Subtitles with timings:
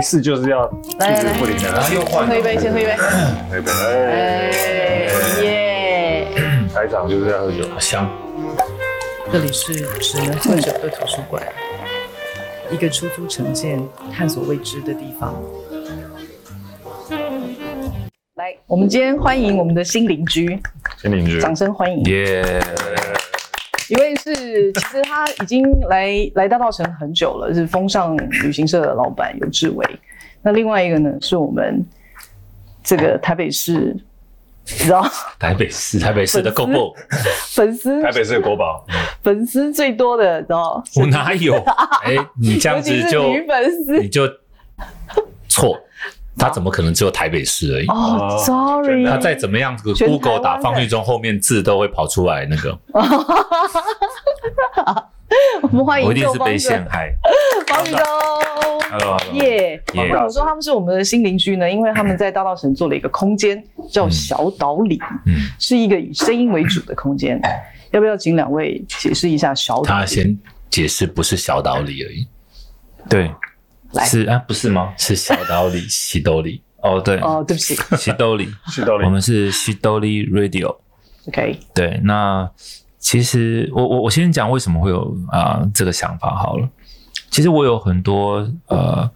[0.00, 2.96] 一试就是要一直不停的，然后又换，先喝一杯，先喝一杯。
[3.50, 4.50] 喝一杯，哎，
[5.42, 6.26] 耶！
[6.74, 8.10] 开场就是要喝酒，好香。
[9.30, 11.42] 这里是只能喝酒的图书馆，
[12.70, 15.34] 一个出租城建、探索未知的地方。
[18.36, 20.58] 来，我们今天欢迎我们的新邻居，
[20.96, 22.02] 新邻居，掌声欢迎。
[22.04, 22.42] 耶！
[23.90, 29.84] 一位是，其实他已经来来大稻城很久了，是风尚旅行社的老板尤志伟。
[30.42, 31.84] 那另外一个呢，是我们
[32.84, 33.96] 这个台北市，
[34.64, 35.04] 你知道？
[35.40, 36.94] 台北市，台北市的 GoGo
[37.52, 38.86] 粉丝，台北市的国宝，
[39.24, 40.82] 粉丝最多的，知道？
[40.94, 41.56] 我哪有？
[42.04, 44.22] 哎、欸，你这样子 就女粉丝，你就
[45.48, 45.76] 错。
[46.40, 47.86] 他怎么可能只有台北市而已？
[47.88, 52.78] 哦、oh,，sorry，他再怎么样，Google 打方玉中后面字都会跑出来那个。
[55.62, 57.12] 我们欢迎，我一定是被陷害。
[57.66, 58.00] 方玉中
[58.90, 60.02] ，Hello，耶耶。
[60.02, 61.70] 为什么说他们是我们的新邻居呢？
[61.70, 67.38] 因为他们在大稻城做了一个空间， 叫小岛里，嗯，是一个以声音为主的空间。
[67.90, 69.82] 要不要请两位解释一下小岛？
[69.82, 70.36] 他先
[70.70, 72.26] 解释，不是小岛里而已。
[73.08, 73.30] 对。
[74.04, 74.92] 是啊，不是吗？
[74.96, 76.62] 是小岛里 西兜里。
[76.82, 77.18] 哦，对。
[77.18, 78.48] 哦，对不起，西兜里。
[78.68, 82.50] 西兜里，我们是西兜里 Radio，OK，、对，那
[82.98, 86.68] 其实我我我先讲为什么会有啊、呃、这个想法好了。
[87.30, 89.10] 其实我有很多呃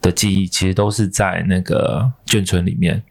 [0.00, 3.02] 的记忆，其实都是在那个眷村里面，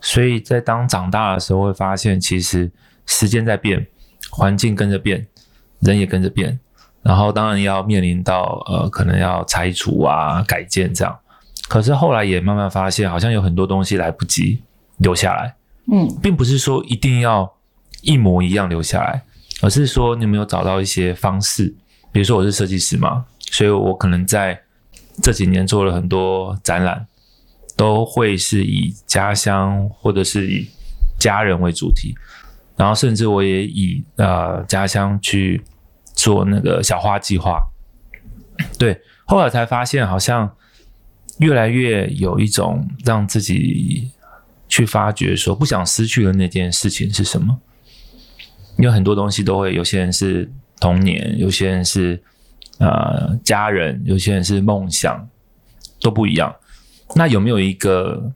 [0.00, 2.70] 所以在当长大的时候，会发现其实
[3.06, 3.86] 时间在变，
[4.30, 5.26] 环境跟着变，
[5.80, 6.58] 人也跟着变。
[7.02, 11.18] 然后当然要面临到呃，可能要拆除啊、改建这样。
[11.66, 14.60] 可是后来也慢慢发现，好像有很多东西来不及
[14.98, 15.54] 留下来。
[15.90, 17.50] 嗯，并不是说一定要
[18.02, 19.22] 一模一样留下来，
[19.62, 21.74] 而是说你有没有找到一些方式？
[22.12, 24.60] 比如说我是设计师嘛，所以我可能在
[25.22, 27.06] 这几年做了很多展览，
[27.76, 30.68] 都会是以家乡或者是以
[31.18, 32.14] 家人为主题，
[32.76, 35.62] 然后甚至我也以呃家乡去。
[36.20, 37.66] 做那个小花计划，
[38.78, 40.54] 对，后来才发现好像
[41.38, 44.10] 越来越有一种让自己
[44.68, 47.58] 去发掘，说不想失去的那件事情是什么？
[48.76, 52.22] 因为很多东西都会，有些人是童年，有些人是
[52.76, 55.26] 呃家人，有些人是梦想，
[56.02, 56.54] 都不一样。
[57.14, 58.30] 那有没有一个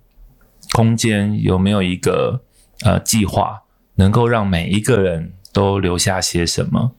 [0.73, 1.39] 空间？
[1.43, 2.43] 有没有一个
[2.83, 3.63] 呃计划，
[3.97, 6.93] 能够让每一个人都留下些什么？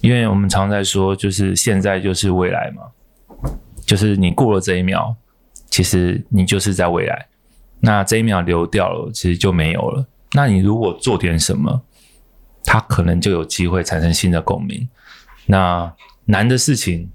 [0.00, 2.82] 因为我们常在说，就是现在就是未来嘛，
[3.86, 5.16] 就是你过了这一秒，
[5.70, 7.26] 其实你就是在未来。
[7.80, 10.06] 那这一秒流掉了，其实就没有了。
[10.32, 11.82] 那你如果做点什么，
[12.64, 14.88] 它可能就有机会产生新的共鸣。
[15.46, 15.90] 那
[16.26, 17.10] 难的事情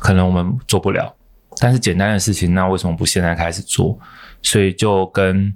[0.00, 1.14] 可能我们做不了，
[1.58, 3.98] 但是简单的事情，那为什么不现在开始做？
[4.42, 5.52] 所以就跟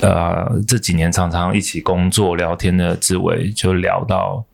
[0.00, 4.44] 呃这几年常常一起工作聊天的志伟就聊到。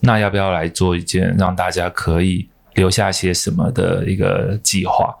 [0.00, 5.14] 那要不要来做一件让大家可以留下些什么的一个计划？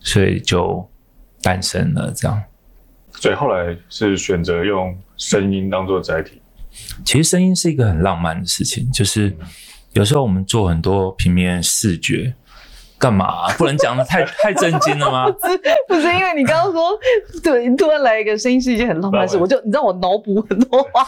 [0.00, 0.88] 所以就
[1.42, 2.42] 诞生了这样。
[3.12, 6.40] 所以后来是选择用声音当做载体。
[7.04, 9.34] 其实声音是一个很浪漫的事情，就是
[9.92, 12.34] 有时候我们做很多平面视觉。
[13.04, 13.52] 干嘛、啊？
[13.58, 15.26] 不能讲的太太震惊了吗？
[15.38, 16.98] 不是，不是因为你刚刚说，
[17.42, 21.06] 对，突然来一个声音是一件很浪漫的事，我就你知道我脑补很多话。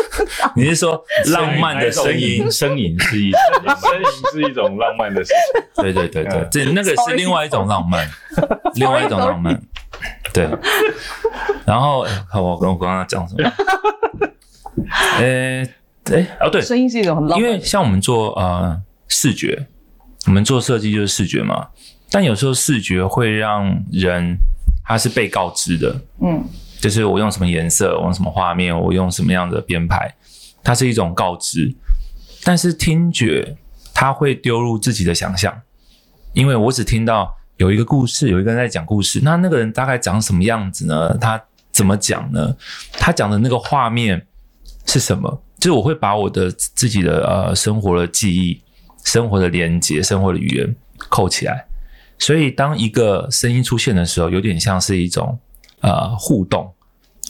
[0.54, 1.02] 你是说
[1.32, 2.50] 浪漫的声音？
[2.50, 3.40] 声音是一种
[3.80, 5.82] 声音是一种浪漫的事情。
[5.82, 8.06] 对对对对，这那个是另外一种浪漫，
[8.74, 9.58] 另外一种浪漫。
[10.34, 10.46] 对。
[11.64, 13.50] 然后，看我跟我刚刚讲什么？
[15.16, 15.74] 呃、欸，
[16.12, 18.78] 哎、欸，哦对，声音是一种很浪漫，因为像我们做呃
[19.08, 19.66] 视觉。
[20.26, 21.68] 我们做设计就是视觉嘛，
[22.10, 24.36] 但有时候视觉会让人
[24.84, 26.44] 他是被告知的，嗯，
[26.78, 30.14] 就是我用什么颜色，我用什么画面，我用什么样的编排，
[30.62, 31.74] 它是一种告知。
[32.44, 33.56] 但是听觉
[33.94, 35.62] 它会丢入自己的想象，
[36.32, 41.16] 因为我只听到有一个故事，有一个人在讲故事，那那个人大概长什么样子呢？
[41.18, 42.54] 他怎么讲呢？
[42.92, 44.26] 他讲的那个画面
[44.86, 45.42] 是什么？
[45.58, 48.60] 就是我会把我的自己的呃生活的记忆。
[49.04, 50.76] 生活的连接，生活的语言
[51.08, 51.66] 扣起来，
[52.18, 55.38] 所以当一个声音出现的时候，有点像是一种
[55.80, 56.72] 呃互动。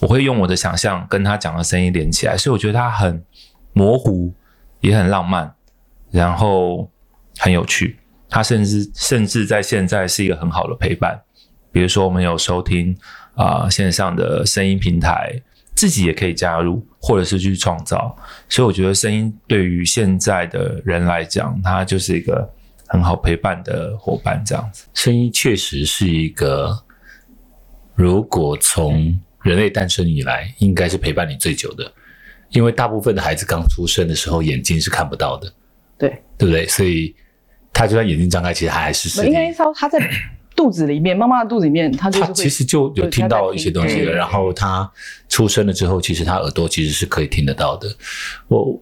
[0.00, 3.24] 我会用我的想象跟他讲的声音连起来，所以我觉得它很
[3.72, 4.32] 模糊，
[4.80, 5.54] 也很浪漫，
[6.10, 6.90] 然后
[7.38, 7.98] 很有趣。
[8.28, 11.20] 它甚至甚至在现在是一个很好的陪伴。
[11.70, 12.96] 比如说，我们有收听
[13.34, 15.42] 啊、呃、线上的声音平台。
[15.72, 18.14] 自己也可以加入，或者是去创造，
[18.50, 22.46] 所以我觉得声音对于现在的人来讲，它就是一个
[22.88, 24.84] 很好陪伴的伙伴，这样子。
[24.92, 26.76] 声音确实是一个，
[27.94, 31.90] 如果从人类诞生以来，应该是陪伴你最久的，
[32.50, 35.50] 因为大部分的孩子刚出生的时候，眼睛是看不到的，
[35.96, 36.66] 对，对不对？
[36.66, 37.14] 所以
[37.72, 39.98] 他就算眼睛张开，其实还还是应该说他在
[40.60, 44.12] 肚子里面，妈妈的肚子里面，他就他其实就有听到一些东西了。
[44.12, 44.90] 然后他
[45.28, 47.88] 出生了之后，其实他耳朵其实是可以听得到的。
[48.48, 48.78] 我。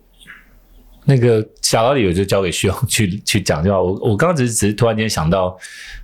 [1.10, 3.82] 那个小道理我就交给徐勇去 去讲就好。
[3.82, 5.56] 我我刚刚只是只是突然间想到，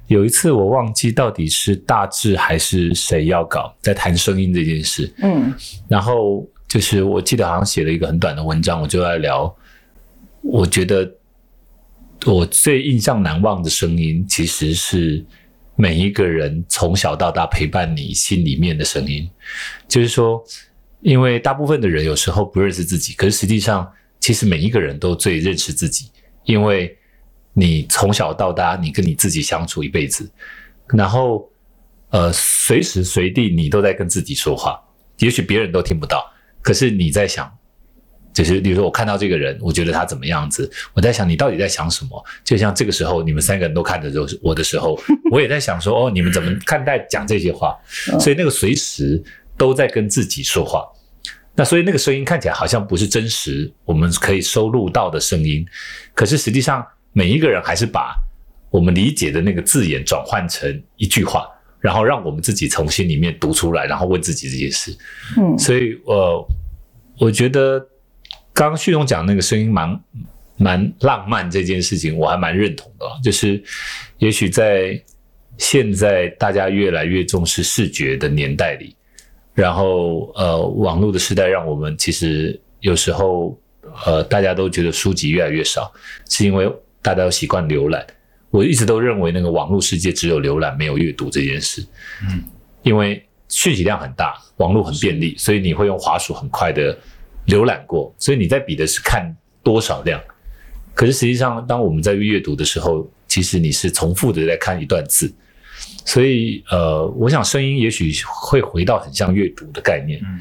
[0.06, 5.12] 有一次我忘记到底是大志还是谁要搞在谈声音这件事。
[5.19, 5.53] 嗯，
[5.88, 9.55] 然后就是我记得好像写了一个很短的文章，我就在聊，
[10.41, 11.12] 我觉得
[12.25, 15.23] 我最印象难忘的声音，其实是
[15.76, 19.29] 每一个人从小到大陪伴你心里面的声音。
[19.88, 20.43] 就是说，
[21.00, 23.91] 因为大部分的人有时候不认识自己，可是实际上。
[24.21, 26.11] 其实每一个人都最认识自己，
[26.44, 26.97] 因为
[27.53, 30.26] 你从小到大，你跟你自己相处一辈子，
[30.94, 31.47] 然后
[32.09, 34.82] 呃，随时随地你都在跟自己说话。
[35.19, 36.25] 也许别人都听不到，
[36.62, 37.55] 可是你在想，
[38.35, 42.23] 就是比如说我看到这个人，我觉得他怎么样子，我在想你到底在想什么？
[42.45, 44.11] 就像这个时候你们三个人都看着
[44.43, 45.01] 我的时候，
[45.31, 47.75] 我也在想说哦，你们怎么 看待讲这些话？
[48.21, 49.23] 所以那个随时
[49.57, 50.85] 都在跟自己说话。
[51.57, 55.65] 那所以那个声音看起来好像不是真实，我们可以收录到的声音，
[56.13, 58.17] 可是实际上每一个人还是把
[58.71, 61.47] 我们理解的那个字眼转换成一句话，
[61.79, 64.91] 然后让我们自己从心里面读出来，然后问自己这件事。
[65.37, 66.45] 嗯，所以呃，
[67.21, 67.79] 我觉得
[68.55, 70.01] 刚刚旭东讲那个声音蛮
[70.56, 73.62] 蛮浪漫这件事情，我还蛮认同的，就是
[74.19, 74.99] 也许在
[75.59, 78.97] 现在大家越来越重视视觉的年代里。
[79.53, 83.56] 然后，呃，网络的时代让我们其实有时候，
[84.05, 85.93] 呃，大家都觉得书籍越来越少，
[86.29, 86.69] 是因为
[87.03, 88.05] 大家都习惯浏览。
[88.50, 91.85] 我一直都认为那个网络世界只有浏览，没有阅读这件事。
[92.23, 92.43] 嗯，
[92.83, 96.97] 因为讯息量很大，网络很便利，所以你会用滑鼠很快的
[97.46, 100.20] 浏览过，所以你在比的是看多少量。
[100.94, 105.32] 可是实际上，当我们在阅读的时候，其实你是重复的在看一段字。
[106.06, 110.41] 所以，呃，我想声音也许会回到很像阅读的概念，嗯，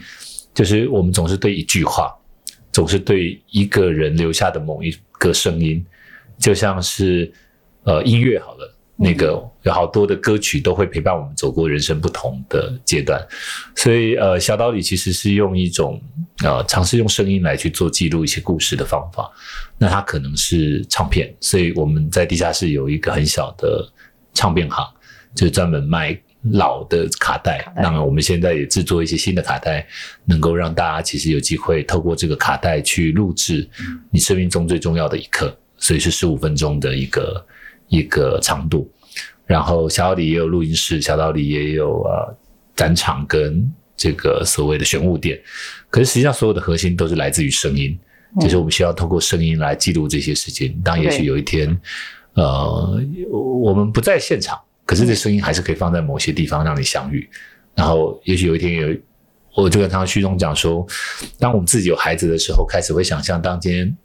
[0.54, 2.14] 就是我们总是对一句话，
[2.72, 5.84] 总是对一个人留下的某一个声音，
[6.38, 7.32] 就像是
[7.84, 13.20] 呃音乐好了，那个有好多的歌曲都会陪伴我们走过人生不同的阶段。
[13.76, 16.02] 所以，呃，小岛里其实是用一种
[16.44, 19.32] 呃尝试用声音来去做记录一些故事的方法。
[19.78, 23.92] 那它可能是唱片，所以我们在地下室有一个很小的
[24.34, 24.86] 唱片行。
[25.36, 26.16] 就专门卖
[26.52, 29.84] 老的卡带，那我们现在也制作一些新的卡带，
[30.26, 33.68] 能够让大家其实有机会透过这个卡带去录制
[34.12, 37.44] 你生命中最重要的一刻，所以是十五分钟的一个
[37.88, 38.90] 一个长度。
[39.46, 42.36] 然后小岛里也有录音室，小岛里也有呃
[42.76, 45.40] 展场跟这个所谓的玄物店，
[45.90, 47.98] 可是实际上所有的核心都是来自于声音，
[48.40, 50.80] 就是我们需要透过声音来记录这些事情。
[50.84, 51.80] 当也许有一天，
[52.34, 53.00] 呃，
[53.30, 54.60] 我们不在现场。
[54.86, 57.30] 可是这声音还是可以放在某些地方让你相遇，
[57.74, 58.98] 然后也许有一天有，
[59.56, 60.86] 我就跟他旭东讲说，
[61.40, 63.98] 当我们自己有孩子的时候，开始会想象，当今天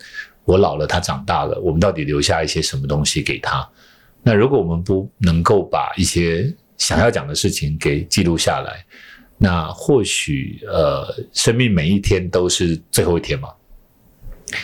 [0.49, 3.69] 我老了，他长大了，我们到底留下一些什么东西给他？
[4.23, 8.83] 那如果我们不能够把一些想要讲的事情给记录下来，
[9.37, 13.51] 那或许呃，生命每一天都是最后一天嘛。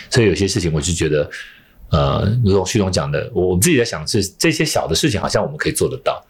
[0.09, 1.31] 所以有些事情，我就觉得。
[1.91, 6.21] 呃，如同旭东讲的，我我自己在想是这些小的事情，好像我们可以做得到，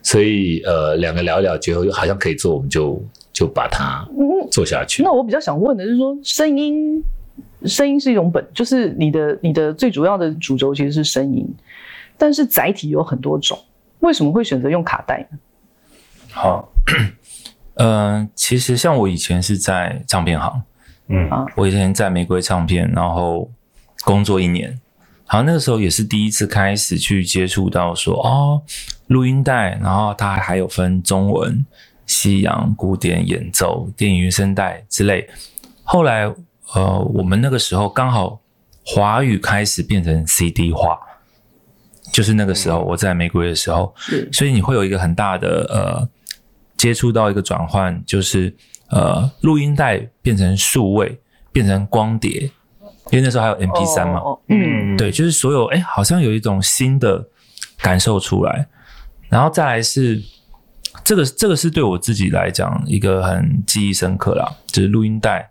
[0.00, 3.02] 所以呃，两个聊一聊，觉得好像可以做，我们就
[3.32, 4.06] 就把它
[4.52, 5.02] 做下去。
[5.02, 5.04] 嗯。
[5.04, 7.02] 那我比较想问的是说，声音，
[7.64, 11.46] 声音是一种本，就是你的你的最主要的主轴其实是声音，
[12.16, 13.58] 但是载体有很多种，
[14.00, 15.38] 为什么会选择用卡带呢？
[16.30, 16.68] 好，
[17.76, 20.62] 嗯、呃，其实像我以前是在唱片行，
[21.08, 23.50] 嗯，我以前在玫瑰唱片，然后
[24.04, 24.78] 工作一年。
[25.24, 28.62] 好，那个时候也是第一次开始去接触到说哦，
[29.08, 31.66] 录音带，然后它还有分中文、
[32.06, 35.28] 西洋、古典演奏、电影原声带之类。
[35.82, 36.32] 后来，
[36.74, 38.40] 呃，我们那个时候刚好
[38.84, 40.98] 华语开始变成 CD 化，
[42.12, 46.08] 就是那个时候我在玫瑰的时候，是，所以你会有一个很大的呃
[46.76, 48.54] 接触到一个转换，就是
[48.90, 51.20] 呃录音带变成数位，
[51.52, 52.50] 变成光碟。
[53.10, 57.26] 因为那时候还有 MP 三嘛，嗯，对，就是所有，哎，好像有一种新的
[57.78, 58.68] 感受出来，
[59.30, 60.22] 然后再来是
[61.02, 65.50] 这个，这个是对我自己来讲一个很记忆深刻啦，就是录音带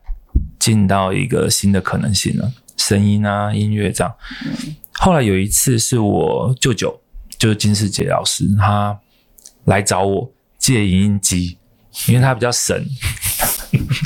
[0.67, 4.13] 进到一个新的可能性了，声音啊，音乐这样，
[4.95, 6.99] 后来有一次是我舅舅，
[7.39, 8.99] 就是金世杰老师，他
[9.63, 11.57] 来找我借影印机，
[12.09, 12.77] 因为他比较省。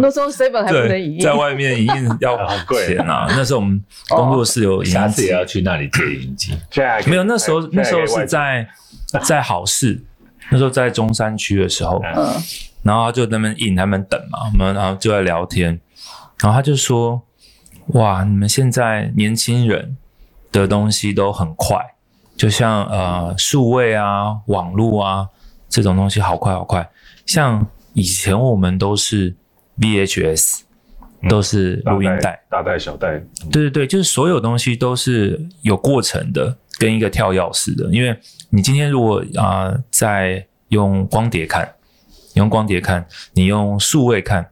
[0.00, 2.36] 那时候 seven 还不能影印，在外面影印要
[2.84, 3.28] 钱啊。
[3.30, 6.58] 那时候我们工作室有影印机，下次也要去那里借影印机。
[7.06, 8.68] 没有，那时候那时候是在
[9.24, 10.04] 在好事，
[10.50, 12.02] 那时候在中山区的时候，
[12.82, 15.80] 然后他就在那边印，他们等嘛，我们然后就在聊天，
[16.40, 17.22] 然后他就说。
[17.94, 19.96] 哇，你们现在年轻人
[20.52, 21.78] 的东西都很快，
[22.36, 25.26] 就像呃数位啊、网络啊
[25.70, 26.86] 这种东西好快好快。
[27.24, 29.34] 像以前我们都是
[29.78, 30.60] VHS，
[31.30, 33.18] 都是录音带，大带小带。
[33.50, 37.90] 对对对，就是所有东西都是有过程的，跟一个跳钥匙的。
[37.90, 38.14] 因为
[38.50, 41.66] 你今天如果啊、呃、在用光碟看，
[42.38, 44.48] 你用光碟看，你用数位看，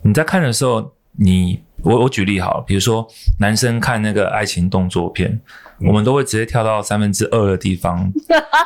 [0.00, 0.92] 你在看的时候。
[1.16, 3.06] 你我我举例好了，比如说
[3.38, 5.30] 男生看那个爱情动作片，
[5.78, 8.12] 嗯、我们都会直接跳到三分之二的地方，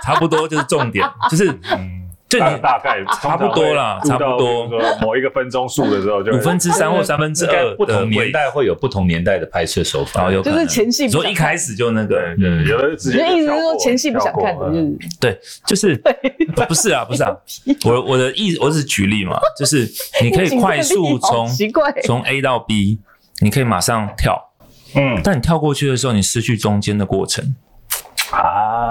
[0.03, 2.08] 差不多就是重点，就是嗯。
[2.29, 4.69] 就大大概 差不多啦，差不多。
[5.01, 7.75] 某一个分钟数的时候，就五分之三或三分之二。
[7.77, 11.09] 不同年代会有不同年代的拍摄手法，就是前戏。
[11.09, 13.19] 所以一开始就那个，嗯，有的直接。
[13.29, 14.71] 意思是说前戏不想看的，
[15.67, 16.13] 就是对，
[16.55, 17.35] 就是不是啊，不是啊。
[17.87, 19.89] 我我的意，我只是举例嘛，就是
[20.23, 21.49] 你可以快速从
[22.05, 22.99] 从 A 到 B，
[23.41, 24.51] 你可以马上跳，
[24.95, 27.55] 嗯，但你跳过去的时候，你失去中间的过程。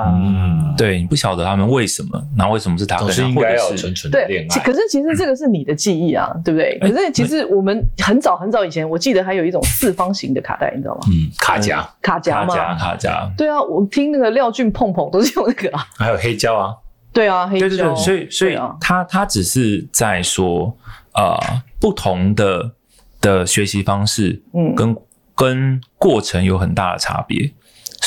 [0.07, 4.59] 啊，嗯，对，你不晓得他们为什么，然后为什么是他，总是应该要纯纯的恋爱。
[4.61, 6.77] 可是其实这个是你的记忆啊，对不对？
[6.79, 11.01] 可是其实我们很早很早以前，我记得还有一种四方形的卡带，你知道吗？
[11.07, 12.55] 嗯，卡夹，卡夹吗？
[12.55, 13.31] 卡夹，卡夹。
[13.37, 15.85] 对啊，我听那个廖俊碰碰都是用那个啊。
[15.97, 16.73] 还有黑胶啊。
[17.13, 17.67] 对啊，黑胶。
[17.67, 20.75] 对对对，所以所以他他只是在说，
[21.13, 21.35] 呃，
[21.79, 22.71] 不同的
[23.19, 24.95] 的学习方式，嗯，跟
[25.35, 27.51] 跟过程有很大的差别。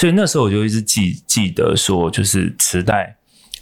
[0.01, 3.15] 所以那时候我就一直记记得说，就是磁带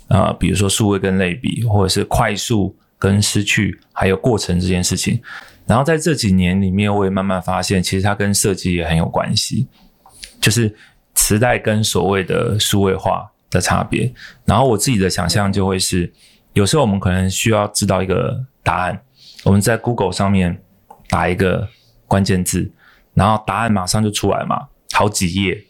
[0.06, 5.20] 啊，比如说数位跟类比，或者是快速跟失去，还有过程这件事情。
[5.66, 9.66] 然后在这几年里面，我也慢慢发现，其实它跟设计也很有关系，
[10.40, 10.72] 就是
[11.12, 14.14] 磁带跟所谓的数位化的差别。
[14.44, 16.12] 然后我自己的想象就会是，
[16.52, 19.02] 有时候我们可能需要知道一个答案，
[19.42, 20.62] 我们在 Google 上面
[21.08, 21.68] 打一个
[22.06, 22.70] 关键字，
[23.12, 25.64] 然后答案马上就出来嘛，好几页。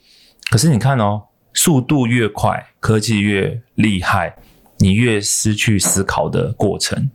[0.50, 4.34] 可是你看哦，速度越快，科技越厉害，
[4.78, 7.10] 你越失去思考的过程，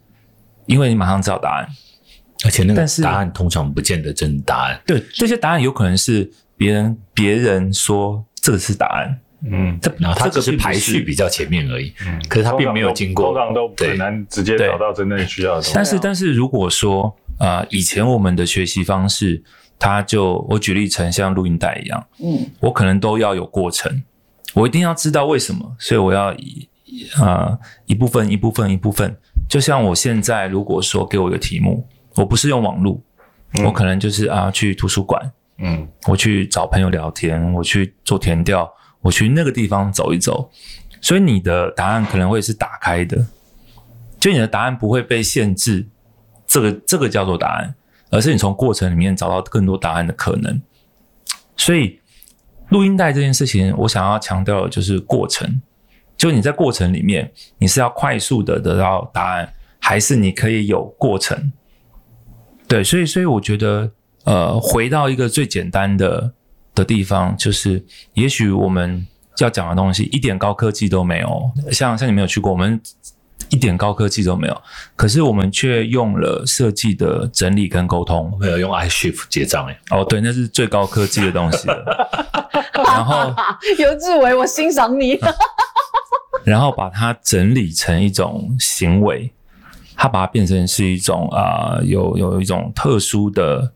[0.68, 1.68] 因为你马上知道答案，
[2.46, 4.80] 而且那个答案通常不见得真的答案。
[4.86, 15.72] 对，这些答案有可能是别人别人说这个是答案，嗯，这然后它只是排序比较前面而已，嗯，可是它并没有经过，通常都很难直接找到真正需要的东西。
[15.74, 19.44] 但是但是如果说啊、呃，以前我们的学习方式。
[19.80, 24.04] 他就我举例成像录音带一样，嗯，我可能都要有过程，
[24.54, 26.70] 我一定要知道为什么，所以我要以
[27.18, 29.18] 啊、呃、一部分一部分一部分，
[29.50, 33.02] 就像我现在如果说给我一个题目，我不是用网络，
[33.56, 40.50] 嗯、我可能就是啊去图书馆，嗯，我去找朋友聊天，我去做填调，我去那个地方走一走，
[41.02, 43.28] 所以你的答案可能会是打开的，
[44.20, 45.88] 就你的答案不会被限制，
[46.48, 47.76] 这个这个叫做答案。
[48.14, 50.62] 而是你从过程里面找到更多答案的可能，
[51.58, 52.00] 所以
[52.70, 55.60] 录音带这件事情，我想要强调的就是过程。
[56.16, 61.52] 就你在过程里面，你是要快速的得到答案，还是你可以有过程？
[62.68, 63.92] 对，所以，所以我觉得，
[64.26, 66.32] 呃，回到一个最简单的
[66.76, 69.08] 的地方，就是也许我们
[69.40, 72.80] 要讲的东西一点高科技都没有，像像你没有去过，我们。
[73.50, 74.62] 一点高科技都没有，
[74.96, 79.80] 可是我们却用了设计的整理跟沟通，没有用 iShift 结账哎。
[79.92, 81.68] 哦，对，那是最高科技的东西。
[82.74, 83.32] 然后
[83.78, 85.20] 尤志伟，我欣赏你。
[86.44, 89.32] 然后把它整理成一种行为，
[89.96, 93.72] 它把它变成是一种啊、呃，有有一种特殊的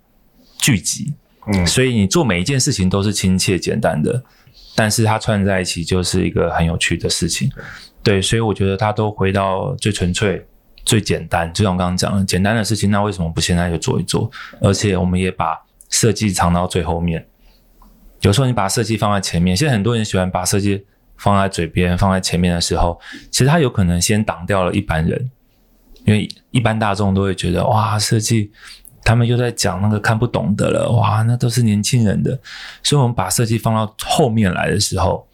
[0.57, 1.13] 聚集。
[1.53, 4.23] 嗯，所以你做每一件事情都是亲切简单的，
[4.75, 7.49] 但是它串在一起就是一个很有趣的事情。
[8.07, 10.41] 对，所以我觉得它都回到最纯粹、
[10.85, 14.31] 最简单，就像我刚刚讲的，简单的事情，那为什么不现在就做一做？
[14.61, 15.59] 而且我们也把
[15.89, 17.27] 设计藏到最后面。
[18.21, 20.85] 有时候你把设计放在前面，现在很多人喜欢把设计
[21.17, 22.97] 放在嘴边、放在前面的时候，
[23.29, 25.29] 其实它有可能先挡掉了一般人，
[26.05, 28.49] 因为一般大众都会觉得哇，设计
[29.03, 32.39] 他们又在讲那个看不懂的了，哇，那都是年轻人的。
[32.81, 35.27] 所以我们把设计放到后面来的时候。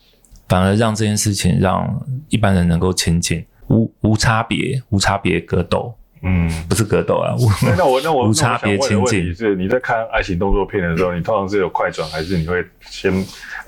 [0.48, 5.96] 反而让这件事情让一般人能够亲近，无无差别，无差别格斗。
[6.26, 7.36] 嗯，不是格斗啊。
[7.78, 9.36] 那我那我无差别亲近。
[9.36, 13.12] 是你在看爱情动作片的时候，你通常是有快转，还是你会先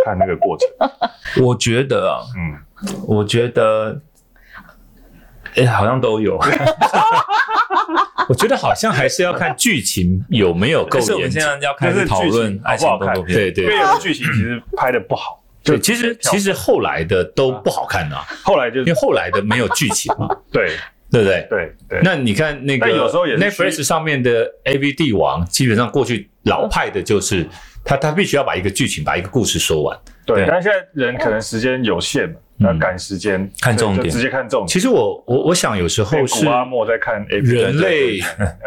[0.05, 0.69] 看那个过程？
[1.43, 2.57] 我觉得啊，嗯，
[3.05, 4.01] 我觉得，
[5.55, 6.39] 哎、欸，好像都有。
[8.29, 10.97] 我觉得好像还是要看剧情有没有够。
[10.97, 15.43] 可是我们现在要开始讨论爱情动作片，对对，因为有的剧情其实拍的不好。
[15.65, 18.23] 对，其实其实后来的都不好看啊。
[18.43, 20.27] 后来就因为后来的没有剧情嘛。
[20.53, 20.69] 对，
[21.11, 21.47] 对不对？
[21.49, 21.99] 对对。
[22.03, 27.47] 那你看那个，有时候也是 Netflix 上面的 AV 帝王，基本上过去老派的就是
[27.83, 29.99] 他他必须要把一个剧情把一个故事说完。
[30.23, 32.35] 对，但现在人可能时间有限嘛，
[32.71, 34.67] 要赶时间，看重点，直接看重点。
[34.67, 38.19] 其实我我我想有时候是阿莫在看 AV，人类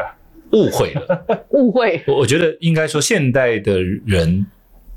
[0.50, 2.02] 误会了，误会。
[2.08, 4.44] 我我觉得应该说现代的人。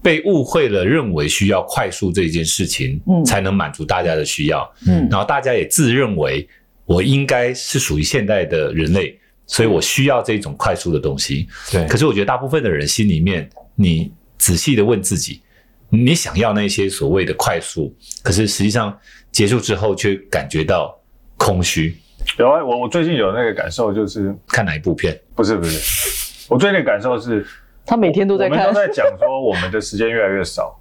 [0.02, 6.48] 被误会了，认为需要快速这件事情，嗯，才能满足大家的需要，嗯，然后大家也自认为
[6.86, 9.16] 我应该是属于现代的人类，
[9.46, 11.86] 所以我需要这种快速的东西，对。
[11.88, 15.42] 可是我觉得大部分的人心里面，你仔细的问自己，
[15.90, 18.98] 你想要那些所谓的快速，可是实际上
[19.32, 21.00] 结束之后却感觉到
[21.38, 21.96] 空虚。
[22.40, 25.16] 有啊，我我最近有那个感受，就是看哪一部片？
[25.36, 27.46] 不是不是，我最近的感受是。
[27.86, 30.80] 他每天都在看，我们都在讲说我们的时间越来越少，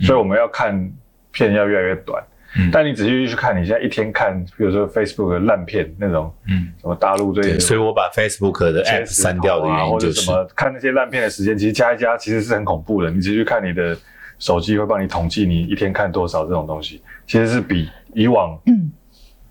[0.00, 0.90] 所以我们要看
[1.30, 2.22] 片要越来越短。
[2.58, 13.10] 嗯，但你仔细去看，你现在一天看，比如说 Facebook 的烂片那种，嗯，什么大陆最近，所以我把 Facebook 的 App 删掉的原因就是什么，看那些烂片的时间，其实加一加，其实是很恐怖的。
[13.10, 13.96] 你直接去看你的
[14.40, 18.58] 手机，会帮你统计你一天看多少这种东西，其实是比以往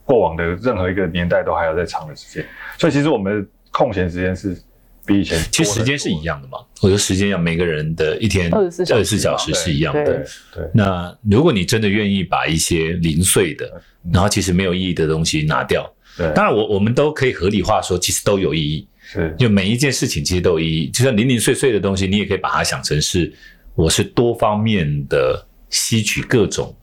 [0.04, 2.46] 过往的任何一个年代都还要再长的时间。
[2.78, 4.62] 所以其实我们的空闲时间是。
[5.10, 8.86] 比以前其实时间是一样的嘛，我觉得时间要每个人的一天二十四
[9.18, 10.06] 小时是一样的。
[10.06, 10.16] 对，
[10.54, 13.82] 对，那如果你真的愿意把一些零碎的，
[14.14, 18.88] 然后其实没有意义的东西拿掉，对，当然我我们都可以合理化说，其实都有意义。
[19.02, 23.34] 是，就每一件事情其实都有意义，就像零零碎碎的东西，你也可以把它想成是
[23.74, 26.76] 我是多方面的吸取各种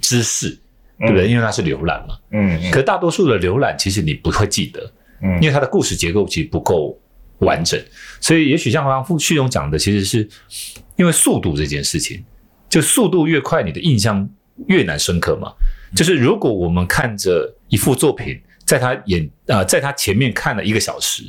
[0.00, 0.50] 知识，
[0.98, 1.28] 对不对？
[1.28, 2.18] 因为它是浏览嘛。
[2.32, 2.70] 嗯。
[2.70, 6.98] 可大多数的浏览其实你不会记得，嗯，因为它的故事结构其实不够。
[7.38, 7.82] 完整，
[8.20, 10.28] 所以也许像刚刚旭东讲的，其实是
[10.96, 12.24] 因为速度这件事情，
[12.68, 14.28] 就速度越快，你的印象
[14.68, 15.52] 越难深刻嘛。
[15.94, 21.22] 就是如果我们看着一幅作品，在他眼、呃，在他前面看了一个小时，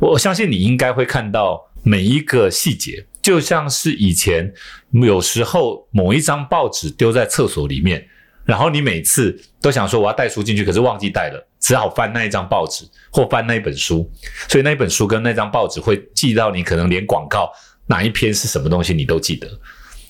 [0.00, 4.52] 我相信你应该会看到每一个细节，就像是以前
[4.92, 8.06] 有时候某一张报纸丢在厕所里面。
[8.44, 14.10] 然后你每次都想说我要带书进去，可是忘记带了，只好翻那一张报纸或翻那一本书，
[14.48, 17.50] 所以那一本书跟那张报纸会记到你可能连广告
[17.86, 19.48] 哪一篇是什么东西你都记得。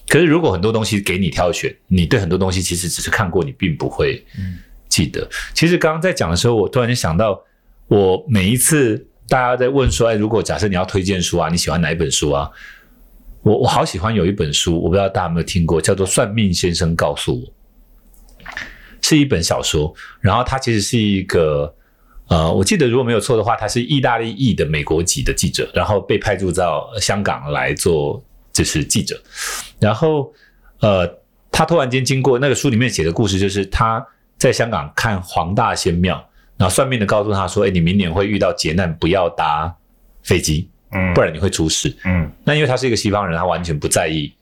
[0.09, 4.25] 可是如果很多东西给你挑选，你对很多东西其实只是看过，你并不会
[4.89, 5.29] 记得。
[5.55, 7.39] 其实刚刚在讲的时候，我突然间想到，
[7.89, 12.51] 我每一次大家在问说，哎，如果假设你要推荐书啊，你喜欢哪一本书啊？
[13.43, 17.47] 我我好喜欢有一本书，我不知道大家有没有听过，叫做《算命先生告诉我》。
[19.03, 21.75] 是一本小说，然后他其实是一个，
[22.29, 29.21] 呃，我记得如果没有错的话，他是意大利裔的美国籍的记者，然后被派驻到香港来做就是记者，
[29.81, 30.33] 然后
[30.81, 31.09] 呃，
[31.51, 34.05] 他突然间经过那个书里面写的故事，就是他
[34.37, 36.15] 在香港看黄大仙庙，
[36.57, 39.75] 然后算命的告诉他说：“哎，你明年会遇到劫难，不要搭
[40.23, 44.33] 飞机，嗯，不然你会出事。”嗯，那因为他是一个西方人，他完全不在意。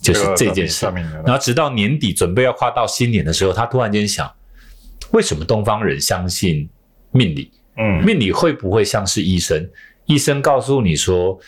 [0.00, 0.86] 就是这件事，
[1.24, 4.30] 然后直到年底准备要跨到新年的时候，他突然间想，
[5.12, 6.68] 为什么东方人相信
[7.12, 7.50] 命理？
[7.76, 9.68] 嗯，命理会不会像是医生？
[10.06, 11.38] 医生告诉你说，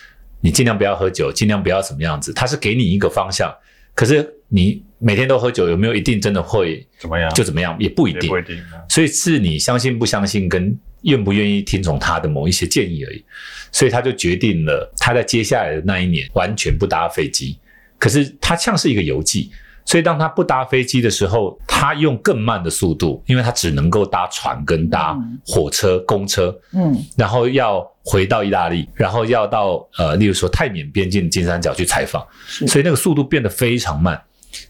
[0.41, 3.53] 你尽量不要喝酒，尽量不要什么样子，他是给你一个方向。
[3.95, 7.33] 可是你每天都喝酒，有没有一定真的会怎么样？
[7.35, 8.29] 就怎么样，也不一定。
[8.29, 8.63] 不一定。
[8.89, 13.25] 所以是你相信不相信，跟愿不愿意听从他的某一些建议而已。
[13.71, 17.59] 所以他就决定了，他在接下来的那一年完全不搭飞机。
[18.03, 19.53] 可是他像是一个游记，
[19.85, 32.27] 所以当他不搭飞机的时候，他用更慢的速度，因为他只能够搭船跟搭火车、公车，嗯，然后要回到意大利，然后要到呃，例如说泰缅边境的金三角去采访，
[32.67, 34.21] 所以那个速度变得非常慢。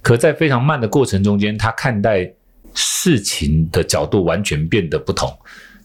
[0.02, 2.30] 可在非常慢的过程中间，他看待
[2.74, 5.34] 事情的角度完全变得不同。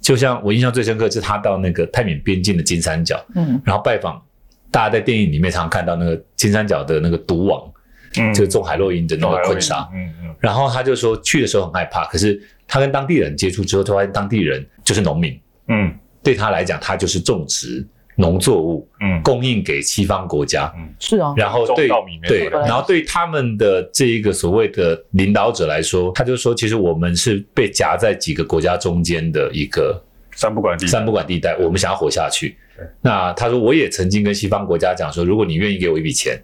[0.01, 4.21] 就像我印象最深刻是他到那个泰缅边境的金三角，嗯，然后拜访。
[4.77, 7.59] 大家在电影里面常常看到那个金三角的那个毒王，
[8.19, 15.35] 嗯，就是种海洛因的那个困杀，嗯嗯，然后他就说去的时候很害怕，可是他跟当地人接触之后，他发现当地人就是农民，
[15.69, 17.83] 嗯，对他来讲，他就是种植
[18.17, 21.89] 农作物，嗯，供应给西方国家，嗯，是啊，然后对
[22.27, 29.99] 对，然后对他们的这一个所谓的领导者来说，他就说，其实我们是被夹在几个国家中间的一个
[30.37, 32.55] 三不管地三不管地带，我们想要活下去。
[33.01, 36.39] 那他说，我也曾经跟西方国家讲说，如果你愿意给我一笔钱，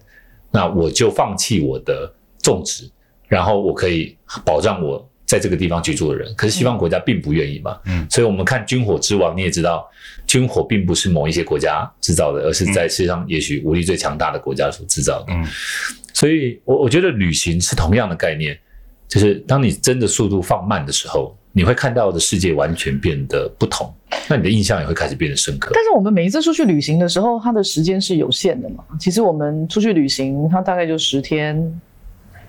[0.50, 2.90] 那我就放弃我的种植，
[3.28, 6.34] 然后我可以保障我在这个地方居住的人。
[6.34, 9.88] 可是西方国家并不愿意嘛，嗯，所以我们看军火之王，你也知道，
[10.26, 15.32] 军火并不是某一些国家制造的，而是在世界上也许武力最强大的国家所制造的。
[15.32, 15.46] 嗯，
[16.12, 18.58] 所以我我觉得旅行是同样的概念，
[19.06, 21.38] 就是当你真的速度放慢的时候。
[21.56, 23.94] 你会看到的世界完全变得不同，
[24.28, 25.70] 那你的印象也会开始变得深刻。
[25.72, 28.82] 但是我们每一次出去旅行的时候，它的时间是有限的嘛？
[28.98, 31.80] 其实我们出去旅行，它大概就十天，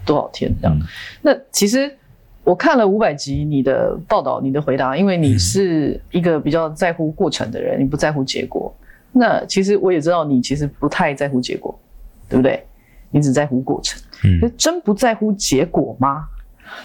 [0.04, 0.76] 多少天这样。
[0.76, 0.82] 嗯、
[1.22, 1.96] 那其实
[2.44, 8.76] 我看了五百集你的报道，你的回答，因为你是一个比较在乎过程的人，你不在乎结果。
[9.12, 11.80] 那其实我也知道你其实不太在乎结果，
[12.28, 12.66] 对不对？
[13.12, 14.02] 你只在乎过程。
[14.24, 16.26] 嗯，真不在乎结果吗？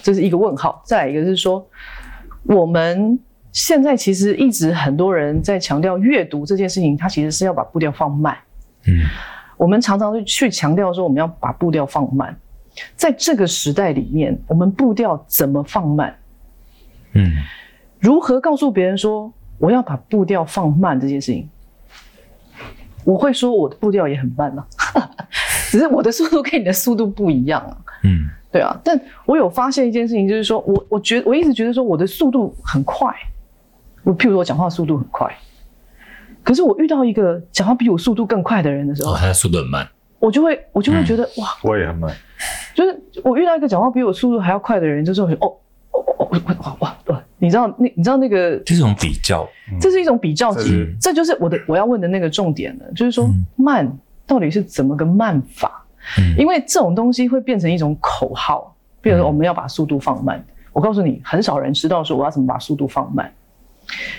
[0.02, 0.82] 这是一个问号。
[0.84, 1.66] 再来一个是说。
[2.44, 3.18] 我们
[3.52, 8.36] 现在其实一直很多人在强调阅读这件事情，它其实是要把步调放慢。
[8.86, 9.02] 嗯，
[9.56, 12.34] 我们常常去强调说我们要把步调放慢，
[12.96, 16.16] 在这个时代里面，我们步调怎么放慢？
[17.12, 17.30] 嗯，
[17.98, 21.48] 如何告诉别人说我要把步调放慢这件事情？
[23.04, 24.66] 我会说我的步调也很慢啊，
[25.70, 27.76] 只是我的速度跟你的速度不一样啊。
[28.04, 28.28] 嗯。
[28.52, 33.14] 对啊，但我有发现一件事情，就是说我我觉我一直觉得说我的速度很快，
[34.02, 35.32] 我譬如说我讲话速度很快，
[36.42, 42.12] 可是我遇到一个讲话比我速度更快的人的时候，哦，他速度很慢，我就会我就会觉得、嗯、哇，我也很慢，
[42.74, 45.46] 就是我遇到一个讲话比我速度还要快的人，就是会哦
[45.92, 49.48] 哦哦哇哇哇哇，你知道那你知道那个这是一种比较，
[49.80, 55.79] 这是一种比较级，嗯、这就是我的我要问的那个重点了，就是说、嗯、慢到底是怎么个慢法？
[56.36, 60.42] 因为这种东西会变成一种口号，比如说我们要把速度放慢。
[60.72, 63.32] 我告诉你，很少人知道说我要怎么把速度放慢，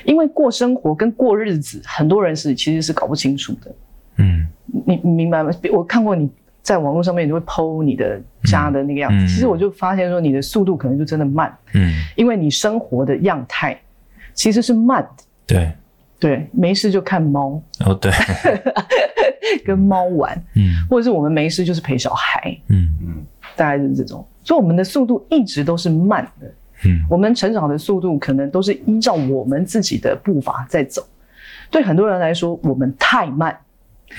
[0.03, 3.71] 因为过生活跟过日子，很多人是其实是搞不清楚的。
[4.17, 5.49] 嗯，你你明白吗？
[5.71, 6.29] 我看过你
[6.61, 11.55] 在网络上面，你会 po 你的家的那个样子，其实我就发现说你的速度可能就真的慢。
[11.73, 13.79] 嗯，因为你生活的样态
[14.33, 15.23] 其实是慢的。
[15.47, 15.71] 对。
[16.21, 17.61] 对，没事就看猫。
[17.83, 18.11] 哦，对，
[19.65, 22.87] 跟猫玩，嗯，或者是我们没事就是陪小孩，嗯。
[23.01, 26.47] 嗯，大概就是这种，所以我们的速度一直都是慢的，
[26.85, 31.03] 嗯，我们成长的速度可能都是依照我们自己的步伐在走，
[31.71, 33.57] 对很多人来说我们太慢，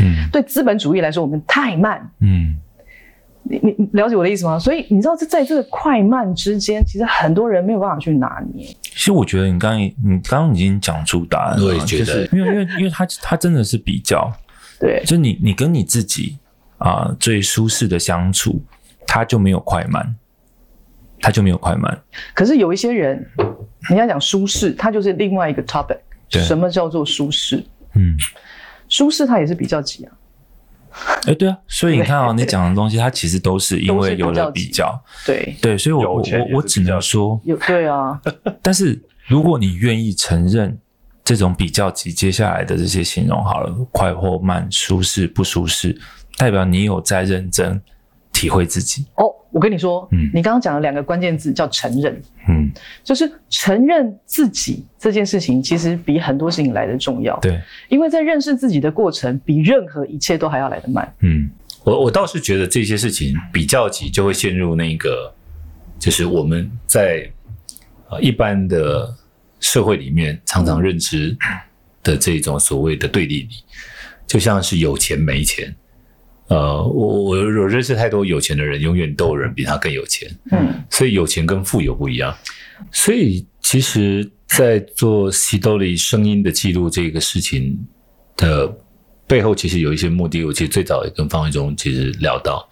[0.01, 2.57] 嗯，对资本主义来说我们太慢，嗯。
[3.45, 4.59] 你你你了解我的意思吗？
[4.59, 8.67] 所以你知道，这在这个快慢之间，其实很多人没有办法去拿捏。
[8.83, 9.93] 其实我觉得你刚刚你
[10.29, 14.33] 刚刚已经讲出答案了，我也觉得，因为因为因为他他真的是比较，
[14.81, 16.39] 对，就你你跟你自己
[16.79, 18.61] 啊、呃、最舒适的相处，
[19.07, 20.15] 他就没有快慢，
[21.21, 22.01] 他就没有快慢。
[22.35, 23.27] 可是有一些人，
[23.91, 25.99] 你要讲舒适，他就是另外一个 topic。
[26.31, 27.63] 什么叫做舒适？
[27.95, 28.17] 嗯，
[28.89, 30.13] 舒适它也是比较级啊。
[31.27, 35.57] 哎，欸、对啊，所以你看啊、喔，你讲的东西，它其实都是因为有了比较，对。
[35.61, 38.21] 对，所以我我我我只能说有对啊。
[38.63, 40.79] 但是如果你愿意承认
[41.25, 45.99] 这种比较级，接下来的这些形容好了，快或慢，舒适不舒适，
[46.37, 47.81] 代表你有在认真
[48.43, 49.07] 体会自己。
[49.15, 49.31] 哦。
[49.53, 52.73] 我跟你说，嗯，你刚刚讲了两个关键字，叫承认，嗯，
[53.05, 61.51] 就是承认自己这件事情，其实比很多事情来的重要，对，因为在认识自己的过程，比任何一切都还要来得慢，嗯，
[61.85, 65.31] 我我倒是觉得这些事情比较级就会陷入那个，
[65.99, 67.31] 就是我们在
[68.09, 69.15] 呃一般的
[69.61, 71.37] 社会里面常常认知
[72.03, 73.51] 的这种所谓的对立里，
[74.27, 75.77] 就像是有钱没钱。
[76.53, 80.31] 呃，我我我认识太多有钱的人，永远都有人比他更有钱。
[80.51, 82.37] 嗯，所以有钱跟富有不一样。
[82.91, 87.79] 所以其实，在做西多里声音的记录这个事情
[88.37, 88.71] 的
[89.27, 90.45] 背后，其实有一些目的。
[90.45, 92.69] 我其实最早也跟方伟忠其实聊到，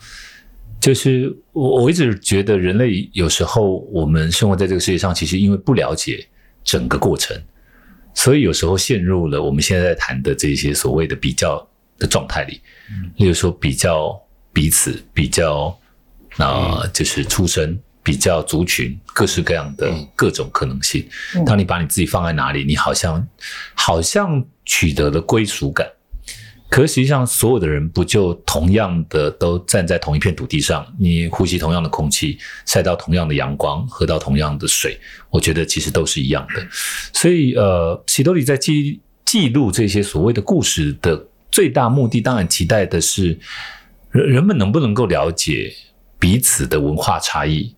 [0.79, 6.27] 就是我我一直觉得人类有时候我们生活在这个世界上，其实因为不了解
[6.63, 7.35] 整个过程，
[8.13, 11.67] 所以有时候陷入了我们现在在谈的这些所谓的比较
[12.01, 12.61] 的状态里。
[13.19, 14.21] 例如说，比较
[14.53, 15.67] 彼此，比较
[16.39, 21.07] 啊、呃，就是出身，比较族群，各式各样的各种可能性。
[21.47, 23.25] 当你把你自己放在哪里，你好像
[23.75, 25.87] 好像取得了归属感。
[26.69, 34.99] 可是实际上，所有的人不就同样的都站在同一片土地上，你呼吸同样的空气，晒到同样的阳光，喝到同样的水，
[35.31, 36.67] 我觉得其实都是一样的。
[37.13, 41.27] 所以，呃，喜多里在记记录这些所谓的故事的。
[41.51, 43.39] 最大目的当然期待的是
[44.11, 45.73] 人人们能不能够了解
[46.19, 47.75] 彼此的文化差异，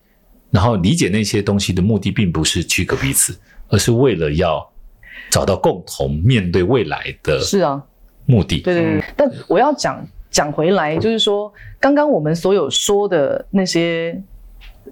[0.50, 4.70] 然后理解那些东西的目的并不是区隔彼此，而是为了要
[5.30, 7.82] 找到共同面对未来的是啊
[8.26, 8.60] 目的。
[8.60, 14.20] 对对对，但我要讲讲回来，就是说，刚刚我们所有说的那些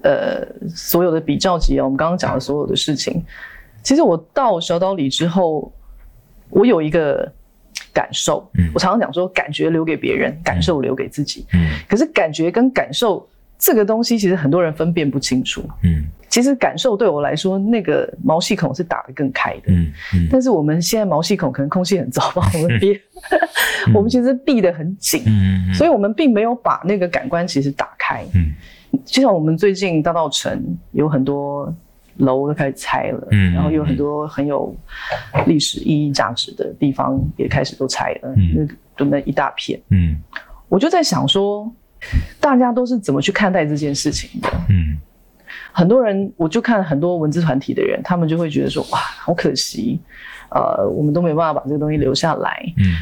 [0.03, 3.23] 呃所有的比较级啊，我们刚刚讲的所有的事情，
[3.83, 5.71] 其实我到小岛里之后，
[6.49, 7.31] 我有一个
[7.93, 8.49] 感受。
[8.57, 11.45] 嗯，我常常讲说，感觉留给别人，感受留给自己。
[11.53, 13.27] 嗯，可是感觉跟感受。
[13.63, 15.63] 这个东西其实很多人分辨不清楚。
[15.83, 19.65] 嗯，其实感受对我来说，那个毛细孔是打得更开的。
[19.67, 20.27] 嗯嗯。
[20.31, 22.99] 但是我们现在毛细孔可能空气很糟吧，我们憋，
[23.93, 25.21] 我们其实闭得很紧。
[25.27, 28.25] 嗯，所以我们并没有把那个感官其实打开。
[28.33, 28.51] 嗯。
[29.05, 30.59] 就像我们最近大道城
[30.93, 31.71] 有很多
[32.21, 34.75] 楼都开始拆了，嗯，然后有很多很有
[35.45, 39.79] 历史意义价值的地方也开始都拆了，嗯，就那一大片。
[39.89, 40.17] 嗯。
[40.69, 41.71] 我就在想说。
[42.39, 44.49] 大家都是怎么去看待这件事情的？
[44.69, 44.97] 嗯，
[45.71, 49.99] 很多人，我就看很多文字团体的人，他们就会觉得说，哇，好可惜，
[50.49, 52.95] 呃，我们都没有办法把这个东西留下来，嗯，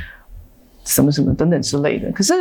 [0.84, 2.12] 什么什么等等之类的。
[2.12, 2.34] 可是，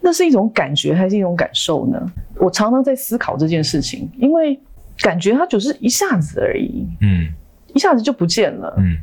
[0.00, 2.10] 那是一种感觉还是一种感受呢？
[2.36, 4.58] 我常常在思考这件事情，因为
[4.98, 7.32] 感觉它就是一下子而已，嗯，
[7.74, 8.96] 一下子就不见了，嗯，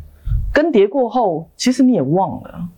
[0.53, 2.69] 更迭过后，其实你也忘了，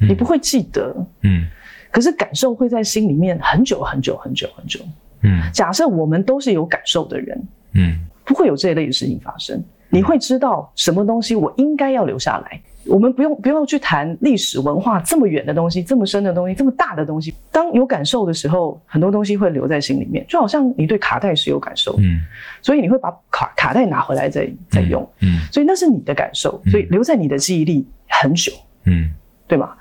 [0.00, 1.46] 你不会记得，嗯。
[1.88, 4.80] 可是感受会在心里面很久很久很久很久。
[5.22, 9.62] 嗯，假设我们都是有感受的人，嗯，不会有这一类的事情发生。
[9.90, 12.60] 你会知道什么东西我应该要留下来。
[12.88, 17.34] 我们不用不用去谈历史文化这么远的东西，这么深的东西，这么大的东西。
[17.50, 20.24] 当有感受的时候，很多东西会留在心里面。
[20.28, 22.20] 就好像你对卡带是有感受，嗯，
[22.62, 28.52] 所以你会把卡卡带拿回来再再用，嗯，所以那是你的感受，所以留在你的记忆里很久，
[28.84, 29.10] 嗯，
[29.48, 29.72] 对吗？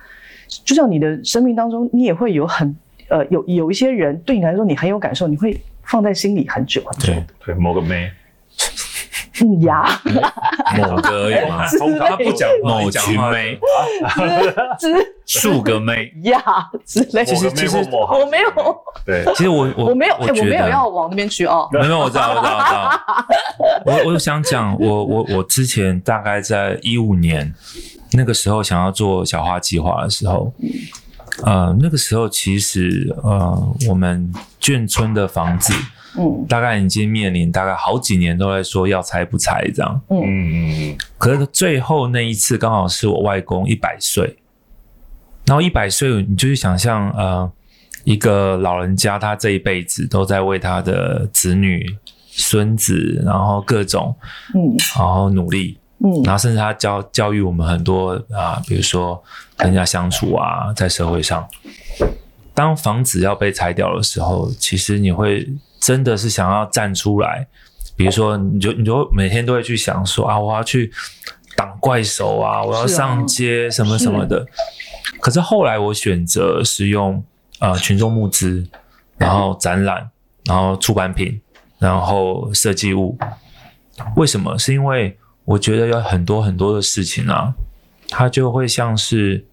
[0.63, 2.75] 就像你的生命当中，你也会有很
[3.09, 7.13] 呃有有一些人对你来说你很有感受，你会放在心里很久很久。
[7.13, 8.11] 对对，某个妹，
[9.41, 10.01] 嗯呀，
[10.77, 11.65] 某个呀，
[12.07, 13.59] 他不讲某群妹，
[15.25, 16.41] 数个妹 呀
[16.85, 17.25] 之类。
[17.25, 18.51] 其实其实我没有，
[19.05, 21.67] 对，其实我我我没有，我没有要往那边去哦。
[21.71, 23.01] 没有，我知道，我知道，我知道。
[23.85, 27.53] 我我想讲，我我我之前大概在一五年。
[28.11, 30.53] 那个时候想要做小花计划的时候，
[31.43, 35.73] 呃，那个时候其实呃，我们眷村的房子，
[36.17, 40.21] 嗯，大概已经面临大概好几年都在说要拆不拆这样，嗯。
[40.23, 40.89] 嗯。
[40.91, 40.97] 嗯。
[41.17, 44.37] 可是最后那一次刚好是我外公一百岁，
[45.45, 47.51] 然后一百岁你就去想象呃，
[48.03, 51.85] 一个老人家他这一辈子都在为他的子女、
[52.27, 54.15] 孙子，然后各种，
[54.53, 55.77] 嗯，然后努力。
[56.03, 59.23] 嗯，然后甚至他教教育我们很多啊，比如说
[59.55, 61.47] 跟人家相处啊，在社会上，
[62.53, 65.47] 当房子要被拆掉的时候，其实你会
[65.85, 67.47] 真的是想要站出来，
[67.95, 70.91] 比如说你就你就每天都会去想说啊，我要去
[71.55, 74.45] 挡怪手啊，我要上街什么什么的。
[75.19, 77.23] 可是后来我选择是用
[77.59, 78.67] 呃群众募资，
[79.17, 80.09] 然后展览，
[80.45, 81.39] 然后出版品，
[81.77, 83.17] 然后设计物，
[84.15, 84.57] 为什么？
[84.57, 85.17] 是因为。
[85.47, 87.53] 我觉得有很多很多的事情啊，
[88.09, 89.45] 它就会像是，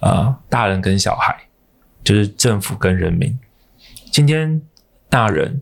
[0.00, 1.36] 呃，大人跟小孩，
[2.02, 3.38] 就是政府跟人民。
[4.10, 4.62] 今天
[5.08, 5.60] 大人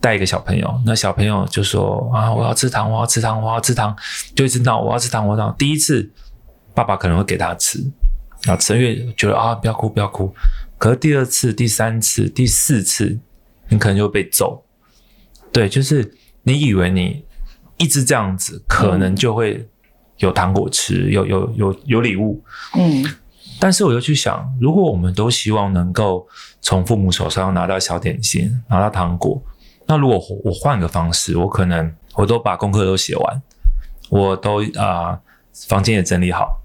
[0.00, 3.96] 带一个小朋友，那小朋友就说啊，我要吃糖，我要吃糖，我要吃糖，
[4.34, 5.56] 就一直闹，我要吃糖，我要吃糖。
[5.58, 6.10] 第一次，
[6.74, 7.78] 爸爸可能会给他吃，
[8.46, 10.34] 啊，吃，因为觉得啊，不要哭，不要哭。
[10.78, 13.18] 可是第二次、第三次、第四次，
[13.68, 14.64] 你可能就会被揍。
[15.52, 17.24] 对，就是你以为你。
[17.78, 19.68] 一直这样子，可能就会
[20.16, 22.42] 有糖果吃，有有有有礼物。
[22.74, 23.04] 嗯，
[23.58, 26.26] 但是我又去想，如果我们都希望能够
[26.60, 29.42] 从父母手上拿到小点心，拿到糖果，
[29.86, 33.42] 那如果我换个方式，我可能我都把功课都写完，
[34.10, 35.20] 我都啊、呃、
[35.68, 36.60] 房间也整理好，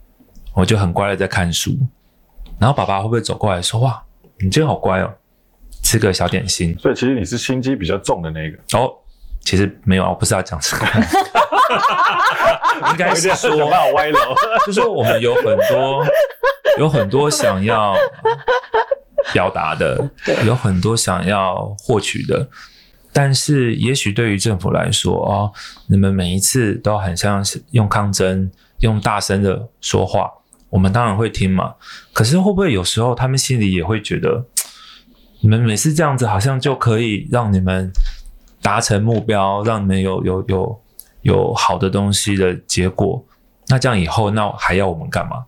[0.53, 1.77] 我就很乖的在看书，
[2.59, 4.03] 然后爸爸会不会走过来说：“哇，
[4.39, 5.13] 你今天好乖哦，
[5.81, 8.93] 吃个小点心。”所以其实你是心机比较重的那个哦。
[9.43, 10.85] 其实没有，我不是要讲这个，
[12.91, 16.05] 应该是说歪楼， 就是说我们有很多
[16.77, 17.95] 有很多想要
[19.33, 20.09] 表达的，
[20.45, 22.47] 有很多想要获取的，
[23.11, 25.51] 但是也许对于政府来说，哦，
[25.87, 28.49] 你们每一次都很像是用抗争，
[28.79, 30.31] 用大声的说话，
[30.69, 31.73] 我们当然会听嘛。
[32.13, 34.45] 可是会不会有时候他们心里也会觉得，
[35.41, 37.91] 你们每次这样子好像就可以让你们。
[38.61, 40.81] 达成目标，让你们有有有
[41.21, 43.23] 有好的东西的结果，
[43.67, 45.45] 那这样以后，那还要我们干嘛？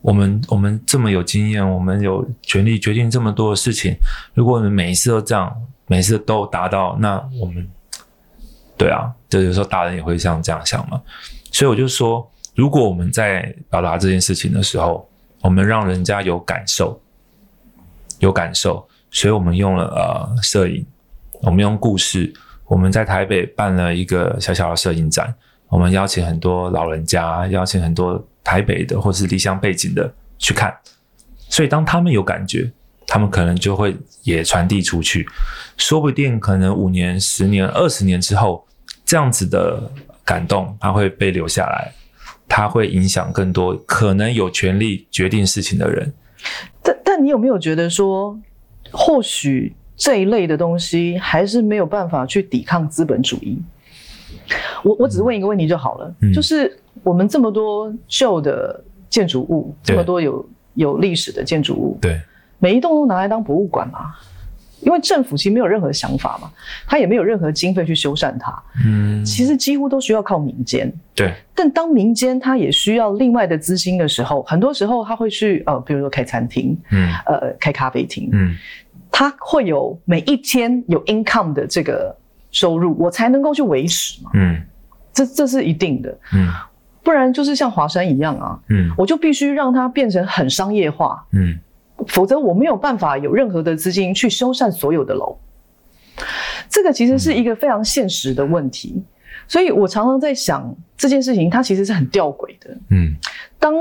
[0.00, 3.96] 我们我们这么有经验，我们有权利决定这么多的事情。
[4.34, 7.66] 如果我们每一次都这样，每次都达到，那我们
[8.76, 11.00] 对啊，就有时候大人也会像这样想嘛。
[11.50, 15.08] 所以我就说，如果我们在表达这件事情的时候，
[15.40, 17.00] 我们让人家有感受，
[18.18, 20.84] 有感受，所以我们用了呃摄影，
[21.40, 22.30] 我们用故事，
[22.66, 25.34] 我们在台北办了一个小小的摄影展，
[25.68, 30.74] 我们邀请很多老人家，邀请很多台北的或是离乡背景的去看，
[31.48, 32.70] 所以当他们有感觉。
[33.06, 35.28] 他们可能就会也传递出去，
[35.76, 38.66] 说不定可能五年、十年、二十年之后，
[39.04, 39.92] 这样子的
[40.24, 41.92] 感动，它会被留下来，
[42.48, 46.12] 它会影响更多可能有权利决定事情的人。
[46.82, 48.40] 但但你有没有觉得说，
[48.90, 53.58] 或许这一类的东西还是没有办法去抵抗资本主义？
[54.82, 62.20] 我我只问一个问题就好了，嗯、就是我们这么多旧的建筑物，这么多有有历史的建筑物，对。
[62.58, 64.14] 每一栋都拿来当博物馆嘛？
[64.80, 66.50] 因为政府其实没有任何想法嘛，
[66.86, 68.62] 他也没有任何经费去修缮它。
[68.84, 70.92] 嗯，其实几乎都需要靠民间。
[71.14, 71.32] 对。
[71.54, 78.54] 但当民间他也需要另外的资金的时候，很多时候他会去呃，比如说开餐厅，嗯，呃，开咖啡厅，嗯，
[79.16, 82.12] 他会有每一天有 income 的这个
[82.50, 84.32] 收入，我才能够去维持嘛。
[84.34, 84.60] 嗯，
[85.12, 86.18] 这这是一定的。
[86.32, 86.48] 嗯，
[87.00, 91.24] 不然就是像华山一样啊，嗯，我就必须让它变成很商业化。
[91.30, 91.56] 嗯。
[92.08, 95.38] 否则我没有办法有任何的资金去修缮所有的楼，
[96.68, 99.00] 这个其实是一个非常现实的问题。
[99.46, 102.76] 所以我常常在想这件事情，它其实是很吊诡的。
[102.90, 103.14] 嗯，
[103.60, 103.72] 当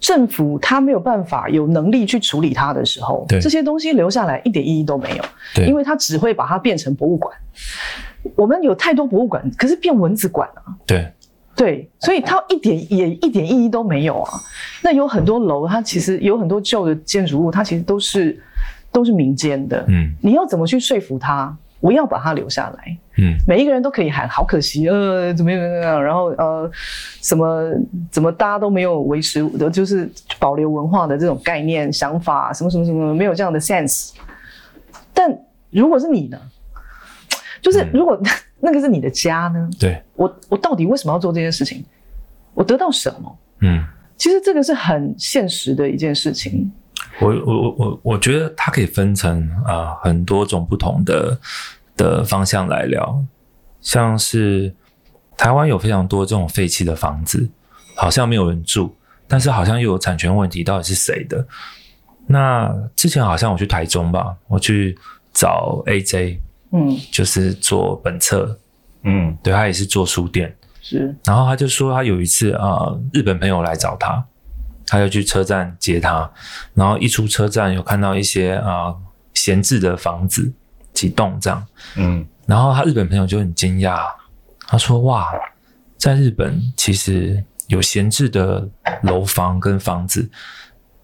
[0.00, 5.24] 政府它没有办法有能力去处理它的时候，这些东西留下来一点意义都没有。
[5.54, 7.36] 对，因为它只会把它变成博物馆。
[8.34, 10.74] 我们有太多博物馆，可是变蚊子馆啊。
[10.86, 11.10] 对。
[11.56, 14.40] 对，所以它一点也一点意义都没有啊。
[14.80, 18.40] 那有很多楼，它其实有很多旧的建筑物，它其实都是
[18.92, 19.84] 都是民间的。
[19.88, 22.96] 嗯，你要怎么去说服他，我要把它留下来？
[23.18, 26.70] 嗯，每一个人都可以喊好可惜，呃，怎么样怎么样，然后呃，
[27.22, 27.72] 什么
[28.10, 34.12] 怎么大家都没有维持的，就是保留文化的这种概念、想法，什么什么什么，没有这样的 sense。
[35.12, 35.36] 但
[35.70, 36.38] 如果是你呢？
[37.60, 38.18] 就是如果。
[38.22, 39.70] 嗯那个是你的家呢？
[39.78, 41.84] 对，我我到底为什么要做这件事情？
[42.54, 43.38] 我得到什么？
[43.60, 43.84] 嗯，
[44.16, 46.68] 其实这个是很现实的一件事情。
[47.20, 51.38] 我我我我我觉得它可以分成啊、呃、很多种不同的
[51.96, 53.22] 的方向来聊，
[53.80, 54.74] 像是
[55.36, 57.48] 台湾有非常多这种废弃的房子，
[57.96, 58.94] 好像没有人住，
[59.26, 61.46] 但是好像又有产权问题，到底是谁的？
[62.26, 64.98] 那之前好像我去台中吧，我去
[65.32, 66.40] 找 AJ。
[66.70, 68.58] 嗯，就是做本册，
[69.02, 71.16] 嗯，对，他也是做书店，是。
[71.24, 74.22] 然后他就说，他有一次啊、呃，日本朋友来找他，
[74.88, 76.30] 他就去车站接他，
[76.74, 78.94] 然后一出车站有看到一些啊
[79.34, 80.52] 闲置的房子
[80.92, 84.00] 几栋这样，嗯，然后他日本朋友就很惊讶，
[84.66, 85.32] 他说：“哇，
[85.96, 88.68] 在日本其实有闲置的
[89.02, 90.28] 楼房跟房子，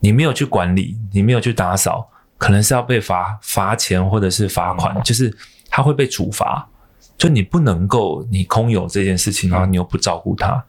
[0.01, 5.33] 你没有去管理，你没有去打扫，可能是要被罚罚钱或者是罚款，嗯、就是。”
[5.77, 6.65] 他会被处罚，
[7.19, 10.65] 就你不能够你空有这件事情，然后你又不照顾他。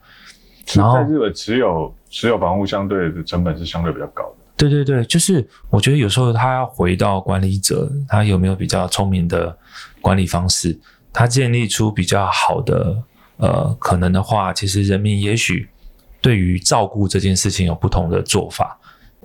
[0.73, 4.35] 然后在日本持有持有房屋相对的成本是相对比较高的。
[4.57, 9.57] 对对对，就是我觉得有时候他要回到管理者，他有没有比较聪明的
[10.01, 10.77] 管理方式，
[11.11, 13.03] 他建立出比较好的
[13.37, 15.67] 呃可能的话，其实人民也许
[16.21, 18.79] 对于照顾这件事情有不同的做法。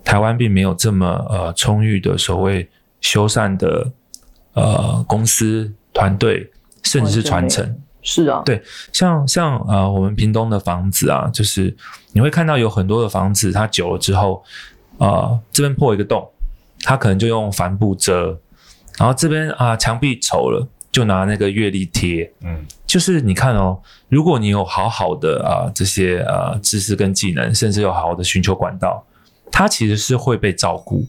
[0.05, 2.69] 台湾并没有这么呃充裕的所谓
[3.01, 3.91] 修缮的。
[4.53, 6.51] 呃，公司团队
[6.83, 11.77] 甚至是传承，是啊，对，像像呃，我们屏东的房子啊，就是
[12.13, 14.43] 你会看到有很多的房子，它久了之后，
[14.99, 16.27] 呃，这边破一个洞，
[16.83, 18.39] 它可能就用帆布遮，
[18.99, 29.05] 然后这边啊墙壁丑了，就拿那个月历贴，嗯，就是你看哦，如果你有好好的啊这些呃知识跟技能，甚至有好好的寻求管道，
[29.53, 31.05] 它其实是会被照顾，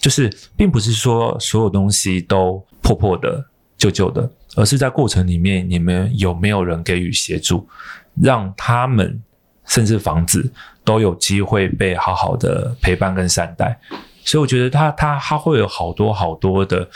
[0.00, 2.64] 就是并不是说所有东西都。
[2.80, 3.44] 破破的、
[3.78, 7.66] 旧旧的，而是在过程里面，你们有没有人给予协助，
[8.20, 9.22] 让他们
[9.64, 10.52] 甚至房子
[10.84, 13.78] 都有机会被好好的陪伴跟善待？
[14.24, 16.86] 所以我觉得他他他会有好多好多的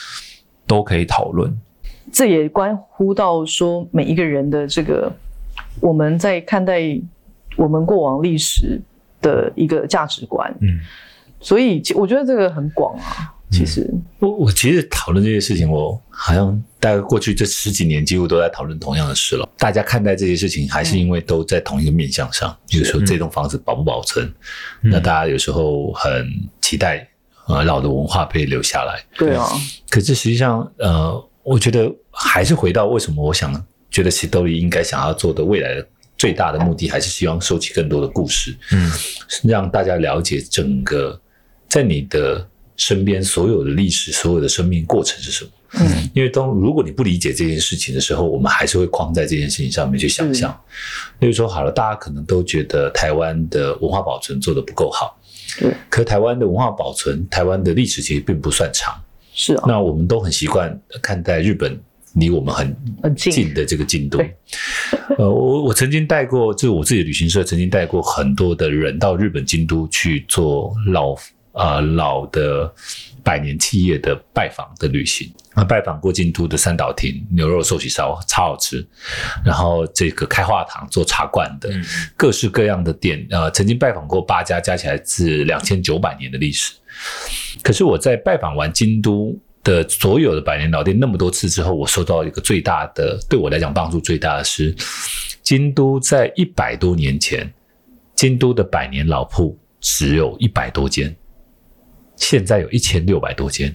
[0.66, 1.57] 都可以讨论。
[2.12, 5.11] 这也关乎到说每一个人的这个
[5.80, 7.01] 我们在看待
[7.57, 8.80] 我们过往历史
[9.20, 10.53] 的一个价值观。
[10.61, 10.80] 嗯，
[11.41, 13.33] 所以我觉得这个很广啊。
[13.53, 13.88] 其实，
[14.18, 19.48] 我我其实讨论这些事情，我好像大概过去这十几年几乎都在讨论同样的事了。
[19.59, 24.32] 大家看待这些事情，还是因为都在同一个面向上，比如说这栋房子保不保存。
[24.80, 26.26] 那大家有时候很
[26.62, 27.07] 期待
[27.46, 29.05] 呃老的文化被留下来。
[29.16, 29.46] 对啊。
[29.90, 33.53] 可是实际上，呃，我觉得还是回到为什么我想
[33.90, 35.86] 觉得喜多利应该想要做的未来的
[36.16, 38.90] 最大的目的还是希望收集更多的故事，嗯，
[39.42, 41.20] 让大家了解整个
[41.68, 42.48] 在你的
[42.83, 45.51] 身边所有的历史、所有的生命过程是什么。
[45.74, 50.51] 嗯，因为当如果你不理解这件事情的时候，我们还是会框在这件事情上面去想象。
[51.20, 55.16] 例如说，好了，大家可能都觉得台湾的文化保存做得不够好，
[55.61, 55.72] 对。
[55.89, 58.93] 可台湾的文化保存，台湾的历史其实并不算长，
[59.33, 59.64] 是啊。
[59.66, 61.80] 那我们都很习惯看待日本
[62.16, 62.76] 离我们很
[63.14, 64.18] 近的这个京都。
[65.16, 71.16] 呃，我我曾经带过，就是我自己的旅行社曾经带过很多的人到日本京都去做老
[71.53, 72.72] 呃老的。
[73.24, 78.84] 百年企业的拜访的旅行啊，拜访过京都的三岛亭牛肉寿喜烧超好吃，
[79.44, 81.70] 然后这个开化堂做茶馆的，
[82.16, 86.72] 各式各样的店，呃，曾经拜访过八家，加起来是两千九百年的历史。
[87.62, 94.74] 可是我在拜访完京都的所有的百年老店那么多次之后，我收到一个最大的，对我来讲帮助最大的是，
[95.44, 97.48] 京都在一百多年前，
[98.16, 101.14] 京都的百年老铺只有一百多间。
[102.17, 103.75] 现在有一千六百多间，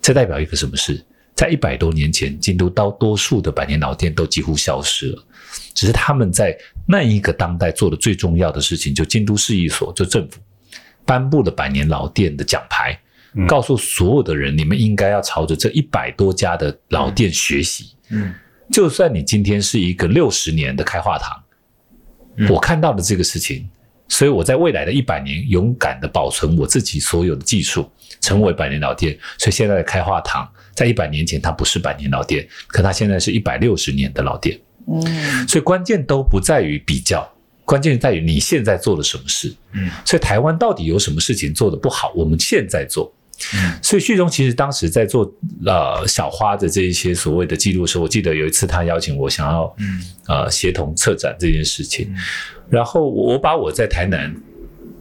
[0.00, 1.04] 这代表一个什么事？
[1.34, 5.24] 在一百多年前，京都大多数的百年老店都几乎消失了，
[5.74, 6.56] 只是他们在
[6.86, 10.38] 那一个当代做的最重要的事情，就京都市役所，就政府
[11.04, 12.96] 颁布了百年老店的奖牌，
[13.32, 17.96] 嗯、告诉所有的人，你们应该要朝着这一百多家的老店学习。
[18.10, 18.32] 嗯，
[18.70, 21.42] 就算你今天是一个六十年的开化堂，
[22.36, 23.68] 嗯、我看到的这个事情。
[24.08, 27.90] 所以我在未来的一百年，勇敢的保存我自己所有的技术，
[28.20, 29.18] 成为百年老店。
[29.38, 34.58] 所以现在的开化堂，在一百年前它不是百年老店，可它现在是一百六十年的老店。
[34.86, 37.26] 嗯，所以关键都不在于比较，
[37.64, 39.54] 关键在于你现在做了什么事。
[39.72, 42.12] 嗯，所以台湾到底有什么事情做得不好？
[42.14, 43.12] 我们现在做。
[43.54, 45.30] 嗯，所以旭中其实当时在做
[45.66, 50.00] 呃小花的这一些所谓的记录的时候，我记得有一次他邀请我想要嗯。
[50.26, 52.16] 呃协同策展这件事情，嗯、
[52.70, 54.34] 然后我把我在台南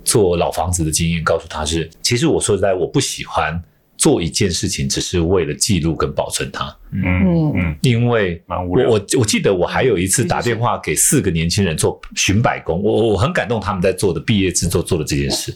[0.03, 3.57] 做老房子的经验告诉他是，其实我说实在我不喜欢
[3.95, 7.53] 做一件事情只是为了记录跟保存它，嗯。
[7.55, 15.55] 嗯，因为我我我记得我还有一次打电话给四个年轻人做寻百工，我我很感动他们在做的毕业制作做的这件事，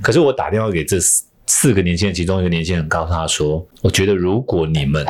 [0.00, 1.24] 可是我打电话给这四。
[1.46, 5.06] 四个年轻人，其中一个年轻人告诉他说：“我觉得如果你们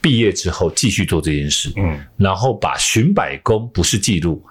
[0.00, 4.42] 毕业之后继续做这件事，嗯，然后把寻百工不是记录。”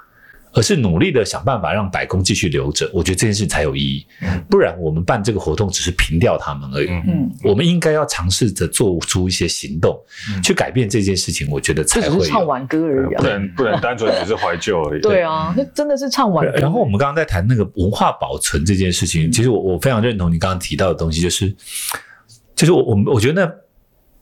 [0.54, 4.06] 而是努力的想办法让百工继续留着，我觉得这件事才有意义。
[4.22, 6.88] 嗯，不然我们办这个活动只是凭吊他们而已。
[6.89, 9.99] 嗯，我们应该要尝试着做出一些行动，
[10.30, 11.49] 嗯，去改变这件事情。
[11.49, 12.20] 我觉得才会。
[12.20, 15.01] 只是唱完歌而已，不能不能单纯只是怀旧而已。
[15.01, 16.58] 对啊，那真的是唱完歌。
[16.60, 21.56] 然后我们刚刚在谈那个文化保存这件事情，其实我我非常认同你刚刚提到的东西，就是
[22.56, 23.51] 就是我我我觉得那。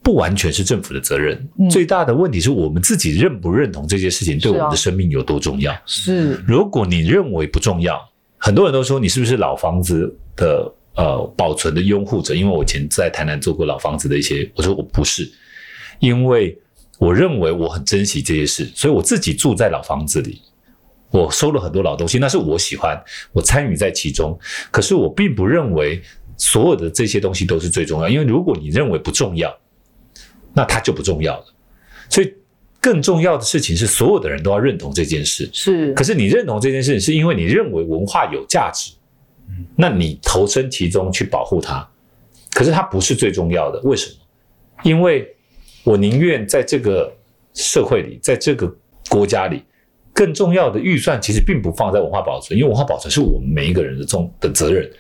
[0.04, 5.80] 不完全是政府的责任，嗯，最大的问题是我们自己认不认同这件事情对我们的生命有多重要。
[5.86, 8.02] 是，啊，如果你认为不重要，
[8.38, 12.34] 很多人都说你是不是老房子的呃保存的拥护者？
[12.34, 15.32] 因为我以前在台南做过老房子的一些，我说我不是，
[16.00, 16.58] 因为
[16.98, 20.42] 我认为我很珍惜这些事，所以我自己住在老房子里，
[21.12, 23.00] 我收了很多老东西，那是我喜欢，
[23.34, 24.36] 我参与在其中，
[24.72, 26.02] 可是我并不认为
[26.38, 29.56] 所有的这些东西都是最重要，因为如果你认为不重要。
[30.54, 31.46] 那它就不重要了，
[32.10, 32.34] 所以
[32.80, 35.50] 更重要的事情是所有的人都要认同这件事。
[35.54, 38.94] 是，可是你认同这件事，是因为你认为文化有价值，
[39.50, 41.88] 嗯，那你投身其中去保护它。
[42.54, 44.16] 可是它不是最重要的，为什么？
[44.84, 45.28] 因为
[45.84, 47.14] 我宁愿在这个
[47.54, 48.70] 社会里，在这个
[49.10, 49.64] 国家里，
[50.14, 54.92] 更重要的预算其实并不放在文化保存，因为文化保存是我们每一个人的重的责任。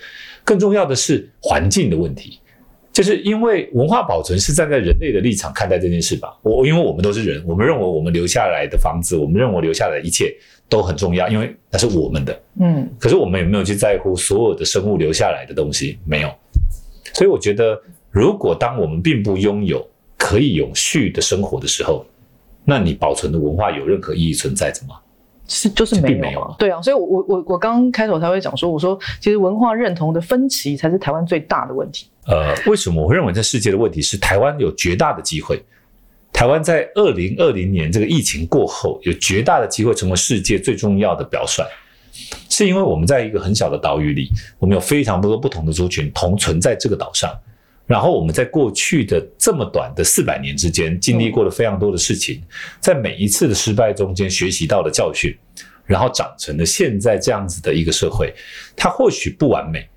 [0.43, 2.39] 更重要的是环境的问题。
[2.93, 6.37] 就是因为文化保存是站在人类的立场看待这件事吧。
[6.41, 10.35] 我因为我们都是人，我们认为我们留下来的房子，我们认为留下来的一切
[10.67, 12.41] 都很重要，因为那是我们的。
[12.59, 12.89] 嗯。
[12.99, 15.97] 可是我们有没有去在乎所有的生物留下来的东西？
[16.05, 16.29] 没有。
[17.13, 19.85] 所以我觉得，如果当我们并不拥有
[20.17, 22.05] 可以永续的生活的时候，
[22.65, 24.95] 那你保存的文化有任何意义存在着吗？
[25.53, 26.55] 是，就是没有，没有啊。
[26.57, 32.07] 对啊，所以我，我我我刚开头才会讲说，我说其实文化认同的分歧才是台湾最大的问题。
[32.25, 35.61] 呃，为什么我会认为这世界的问题是台湾有绝大的机会？
[36.31, 41.63] 台湾在二零二零年这个疫情过后，有绝大的机会成为世界最重要的表率，
[42.49, 47.29] 是因为我们在一个很小的岛屿里，我们有非常多不同的族群同存在这个岛上，
[47.86, 52.41] 然后我们在过去的这么短的四百年之间，经历过了非常多的事情，
[52.79, 55.36] 在每一次的失败中间学习到了教训，
[55.86, 58.34] 然后长成了现在这样子的一个社会，
[58.75, 59.88] 它或许不完美。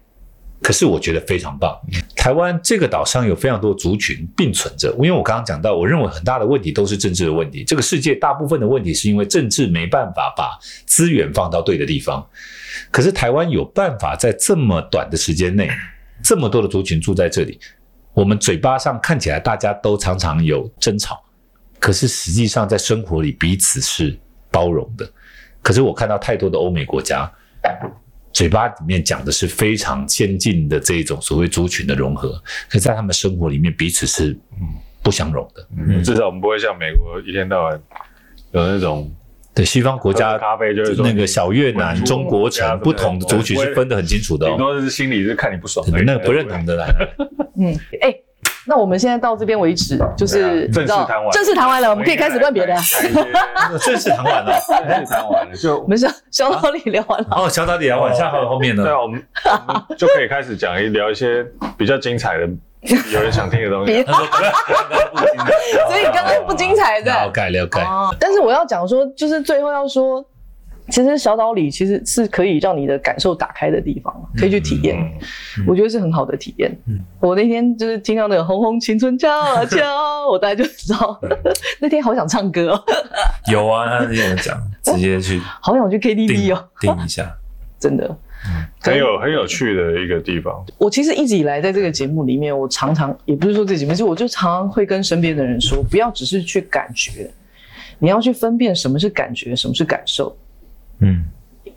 [0.62, 1.78] 可是我觉得非常棒。
[2.16, 7.62] 台湾这个岛上有非常多族群并存着，因为我刚刚讲到，我认为很大的问题都是政治的问题。
[7.64, 12.26] 这个世界大部分的问题是因为政治没办法把资源放到对的地方。
[12.90, 15.68] 可是台湾有办法在这么短的时间内，
[16.24, 17.60] 这么多的族群住在这里，
[18.14, 21.22] 我们嘴巴上看起来大家都常常有争吵，
[21.78, 24.18] 可是实际上在生活里彼此是
[24.50, 25.08] 包容的。
[25.62, 27.30] 可是我看到太多的欧美国家。
[28.34, 32.32] 嘴巴里面讲的是非常先进的这一种所谓族群的融合，
[32.68, 34.36] 可是在他们生活里面彼此是
[35.04, 35.64] 不相容的。
[35.76, 37.80] 嗯，至少我们不会像美国一天到晚
[38.50, 39.08] 有那种
[39.54, 46.86] 对西方国家咖啡就是那个小越南、中国城不同的族群是分得很清楚的，顶多是心里是看你不爽，那个不认同的啦。
[47.58, 48.14] 嗯，哎。
[48.66, 52.74] 那我们现在到这边为止，就是正式谈完，正式谈完了，我们可以开始问别的。
[53.78, 57.26] 正式谈完了，正式谈完了，就我们小小岛里聊完了。
[57.32, 58.82] 哦，小岛里聊完，下后后面呢？
[58.82, 59.22] 对啊，我们
[59.98, 61.44] 就可以开始讲一聊一些
[61.76, 62.48] 比较精彩的，
[63.12, 63.92] 有人想听的东西。
[65.88, 67.80] 所以刚刚不精彩的，了解了解。
[68.20, 70.24] 但是我要讲说，就是最后要说。
[70.90, 74.94] 其实小岛里其实是可以让你的感受打开的地方，可以去体验，
[75.66, 76.70] 我觉得是很好的体验。
[77.20, 79.78] 我那天就是听到那个《红红青春敲啊敲》，
[80.30, 81.18] 我大概就知道
[81.80, 82.84] 那天好想唱歌哦。
[83.50, 87.34] 有啊，他这样讲，直接去， 好想去 KTV 哦，定一下，
[87.80, 88.14] 真的，
[88.80, 90.64] 很有很有趣的一个地方。
[90.78, 97.30] 我其实一直以来在这个节目里面，我常常也不是说这节目，就我就常常会跟身边的人说，不要只是去感觉，
[97.98, 100.36] 你要去分辨什么是感觉，什么是感受。
[100.98, 101.24] 嗯，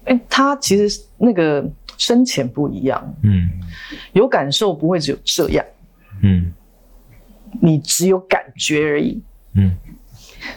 [0.05, 1.65] 哎，他其实那个
[1.97, 3.15] 深浅不一样。
[3.23, 3.49] 嗯，
[4.13, 5.65] 有感受不会只有这样。
[6.21, 6.51] 嗯，
[7.61, 9.21] 你只有感觉而已。
[9.55, 9.71] 嗯，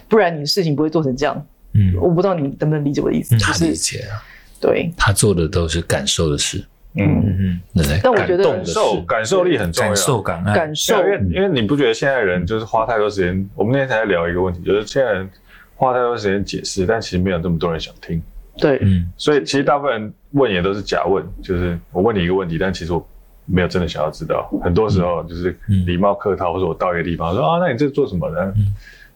[0.08, 1.46] 不然你的事情不会做成这样。
[1.74, 3.38] 嗯，我不知道你能不能理解我的意思。
[3.38, 4.18] 他理解啊。
[4.60, 6.64] 对，他做的都是感受的事。
[6.94, 8.00] 嗯嗯嗯。
[8.02, 9.90] 但我觉得感受感受力很重要。
[9.90, 13.48] 感受感感受，因为因为你不觉得现在人就是花太多时间？
[13.54, 15.30] 我们那天才在聊一个问题，就是现在人
[15.76, 18.20] 花太多时间解释，但其实没有这么多人想听。
[18.58, 23.08] 对，嗯，所以其实大部分人问也都是假问，就是我问你一个问题，但其实我
[23.46, 24.50] 没有真的想要知道。
[24.62, 25.56] 很多时候就是
[25.86, 28.52] 礼貌客套，或者我到一个地方说啊，那你这做什么呢？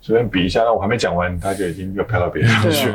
[0.01, 2.87] 随便比一下，那我还没讲完，他就已经又飘到别的地方去。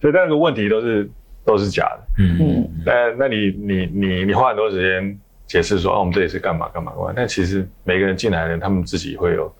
[0.00, 1.08] 所以那个问题都是
[1.44, 2.06] 都是假的。
[2.18, 2.70] 嗯嗯。
[2.84, 9.54] 那那你你你你花很多时间解释说啊，我们这里是干嘛干嘛干嘛，但其实每个人进来的人，他们自己会有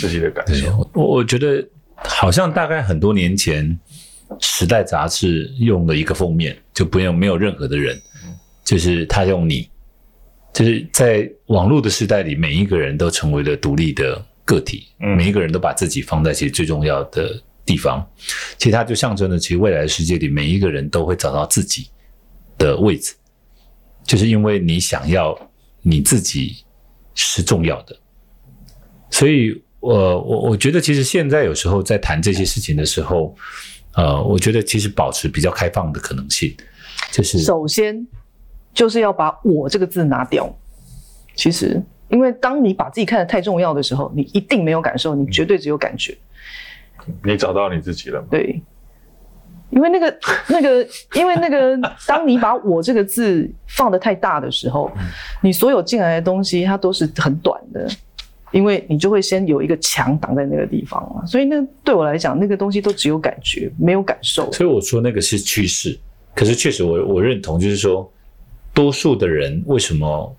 [0.00, 0.88] 自己的感受。
[0.94, 3.78] 我我觉得好像大概很多年前。
[4.40, 7.98] 时代杂志用了一个封面，就不用没有任何的人，
[8.62, 9.66] 就是他用你，
[10.52, 18.02] 就是在网络的时代里，每一个人都成为了独立的个体，每一个人都把自己放在其实最重要的地方，
[18.56, 21.90] 其实它就象征着，其实未来的世界里，每一个人都会找到自己
[22.56, 23.14] 的位置，
[24.04, 25.38] 就是因为你想要
[25.82, 26.64] 你自己
[27.14, 27.94] 是重要的，
[29.10, 33.36] 所以，我我我觉得，其实现在有时候在谈这些事情的时候。
[33.94, 36.54] 呃，我觉得其实保持比较开放的可能性，
[37.10, 38.06] 就是首先
[38.72, 40.48] 就是要把我这个字拿掉。
[41.34, 46.16] 其实，因为当你把自己看得太重要的时候，你一定没有感受，你绝对只有感觉。
[47.24, 48.28] 你找到你自己了吗？
[48.30, 48.62] 对，
[49.70, 54.90] 因为那个 那个，因为那个，当你把我这个字放得太大的时候，
[55.42, 57.88] 你所有进来的东西它都是很短的。
[58.50, 64.50] 因为你就会先有一个墙挡在那个地方嘛，所以那对我来讲，那个东西都只有感觉，没有感受。
[64.52, 65.98] 所以我说那个是趋势，
[66.34, 68.10] 可是确实我我认同，就是说，
[68.72, 70.34] 多数的人为什么？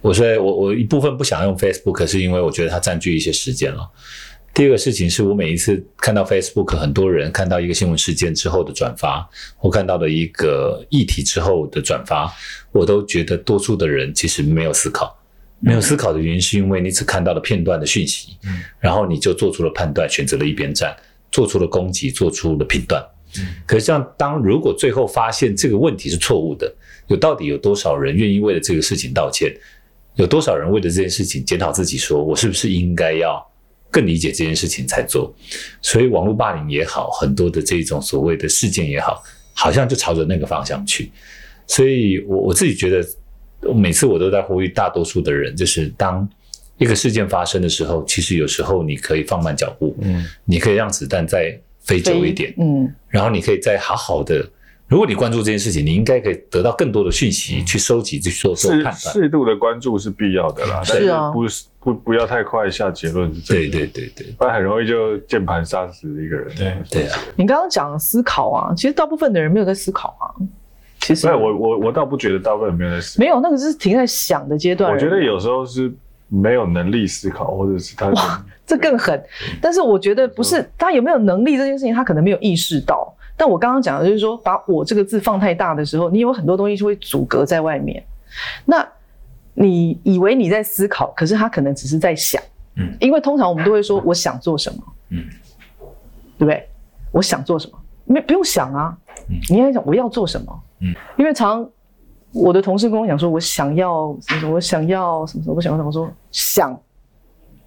[0.00, 3.86] 我说我我一部分不想用 Facebook，是因为我觉得它占据一些时间了。
[4.58, 9.24] 第二个事情是我每一次看到 Facebook 很多人看到一个新闻事件之后的转发，
[9.56, 12.28] 或看到的一个议题之后的转发，
[12.72, 15.16] 我都觉得多数的人其实没有思考。
[15.60, 20.92] 没有思考的原因，是因为你只看到了片段的讯息，嗯，然后你就做出了判断，选择了一边站，
[21.30, 23.00] 做出了攻击，做出了评断。
[23.38, 26.74] 嗯，可是这样，当如果最后发现这个问题是错误的，
[27.06, 29.56] 有到底有多少人愿意为了这个事情道歉？
[30.16, 33.40] 有多少人为了这件事情检讨自己，说我是不是应该要
[33.90, 35.34] 更理解这件事情才做？
[35.82, 39.22] 所以网络霸凌也好，很多的这种所谓的事件也好，
[39.54, 41.10] 好像就朝着那个方向去。
[41.66, 43.06] 所以我我自己觉得。
[43.74, 46.26] 每次我都在呼吁大多数的人，就是当
[46.76, 54.48] 一个事件发生的时候，其实有时候你可以放慢脚步，嗯，你可以让子弹再飞久一点，嗯，然后你可以再好好的。
[54.88, 58.94] 如果你关注这件事情，你应该可以得到更多的讯息去收集，去做做判断。
[58.94, 61.44] 适度的关注是必要的啦，是啊，不
[61.78, 63.30] 不不要太快下结论。
[63.46, 66.48] 对对对对，不然很容易就键盘杀死一个人。
[66.56, 70.32] 对对啊，你刚刚讲思考啊，其实大部分的人没有在思考啊。
[71.00, 74.90] 其实我我我倒不觉得大部分人没有在思考，没有那个是停在想的阶段。
[74.90, 75.92] 我觉得有时候是
[76.28, 79.22] 没有能力思考，或者是他哇，这更狠。
[79.60, 83.14] 但是我觉得不是他有没有能力这件事情，他可能没有意识到。
[83.38, 88.04] 但我刚刚讲的就是说，把我这个字放太大的时候，你有很多东西就会阻隔在外面。
[88.66, 88.86] 那
[89.54, 92.42] 你以为你在思考，可是他可能只是在想。
[92.76, 95.24] 嗯，因为通常我们都会说我想做什么，嗯，
[96.36, 96.68] 对不对？
[97.10, 97.78] 我想做什么？
[98.04, 98.96] 没不用想啊，
[99.28, 101.68] 嗯，你应该想我要做什么，嗯，因为常
[102.32, 106.80] 我的同事跟我讲说，我想要什么什么，我想要什么什么，我想要什么，我说想，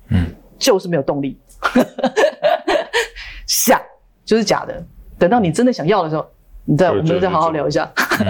[0.09, 1.37] 嗯，就是没有动力，
[3.47, 3.81] 想
[4.23, 4.81] 就是假的，
[5.21, 6.25] 等到你真的想要的时候，
[6.65, 7.87] 你再我们再好好聊一下。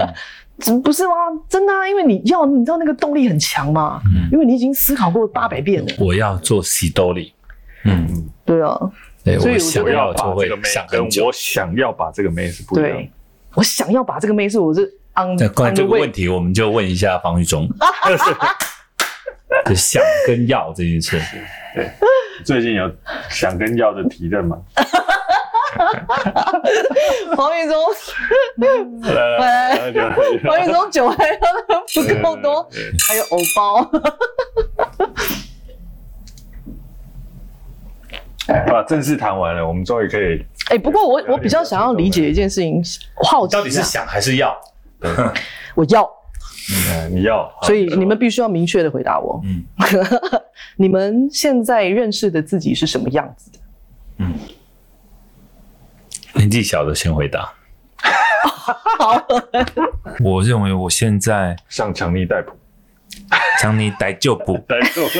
[0.60, 1.14] 怎么不是吗？
[1.48, 3.98] 真的啊，因为你要，你知道那个动力很强嘛。
[4.04, 5.94] 嗯，因为你已经思考过八百遍了。
[5.98, 7.32] 我要做西多里。
[7.86, 8.78] 嗯，对啊。
[9.24, 11.24] 对，我想要就会想很久。
[11.24, 12.90] 我想要把这个妹是不一样。
[12.92, 13.10] 对，
[13.54, 14.84] 我想要把这个妹是我是
[15.14, 15.34] on。
[15.38, 17.66] 那关于这个问题，我们就问一下方玉忠。
[19.64, 21.18] 就想跟要这件事。
[21.74, 21.90] 对，
[22.44, 22.94] 最近有
[23.30, 24.58] 想跟要的提问吗？
[27.36, 27.76] 黄玉忠，
[29.14, 29.92] 来，
[30.44, 32.68] 黄玉忠酒还喝的不够多，
[33.08, 33.90] 还有藕包。
[38.66, 40.44] 把正式谈完了，我们终于可以。
[40.68, 42.82] 哎，不过我我比较想要理解一件事情，
[43.22, 44.60] 好奇到底是想还是要？
[45.74, 46.02] 我要。
[46.90, 47.50] 嗯，你要。
[47.62, 49.40] 所以你们必须要明确的回答我。
[49.44, 49.64] 嗯。
[50.76, 53.58] 你们现在认识的自己是什么样子的？
[54.18, 54.34] 嗯。
[56.42, 57.52] 年纪小的先回答。
[58.98, 59.24] 好，
[60.18, 62.50] 我认为我现在像强尼戴普，
[63.60, 65.06] 强尼逮旧普，戴旧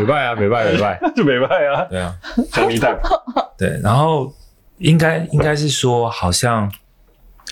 [0.00, 1.84] 没败啊，没败，没败，就没败啊。
[1.90, 2.16] 对啊，
[2.50, 3.08] 强尼戴普。
[3.58, 4.32] 对，然后
[4.78, 6.72] 应该应该是说，好像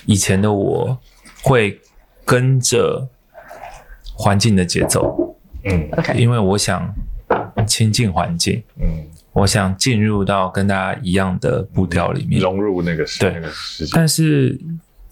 [0.06, 0.98] 以前的我
[1.42, 1.78] 会
[2.24, 3.06] 跟着
[4.14, 6.90] 环境的节奏，嗯，OK，因为我想
[7.66, 9.06] 亲近环境，嗯。
[9.38, 13.92] 我想进入到跟大家一样的步调里面，融入那个对那个世界。
[13.94, 14.58] 但是，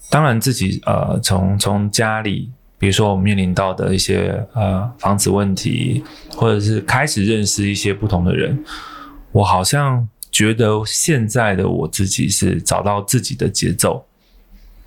[0.09, 6.03] 当然自己呃，从从家里，比如说我面临到的一些呃房子问题，
[6.35, 8.61] 或者是开始认识一些不同的人，
[9.31, 14.05] 我好像觉得现在的我自己是找到自己的节奏。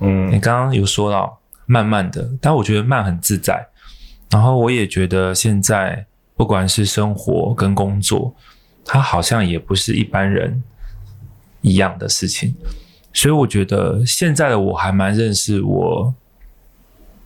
[0.01, 3.67] 嗯，你刚刚有说到慢慢的，但我觉得慢很自在。
[4.29, 6.05] 然后我也觉得现在
[6.37, 8.35] 不管是生活跟工作。
[8.93, 10.61] 他好像也不是一般人
[11.61, 12.53] 一样的事情，
[13.13, 16.13] 所以我觉得现在的我还蛮认识我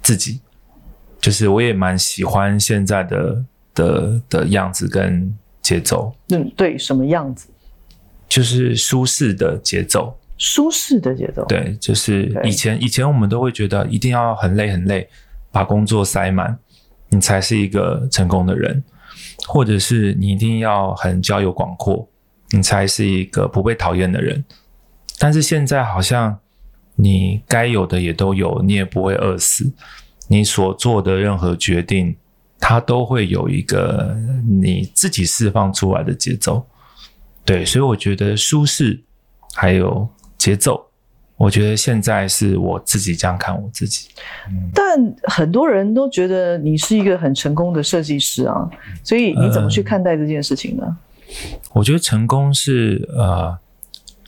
[0.02, 0.40] 自己，
[1.22, 6.14] 就是我也蛮喜欢现在的的的样子跟节奏。
[6.28, 7.48] 嗯，对，什么样子？
[8.28, 11.46] 就是舒适的节奏，舒适的节奏。
[11.46, 15.08] 对，就是以前以前我们都会觉得一定要很累很累，
[15.50, 16.58] 把工作塞满，
[17.08, 18.84] 你才是一个成功的人。
[19.46, 22.08] 或者是你一定要很交友广阔，
[22.50, 24.44] 你才是一个不被讨厌的人。
[25.18, 26.38] 但是现在好像
[26.96, 29.72] 你该有的也都有，你也不会饿死。
[30.28, 32.16] 你所做的任何决定，
[32.58, 34.16] 它都会有一个
[34.48, 36.66] 你自己释放出来的节奏。
[37.44, 39.02] 对，所以我觉得舒适
[39.54, 40.88] 还有节奏。
[41.36, 44.08] 我觉得现在是我自己这样看我自己，
[44.72, 48.70] 但很多人都觉得你是一个很成功的设计师啊，
[49.02, 50.84] 所以你怎么去看待这件事情呢？
[50.86, 50.96] 呃，
[51.72, 53.58] 我觉得成功是呃，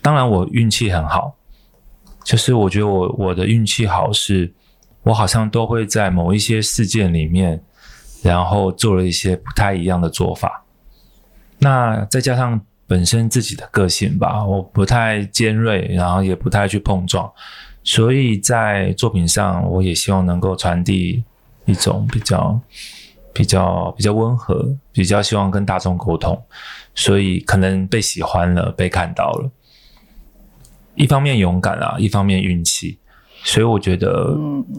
[0.03, 1.37] 当然我运气很好，
[2.25, 4.53] 就是我觉得我我的运气好是，
[5.05, 7.63] 我好像都会在某一些事件里面，
[8.23, 10.65] 然后做了一些不太一样的做法，
[11.59, 12.61] 那再加上。
[12.87, 17.28] 本身自己的个性吧，我不太尖锐，然后也不太去碰撞，
[17.82, 21.24] 所以在作品上，我也希望能够传递
[21.64, 22.61] 一种比较、
[23.32, 26.41] 比较、比较温和，比较希望跟大众沟通，
[26.95, 29.51] 所以可能被喜欢了，被看到了。
[30.95, 32.99] 一方面勇敢啊，一方面运气，
[33.43, 34.37] 所以我觉得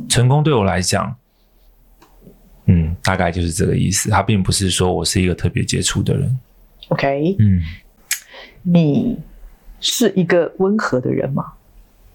[0.09, 1.13] 成功对我来讲，
[2.67, 4.09] 嗯，大概就是这个意思。
[4.09, 6.39] 他并不是说我是一个特别杰出的人。
[6.87, 7.61] OK，嗯。
[8.69, 9.17] 你
[9.79, 11.53] 是一个温和的人吗？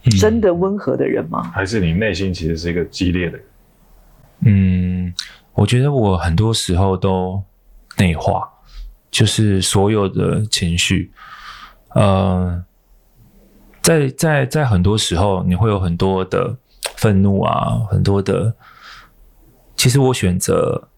[0.05, 1.43] 嗯、真的温和的人吗？
[1.55, 3.47] 还是你内心其实是一个激烈的人？
[4.41, 5.15] 嗯，
[5.55, 7.43] 我觉得我很多时候都
[7.97, 8.47] 内化，
[9.11, 11.11] 就是所有的情绪，
[11.95, 12.63] 呃，
[13.81, 16.55] 在在在很多时候你会有很多的
[16.97, 18.55] 愤怒啊，很多的，
[19.75, 20.89] 其实我选择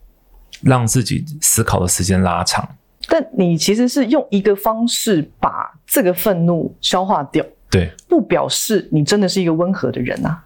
[0.62, 2.68] 让自己思考的时间拉长。
[3.08, 10.42] 但你其实是用一个方式把这个愤怒消化掉，对，不表示你真的是一个温和的人啊。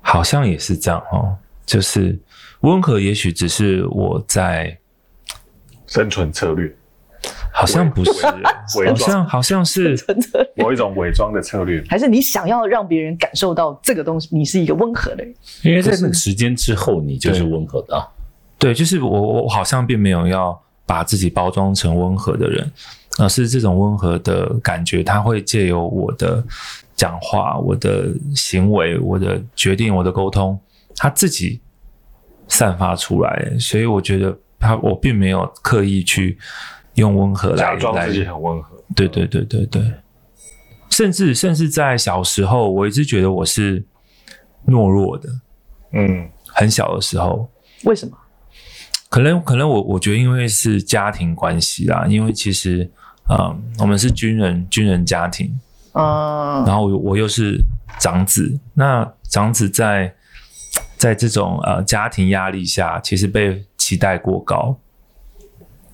[0.00, 2.18] 好像也是这样哦，就是
[2.60, 4.76] 温和，也许只是我在
[5.86, 6.74] 生存策略。
[7.52, 8.26] 好像不是，
[8.86, 9.96] 好像好像是
[10.56, 15.34] 某一种伪装的策略，还是你想要让别人感受到这个东西，你是一个温和的人？
[15.62, 18.06] 因为在那个时间之后，你就是温和的啊。
[18.58, 22.72] 对，就是我，我好像并没有要把自己包装成温和的人，
[23.18, 26.42] 而是这种温和的感觉，他会借由我的
[26.94, 30.58] 讲话、我的行为、我的决定、我的沟通，
[30.96, 31.60] 他自己
[32.48, 33.58] 散发出来。
[33.58, 36.38] 所以我觉得，他我并没有刻意去。
[36.96, 39.82] 用温和来假装自己很温和，对对对对对，
[40.88, 43.84] 甚至甚至在小时候，我一直觉得我是
[44.66, 45.28] 懦弱的，
[45.92, 47.50] 嗯，很小的时候，
[47.84, 48.16] 为什么？
[49.16, 52.86] 可能可能我我觉得因为是家庭关系啦，因为其实
[53.22, 55.58] 啊、呃，我们是军人军人家庭，
[55.94, 57.58] 嗯，然后我我又是
[57.98, 60.14] 长子，那长子在
[60.98, 64.78] 在这种呃家庭压力下，其实被期待过高。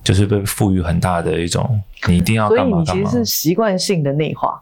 [0.03, 2.85] 就是被赋予很大的一种，你一定要干嘛干嘛。
[2.85, 4.61] 所以你其实是习惯性的内化，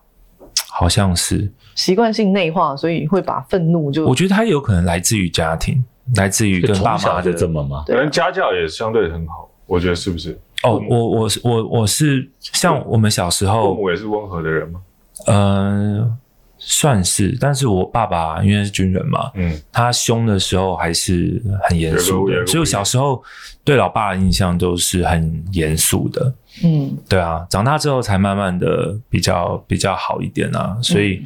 [0.67, 4.05] 好像是习惯性内化，所以会把愤怒就。
[4.05, 5.83] 我觉得他有可能来自于家庭，
[6.15, 7.83] 来自于跟爸妈的这么吗？
[7.87, 10.39] 可能家教也相对很好，我觉得是不是？
[10.63, 14.81] 哦，我我我我是像我们小时候，父母也是温和的人吗？
[15.27, 16.17] 嗯、呃。
[16.63, 23.19] 算是，但是我爸爸因为是军人嘛，嗯，他凶的时候还是很严肃的，所以我小时候
[23.63, 26.31] 对老爸的印象都是很严肃的，
[26.63, 31.23] 嗯，对啊，长大之后才慢慢的比较比较好一点啊，所以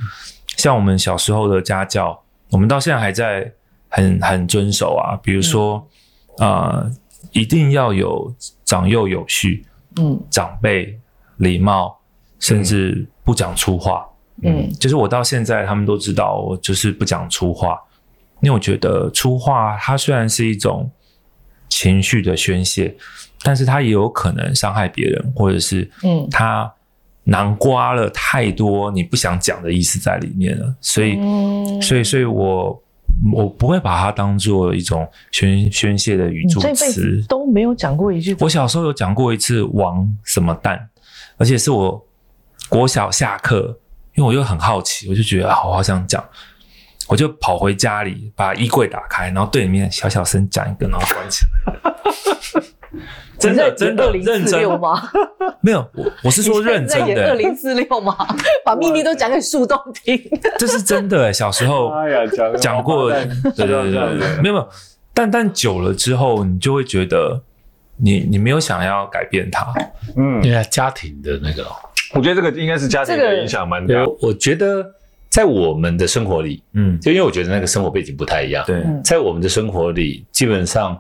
[0.56, 2.18] 像我们小时候的家教，
[2.52, 3.52] 我们到现在还在
[3.96, 5.78] 很很遵守啊，比如说
[6.38, 6.92] 啊、呃，
[7.32, 8.36] 一定要有
[8.66, 9.66] 长幼有序，
[9.96, 11.00] 嗯，长辈
[11.38, 11.98] 礼貌，
[12.40, 14.06] 甚至不讲粗话。
[14.44, 17.80] 嗯，就是我到现在，他们都知道我就是不讲粗话，
[18.42, 20.92] 因为我觉得粗话它虽然是一种
[21.70, 22.94] 情绪的宣泄，
[23.44, 26.70] 但是它也有可能伤害别人，或者是嗯，它
[27.24, 32.84] 囊括了太多你不想讲的意思在里面了，所以，嗯、所以，所以我
[33.34, 37.24] 我不会把它当做一种宣宣泄的语助词。
[37.28, 38.36] 都没有讲过一句。
[38.40, 40.90] 我小时候有讲过一次王什么蛋，
[41.38, 42.06] 而且是我
[42.70, 43.80] 国小下课。
[44.16, 46.24] 因为我又很好奇，我就觉得好好想讲，
[47.10, 52.64] 我就跑回家里把衣柜打开，然后对里面小小声讲一个，然后关起来。
[53.38, 55.02] 真的真的认真吗？
[55.62, 57.30] 没有，我我是说认真的。
[57.30, 58.16] 二零四六吗？
[58.66, 60.20] 把秘密都讲给树洞听。
[60.58, 61.92] 这是真的哎，小时候
[62.60, 64.70] 讲过，对对对对，没有没有，
[65.14, 67.42] 但但久了之后，你就会觉得
[67.98, 69.74] 你你没有想要改变它，
[70.16, 71.66] 嗯，因为家庭的那个。
[72.14, 73.96] 我觉得这个应该是家庭的影响蛮大。
[74.06, 74.86] 我我觉得
[75.28, 78.64] 在我们的生活里，嗯，就因为我觉得那个生活背景不太一样。
[78.66, 80.98] 对，在我们的生活里，基本上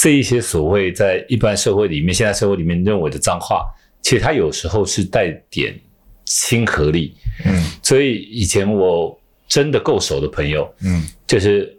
[0.00, 3.66] 这一些所谓在一般社会里面，现在社会里面认为的脏话，
[4.00, 5.78] 其实它有时候是带点
[6.24, 7.14] 亲和力。
[7.44, 9.14] 嗯，所以以前我
[9.46, 11.76] 真的够熟的朋友，嗯，就是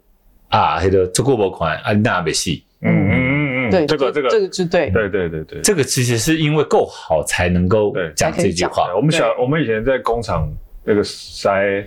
[0.50, 2.64] 啊，那个这个不款啊，那没戏。
[2.82, 3.72] 嗯嗯。
[3.72, 8.94] 对，这个这个这个是对，对对对对，这个其实是因为够好才能够讲这句话。
[8.96, 10.48] 我们小我们以前在工厂
[10.84, 11.84] 那个筛，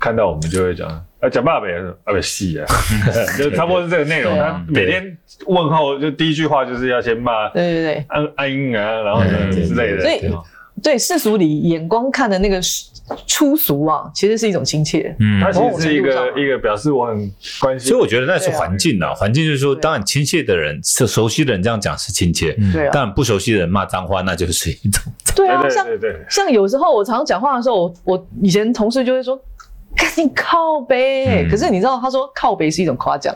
[0.00, 2.66] 看到我们就会讲啊，讲爸爸也是啊，不细啊，
[3.38, 4.36] 就差不多是这个内容。
[4.36, 10.02] 他每天问候就第一句话就是要先骂，对对对，安安英啊，然后之类的。
[10.02, 10.32] 所以
[10.82, 12.60] 对世俗里眼光看的那个
[13.26, 15.16] 粗俗啊，其实是一种亲切。
[15.18, 17.88] 嗯，它其实是一个一个表示我很关心。
[17.88, 22.90] 所以我觉得那是环境啊，环境就是说，当然亲切的人、熟熟悉的人这样讲是亲切，对。
[22.90, 25.02] 当然不熟悉的人骂脏话，那就是一种。
[25.34, 25.86] 对啊，像
[26.28, 29.40] 像有时候我常常讲话的时候，我我以前同事就会说。
[29.96, 33.34] 赶紧靠北，可是你知道，他说靠背是一种夸奖，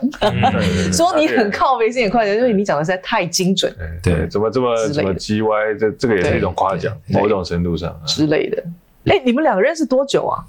[0.93, 3.75] 说你很靠背是一种夸奖，因为你讲的实在太精准。
[4.03, 8.63] 对，怎么这么什么叽歪，这这个也是一种夸奖，某种程度上之类的。
[9.05, 10.45] 哎，你们两个认识多久啊？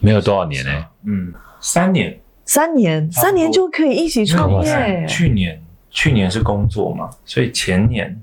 [0.00, 0.86] 没有多少年呢？
[1.04, 5.06] 嗯，三年，三年，三年就可以一起创业。
[5.08, 5.60] 去年，
[5.90, 8.16] 去年是工作嘛，所以前年，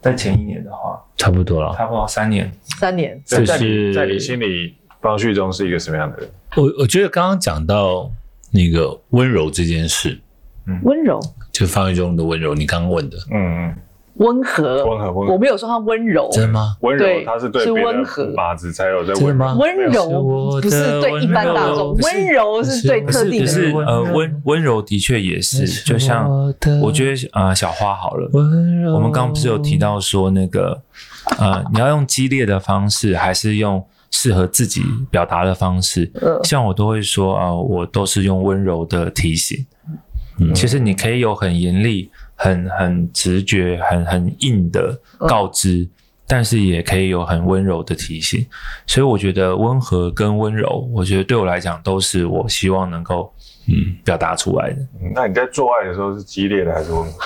[0.00, 4.74] 在前一年的话，差不多了，差不多三年，三年，就是在你心里。
[5.00, 6.28] 方旭中是一个什么样的人？
[6.56, 8.10] 我我觉得刚刚讲到
[8.50, 10.18] 那个温柔这件事，
[10.66, 11.20] 嗯，温柔
[11.52, 13.74] 就方旭中的温柔，你刚刚问的，嗯嗯，
[14.14, 16.76] 温和，温和，温和，我没有说他温柔，真的吗？
[16.80, 23.46] 温柔，他是对是温和，马子才有在温柔，温柔不是对一般大众，温柔是对特定的。
[23.46, 26.28] 是呃温温柔的确也是，就像
[26.82, 30.80] 我觉得啊小花好了，我们刚刚不是有提到说那个
[31.38, 33.84] 呃你要用激烈的方式还是用。
[34.10, 36.10] 适合自己表达的方式。
[36.22, 39.66] 嗯，像我都会说啊，我都是用温柔的提醒。
[40.40, 44.98] 嗯，其实你可以有很严厉、很很直觉、很很硬的
[45.28, 45.90] 告知，嗯，
[46.26, 48.46] 但是也可以有很温柔的提醒。
[48.86, 53.32] 所以我觉得温和跟温柔，我觉得对我来讲都是我希望能够
[53.66, 54.76] 嗯表达出来的。
[55.02, 57.18] 嗯，那你在做爱的时候是激烈的还是温和？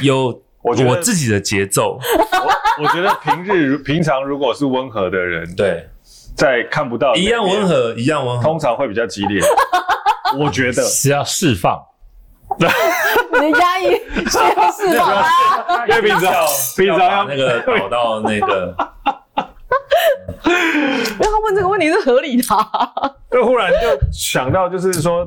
[0.02, 0.42] 有。
[0.62, 1.98] 我觉得我自己的节奏，
[2.78, 5.88] 我我觉得平日 平常如果是温和的人，对，
[6.36, 9.40] 在看不到一样温和，一样温和，通常会比较激烈。
[10.38, 11.80] 我觉得是要释放，
[12.58, 12.68] 对，
[13.40, 13.94] 你压抑
[14.28, 16.32] 是要释放啊，因为平常
[16.76, 18.76] 平常要那个跑到那个，
[20.44, 20.52] 因
[21.18, 22.44] 为他问这个问题是合理的，
[23.30, 25.26] 就忽然就想到，就是说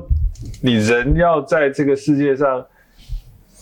[0.62, 2.64] 你人要在这个世界上。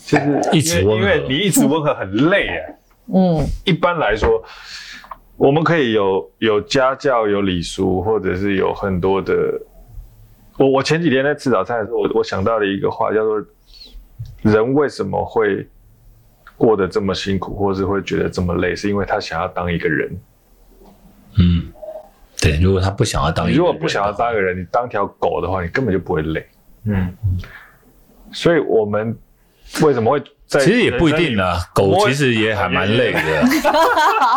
[0.05, 2.75] 就是一直温和，因为你一直温和很累啊。
[3.15, 4.43] 嗯，一般来说，
[5.37, 9.35] 我们可以有有家教、有礼俗，或者是有很多的。
[10.57, 13.43] 我我前几天在吃早餐的时候，我我想到了一个话，叫做
[14.43, 15.67] “人为什么会
[16.57, 20.21] 过得这么辛苦，或是会觉得这么累，是因为他想要当一个人。”
[21.39, 21.73] 嗯，
[22.41, 22.61] 对。
[22.61, 26.47] 如果他不想要当一个人，如果不想要当一个人，你当条狗的话，你根本就不会累。
[26.85, 27.17] 嗯，
[28.33, 29.17] 所以我们。
[29.81, 30.61] 为什么会在？
[30.61, 33.21] 其实也不一定啊，狗其实也还蛮累的，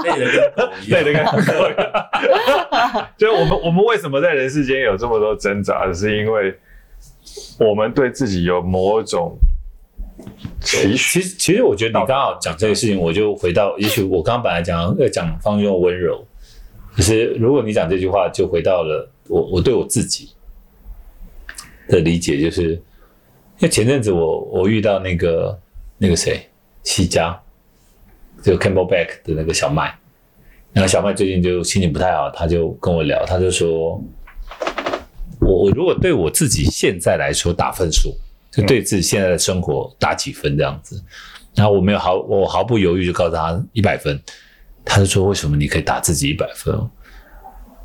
[0.05, 3.07] 累的跟狗一样，累的跟狗一样。
[3.17, 5.91] 就我们，我们为什么在人世间有这么多挣扎？
[5.93, 6.57] 是因为
[7.59, 9.37] 我们对自己有某种
[10.61, 11.19] 期许。
[11.19, 16.25] 其实，其实我觉得你刚好讲这个事情，我就回到，也许我刚刚本来讲要讲方用温柔，
[16.95, 20.29] 可是如果你讲这句话，就回到了我，我对我自己
[21.89, 22.81] 的理解就是。
[23.57, 25.59] 因为前阵子我我遇到那个
[25.97, 26.45] 那个谁，
[26.83, 27.39] 西家，
[28.43, 29.97] 就 Campbell Back 的那个小麦，
[30.73, 34.03] 然后小麦最近就心情不太好，他就跟我聊，他就说，
[35.39, 38.13] 我我如果对我自己现在来说打分数，
[38.51, 41.01] 就对自己现在的生活打几分这样子，
[41.55, 44.21] 然后我没有毫我毫不犹豫就告诉他一百分，
[44.83, 46.77] 他就说，为什么你可以打自己一百分？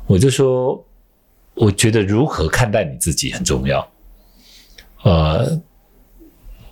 [0.05, 0.85] 我就说，
[1.53, 3.89] 我觉得如何看待你自己很重要。
[5.03, 5.61] 呃，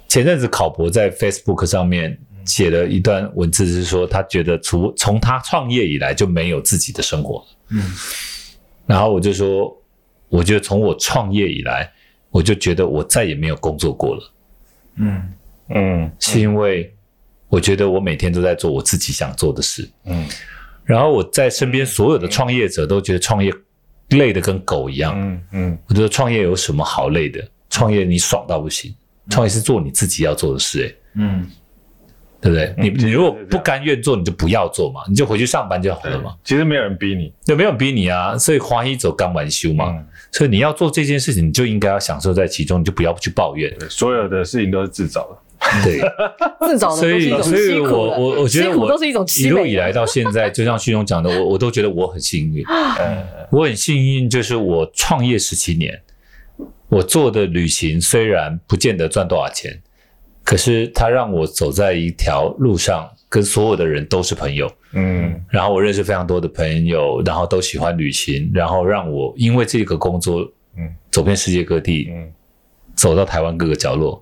[0.08, 7.46] 前阵子考博在 Facebook 上面写了一段文字，是说他觉得从从他创业以来就没有自己的生活。
[7.70, 7.84] 嗯，
[8.86, 9.76] 然后我就说，
[10.30, 11.92] 我觉得从我创业以来，
[12.32, 14.32] 我就觉得我再也没有工作过了。
[14.96, 15.34] 嗯
[15.70, 16.92] 嗯，是因为
[17.48, 19.88] 我觉得我每天都在做我自己想做的事。
[20.06, 20.28] 嗯，
[20.84, 23.54] 然后我在身边所有的创业者都觉得创业
[24.10, 25.14] 累得跟狗一样。
[25.16, 27.48] 嗯嗯，我觉得创业有什么好累的？
[27.80, 28.94] 创业你爽到不行，
[29.30, 31.48] 创业是做你自己要做的事，欸，嗯，
[32.42, 32.74] 对不对？
[32.78, 36.36] 你你如果不甘愿做，你就不要做嘛，你就回去上班就好了嘛。
[36.44, 38.38] 其实没有人逼你，对，没有人逼你啊。
[38.38, 43.74] 所以欢喜做甘愿受嘛，嗯，所以你要做这件事情，你就应该要享受在其中，你就不要去抱怨。
[43.90, 46.00] 所有的事情都是自找的，对，
[46.68, 46.98] 自找的。
[46.98, 56.02] 所以，所以我我我觉得我都是一种一路以来到现在， 就像旭东讲的，我我都觉得我很幸运，嗯，我很幸运，就是我创业十七年。
[56.90, 59.80] 我做的旅行虽然不见得赚多少钱，
[60.44, 64.70] 可是它让我走在一条路上，跟所有的人都是朋友。
[64.94, 70.42] 嗯，然后我认识非常多的朋友，然后都喜欢旅行，然后让我因为这个工作，
[70.76, 72.32] 嗯，走遍世界各地，嗯，
[72.96, 74.20] 走到台湾各个角落，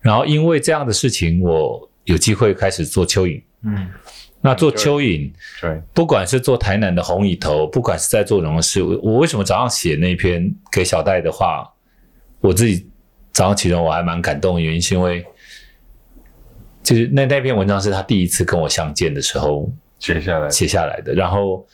[0.00, 3.42] 然后因为这样的事情，我有机会开始做蚯蚓。
[3.64, 3.88] 嗯，
[4.40, 11.68] 那做蚯蚓，对，不管是做台南的红蚁头，不管是在做什么事，我为什么早上写那篇给小戴的话？
[12.40, 12.88] 我自己
[13.32, 15.24] 早上起床我还蛮感动的原因是因为，
[16.82, 21.12] 就是那那篇文章是他第一次跟我相见的时候写下来写下来的。
[21.12, 21.66] 然后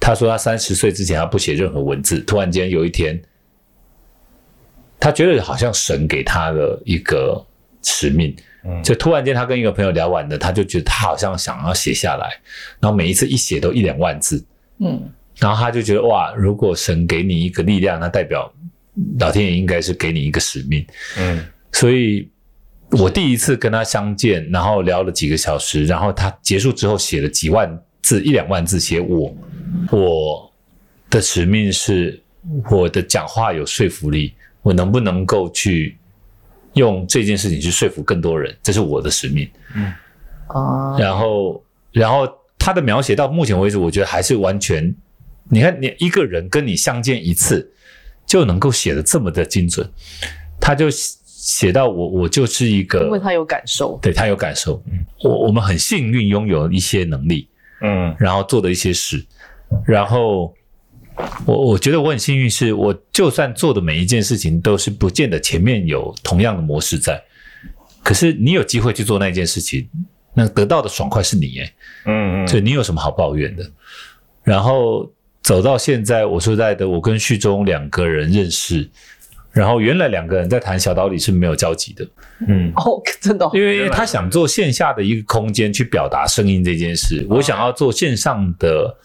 [0.00, 3.20] 他说他三十岁之前他不写任何文字，突然间有一天，
[4.98, 7.44] 他觉得好像神给他的一个
[7.82, 8.34] 使命，
[8.64, 12.28] 嗯，就突然间他跟一个朋友聊完了，他就觉得他好像想要写下来，
[12.80, 14.44] 然后每一次一写都一两万字，
[14.78, 18.50] 嗯，然后他就觉得哇，如果神给你一个力量，那代表。
[19.18, 20.86] 老天爷应该是给你一个使命，
[21.18, 22.30] 嗯，所以
[22.90, 29.36] 我第一次跟他相见，然后聊了几个小时，然后他结束之后写了几万字，一两万字写我，
[29.90, 30.52] 我
[31.10, 32.22] 的使命是
[32.70, 34.32] 我的讲话有说服力，
[34.62, 35.98] 我能不能够去
[36.74, 39.92] 用这件事情去说服更多人，这是我的使命，嗯，
[40.50, 44.94] 哦，然后，然后他的描写到目前为止，我觉得还是完全，
[45.50, 47.72] 你看，你一个人跟你相见一次。
[48.34, 49.88] 就能够写的这么的精准，
[50.60, 57.48] 他就写到我，我就是一个，因为他有感受，对他有感受，嗯，我我们很幸运拥有一些能力，
[57.80, 59.24] 嗯，然后做的一些事，
[59.86, 60.52] 然后
[61.46, 67.22] 我我觉得我很幸运，是我就算做的每一件事情都是不见得前面有同样的模式在，
[68.02, 69.88] 可是你有机会去做那件事情，
[70.34, 71.72] 那得到的爽快是你哎，
[72.06, 73.64] 嗯嗯，所以你有什么好抱怨的？
[74.42, 75.08] 然后
[75.44, 78.90] 走到现在，我说在的，我跟旭中两个人认识。
[79.52, 82.04] 然后原来两个人在谈小岛里是没有交集的，
[82.48, 88.96] 嗯，哦，真的，因为他想做线下的一个空间去表达声音这件事，我想要做线上的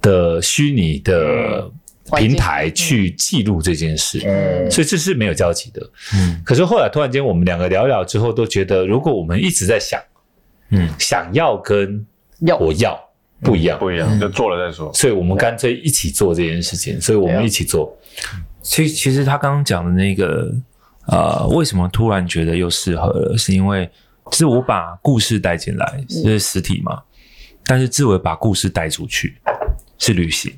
[0.00, 1.70] 的虚拟的
[2.16, 6.40] 平台去记录这件事，嗯，所以这是没有交集的，嗯。
[6.46, 10.00] 可是后来突然间我们两个聊一聊之后，都觉得如果我们一直在想，
[10.70, 12.06] 嗯，想要跟
[12.40, 12.56] 要。
[12.56, 12.98] 我要
[13.44, 14.90] 不一样，不一样，就做了再说。
[14.94, 17.96] 所以我们干脆一起做这件事情，所以我们一起做。
[18.62, 20.50] 其其实他刚刚讲的那个，
[21.06, 23.36] 呃，为什么突然觉得又适合了？
[23.36, 23.88] 是因为
[24.32, 27.02] 是我把故事带进来，是实体嘛？
[27.66, 29.36] 但是志伟把故事带出去，
[29.98, 30.52] 是旅行。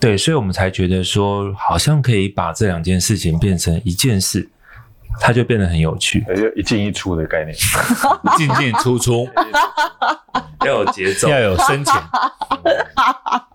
[0.00, 4.48] 对，所以我们才觉得说，好像可以把这两件事情变成一件事，
[5.20, 6.24] 它就变得很有趣。
[6.36, 7.56] 就一进一出的概念，
[8.36, 9.28] 进进出出，
[10.64, 11.94] 要有节奏，要有深浅，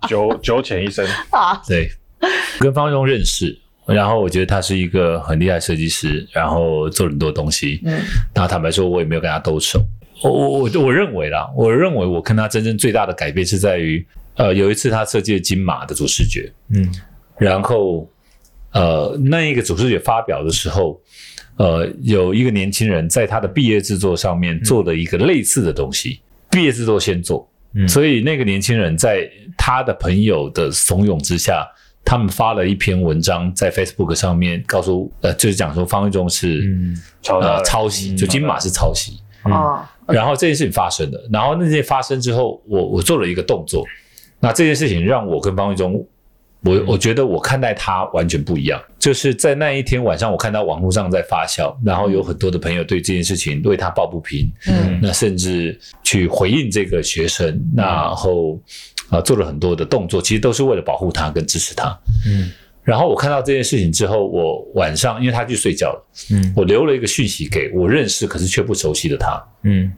[0.07, 1.07] 九九浅一深，
[1.67, 1.91] 对。
[2.59, 7.81] 跟方序中认识，然后我觉得他是一个很厉害设计师，然后做了很多东西。
[7.83, 7.99] 嗯，
[8.33, 9.81] 那坦白说，我也没有跟他兜售。
[10.23, 14.07] 我我我我认为啦，我认为我跟他真正最大的改变是在于，
[14.37, 16.89] 呃，有一次他设计了金马的主视觉，嗯，
[17.37, 18.09] 然后
[18.71, 20.97] 呃，那一个主视觉发表的时候，
[21.57, 31.67] 呃，有一个年轻人在他的毕业制作上面做了一个类似的东西，嗯、毕业制作先做，嗯，所以那个年轻人在他的朋友的怂恿之下。
[32.05, 37.01] 他们发了一篇文章在 Facebook 上面，告诉呃，就是讲说方序中是嗯。
[37.21, 39.13] 抄呃抄袭，就金马是抄袭。
[39.43, 39.89] 啊。
[40.05, 43.85] 然后这件事情发生了，然后那件发生之后，我我做了一个动作，
[44.41, 46.05] 那这件事情让我跟方序中，
[46.63, 48.81] 我我觉得我看待他完全不一样。
[48.97, 58.59] 就是在那一天晚上，我看到网络上在发酵，然后有很多的朋友对这件事情为他抱不平，嗯，那甚至去回应这个学生，然后。
[59.09, 61.95] 啊，做了很多的动作，其实都是为了保护他跟支持他。
[62.25, 62.49] 嗯，
[62.83, 69.39] 然后我看到这件事情之后，我晚上因为他去睡觉了，嗯，我留了一个讯息给我认识可是却不熟悉的他。
[69.63, 69.91] 嗯，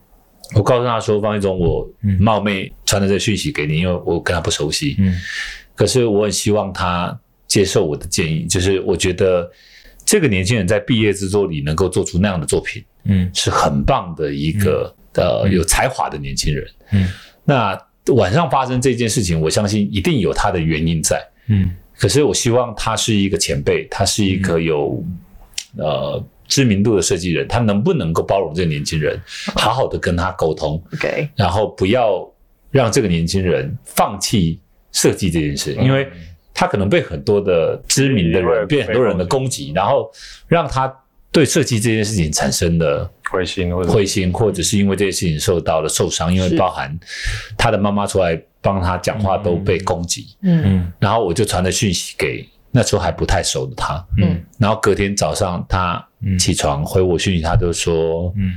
[0.53, 1.87] 我告诉他说，方一中，我
[2.19, 4.97] 冒昧传了这个讯息给你，因为我跟他不熟悉。
[4.99, 5.15] 嗯，
[5.75, 7.15] 可是我很希望他
[7.47, 9.47] 接受我的建议，就是我觉得
[10.03, 16.67] 这个年轻人在毕业制作里能够做出那样的作品，嗯，是很棒的一个呃有才华的年轻人。
[16.91, 17.07] 嗯，
[17.43, 17.79] 那。
[18.13, 21.19] 晚上发生这件事情，我相信一定有他的原因在。
[21.47, 25.03] 嗯，可是我希望他是一个前辈，他是一个有、
[25.75, 29.19] 嗯、呃知名度的设计人，他能不能够包容这个年轻人，
[29.55, 29.73] 好。
[29.73, 32.31] 好的跟他沟通，OK，然后不要
[32.69, 34.59] 让这个年轻人放弃
[34.95, 36.09] 设计这件事，嗯、因为
[36.55, 40.11] 他可能被很多的知名的人、被很多人的攻击，然后
[40.47, 40.91] 让他。
[41.31, 46.97] 对设计这件事情产生了灰心，灰心，或者是因为这件事情受到了受伤，因为包含
[47.57, 56.01] 他的妈妈出来帮他讲话都被攻击，嗯，然后我就传了讯息给那时候还不太熟的他，嗯，然后隔天早上他
[56.39, 58.55] 起床回我讯息，他就说，嗯。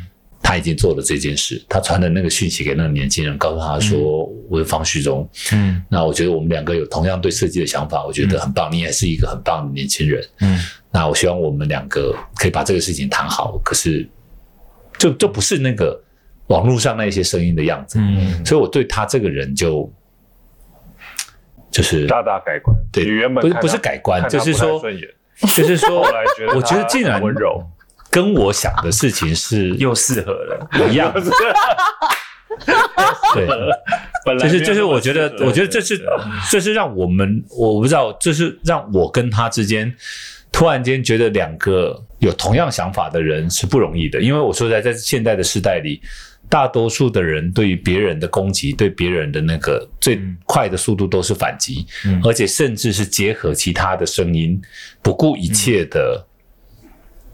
[0.49, 8.71] 他已经做了这件事，他传的那个讯息给那个年轻人，告诉他说：“我是方旭中。”嗯，那我觉得我们两个有同样对设计的想法，我觉得很棒。
[8.71, 10.27] 嗯、你也是一个很棒的年轻人。
[10.41, 10.59] 嗯，
[10.91, 13.61] 那我希望我们两个可以把这个事情谈好。
[13.63, 14.09] 可是
[14.97, 16.03] 就，就就不是那个
[16.47, 17.99] 网络上那些声音的样子。
[18.01, 19.93] 嗯，所以我对他这个人就
[21.71, 22.75] 就是大大改观。
[22.91, 24.81] 对，不是不是改观，就是说，
[25.55, 26.01] 就是说，
[26.55, 27.63] 我觉得竟然温柔。
[28.11, 30.89] 跟我想的事情是又适合了。
[30.91, 31.13] 一样，
[33.35, 33.47] 对，
[34.25, 36.01] 本来就是就是我觉得，我觉得这是
[36.51, 39.95] 这是让我们我不知道，这是让我跟他之间
[40.51, 46.01] 突然间觉得两个有同样想法的人是不容易的，因为我说在在现代的时代里，
[46.49, 51.87] 大多数的人对于别人的攻击，对别人的那个最快的速度都是反击，
[52.25, 54.61] 而且甚至是结合其他的声音，
[55.03, 56.25] 不顾一切的。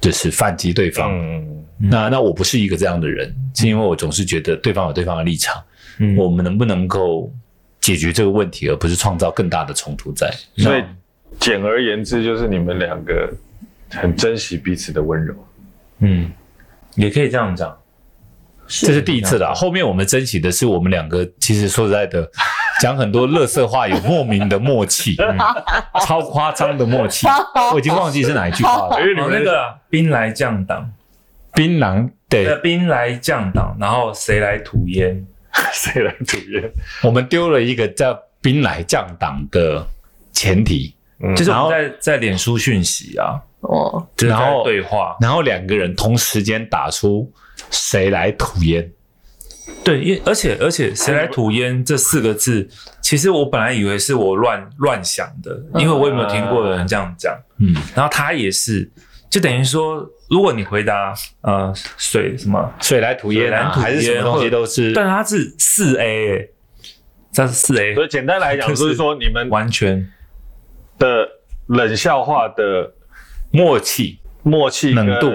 [0.01, 5.63] 就是反击对方，嗯、那那我不是一个这样的人，嗯、是因为我总是觉得对方有对方的立场，
[5.99, 7.33] 嗯、我们能不能够
[7.81, 10.33] 解决这个问题，而不是创造更大的冲突在？
[10.57, 10.83] 所以
[11.41, 13.33] 简而言之，就是你们两个
[13.91, 15.35] 很珍惜彼此的温柔，
[16.01, 16.31] 嗯，
[16.97, 17.77] 也可以这样讲。
[18.67, 22.23] 这是第一次啦，后面我们珍惜的是我们两个，其实说实在的，
[22.81, 25.39] 讲很多乐色话，有莫名的默契， 嗯、
[26.07, 27.27] 超夸张的默契，
[27.73, 28.97] 我已经忘记是哪一句话了。
[28.97, 30.91] 哦，那个兵来将挡，
[31.53, 35.25] 槟榔对，兵来将挡，然后谁来吐烟？
[35.73, 36.71] 谁来吐烟？
[37.03, 39.87] 我们丢了一个叫“兵来将挡”的
[40.33, 47.31] 前提，嗯、就是我们在在脸书讯息啊，哦，然后对话，然后两个人同时间打出
[47.71, 48.91] “谁来吐烟”。
[49.83, 52.69] 对，因而且而且“谁来吐烟”这四个字，
[53.03, 57.35] 其实我本来以为是我乱乱想的，因为我也没有听过有人这样讲。
[57.59, 58.91] 嗯，然后他也是，
[59.29, 60.09] 就等于说。
[60.31, 66.51] 如果你回答呃水什么水来土烟啊，还是什么东西都是，但它是四 A，
[67.31, 67.95] 这是四 A。
[67.95, 70.11] 所以简单来讲，就是说你们完全
[70.99, 71.29] 的
[71.67, 72.91] 冷笑话的
[73.53, 75.31] 默契、默契、冷度、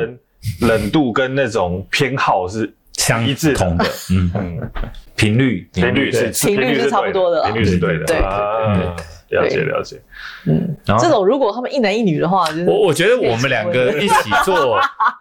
[0.65, 3.85] 冷度跟那种偏好是相一致同的。
[4.11, 4.31] 嗯。
[4.35, 4.71] 嗯，
[5.15, 8.05] 频率频率是频率是差不多的，频率是对的。
[8.05, 9.03] 对对对。
[9.29, 10.01] 了解了解，
[10.47, 11.03] 嗯，然后？
[11.03, 14.75] 这种如果他们一男一女的话，就是我我觉得我们两个 一起做，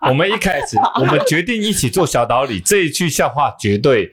[0.08, 4.10] 我们一开始我们决定一起做小岛里这一句笑话，绝对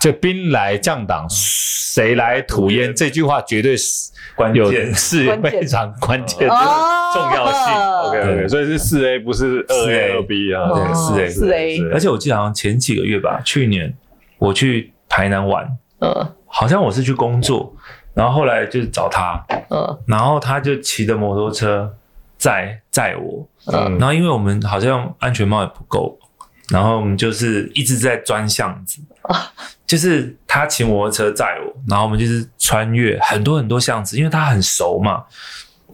[0.00, 7.74] 就兵来将挡，谁来吐烟这句话绝对是关键，是非常关键的重要性。
[8.04, 13.94] OK OK，所以是四 A 不是二 A 二 B 啊，对，四 A 四 A，而且我记得好像前几个月吧，去年
[14.38, 15.66] 我去台南玩，
[16.00, 17.74] 嗯，好像我是去工作。
[18.12, 21.92] 然后后来就是找他，嗯，然后他就骑着摩托车
[22.38, 26.16] 载载我，嗯，然后因为我们好像安全帽也不够，
[26.70, 29.00] 然后我们就是一直在钻巷子，
[29.86, 35.24] 就是他骑摩托车载我，然后我们就是穿越很多很多巷子，因为他很熟嘛，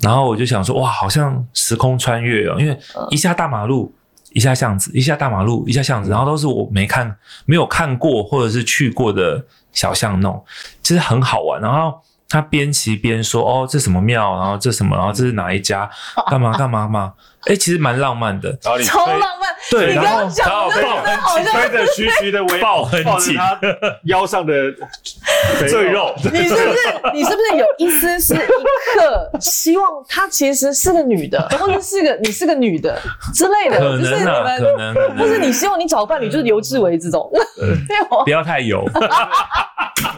[0.01, 2.79] 然后我就想说哇，好像时空穿越哦，因为
[3.11, 3.93] 一下大马路，
[4.33, 7.16] 一下巷子，一下大马路，一下巷子，然后都是我没看
[7.47, 10.45] 没有看过或者是去过的小巷弄，
[10.83, 12.01] 其实很好玩，然后。
[12.33, 14.37] 他边骑边说：“哦，这什么庙？
[14.37, 14.95] 然后这什么？
[14.97, 15.91] 然后这是哪一家？
[16.31, 17.12] 干嘛干嘛嘛？
[17.47, 19.51] 哎，其实蛮浪漫的，超浪漫。
[19.70, 23.59] 对，然后抱很紧，吹着徐徐的围，抱很紧，他
[24.05, 24.53] 腰上的
[25.68, 26.12] 赘肉。
[26.32, 26.78] 你是不是？
[27.14, 33.01] 你是不是有一丝是一刻希望他其实是个女的，或者是个你是个女的
[33.34, 33.78] 之类的？
[33.78, 35.16] 可能啊，可能。
[35.16, 37.30] 不是你希望你找伴侣就是刘志伟这种，
[38.24, 38.84] 不要太油。”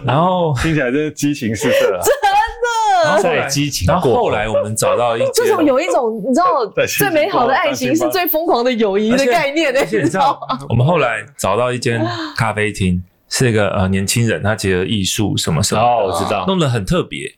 [0.06, 2.00] 然后听起来真是激情四射啊！
[2.02, 10.58] 真的，然后后来激情，然后后来我们找到一，这种有一种你知道，最美好的爱情是最疯狂的友谊的概念的，你知道吗？
[10.68, 12.04] 我们后来找到一间
[12.36, 17.32] 咖啡厅，是一个呃年轻人，他结合艺术什么什么，哦，我知道，弄得很特别。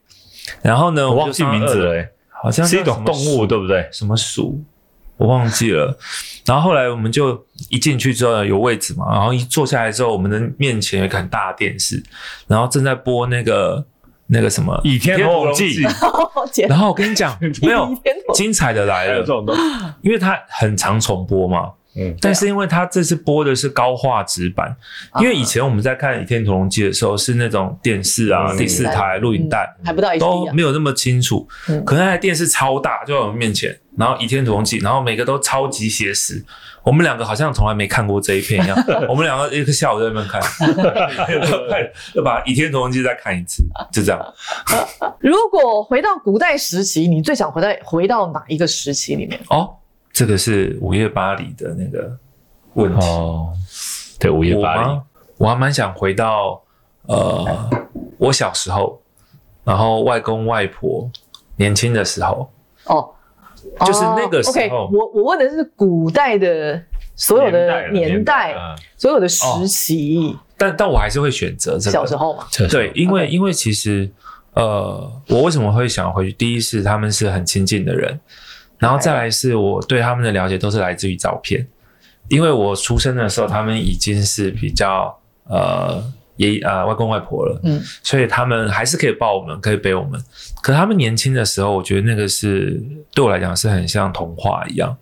[0.63, 2.07] 然后呢，我忘记名字了，
[2.43, 3.89] 好像是一种动物，对不对？
[3.93, 4.63] 什么鼠？
[5.17, 5.97] 我忘记了。
[6.45, 12.03] 然后后来我们就一进去之后有位置嘛，然后一坐下来之后，我们的面前有一个很大的电视，
[12.49, 13.85] 然后正在播那个
[14.35, 15.83] 那个什么《倚天屠龙记》，
[16.69, 17.89] 然后我跟你讲， 没有
[18.35, 19.25] 精彩的来了，
[20.03, 21.71] 因为它很常重播嘛。
[21.97, 24.75] 嗯，但是因为他这次播的是高画质版，
[25.21, 31.47] 因为以前我们在看《倚天屠龙记》的时候是那种电视啊，第四台录影带，还不到都没有那么清楚。
[31.87, 36.45] 可能那台电视超大，就在我们面前，然后《倚天屠龙记》，然后每个都超级写实。
[36.83, 38.77] 我们两个好像从来没看过这一片一样，
[39.09, 40.43] 我们两个一个下午在那边看，
[42.15, 44.21] 要把《倚天屠龙记》再看一次，就这样。
[45.21, 49.41] 如果回到古代时期，你最想回到回到哪一个时期里面？
[49.49, 49.77] 哦。
[50.15, 52.17] 这个是午夜巴黎的那个
[52.75, 53.53] 问题哦，
[54.17, 55.01] 对，午夜巴黎，
[55.39, 56.63] 我还蛮想回到
[57.07, 57.69] 呃，
[58.17, 59.03] 我小时候，
[59.65, 61.11] 然后外公外婆
[61.57, 62.49] 年轻的时候
[62.85, 63.11] 哦，
[63.85, 64.55] 就是那个时候。
[64.55, 66.81] Okay, 我我问的是古代的
[67.17, 68.55] 所有的年代，
[68.97, 73.31] 所有的时期，哦、但但我还是会选择这个小时候嘛，对，因为 Okay.
[73.31, 74.09] 因为其实
[74.53, 76.33] 呃，我为什么会想回去？
[76.35, 78.21] 第一是他们是很亲近的人。
[78.85, 81.67] 然后再来是我对他们的了解都是来自于照片，
[82.29, 86.05] 因为我出生的时候他们已经是比较呃
[86.37, 90.23] 爷呃外公外婆了，嗯，所以他们还是可以抱我们，可以背我们。
[90.63, 92.79] 可他们年轻的时候，我觉得那个是
[93.15, 94.95] 对我来讲是很像童话一样，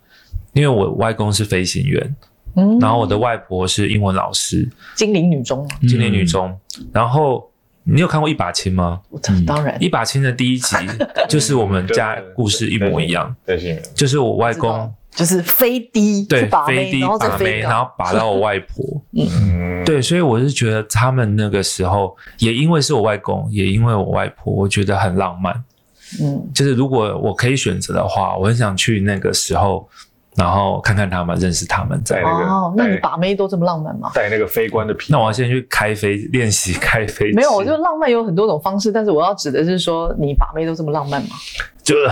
[0.53, 2.15] 因为我外公是飞行员，
[2.55, 4.65] 嗯，然后我的外婆是英文老师，
[4.95, 6.57] 金陵女中，金陵女中，
[6.93, 7.49] 然后。
[7.83, 9.01] 你有看过一把青吗？
[9.45, 10.75] 当然，一把青的第一集
[11.27, 13.35] 就是我们家故事一模一样。
[13.93, 19.01] 就是我外公，就是飞低，对，飞低把妹，然后把到我外婆。
[19.13, 25.53] 嗯，对，所以我是觉得他们那个时候，也因为是我外公，也因为我外婆，我觉得很浪漫。
[26.21, 29.89] 嗯，就是如果我可以选择的话，我很想去那个时候。
[30.35, 34.11] 然后看看他们，认识他们，在那个哦，那你把妹都这么浪漫吗？
[34.13, 37.31] 带那个飞官的皮，那我要先去开飞练习开飞。
[37.33, 41.29] 没有，我就浪漫有很多种方式，但是我要指的是说，你把妹都这么浪漫吗？
[41.83, 41.95] 就，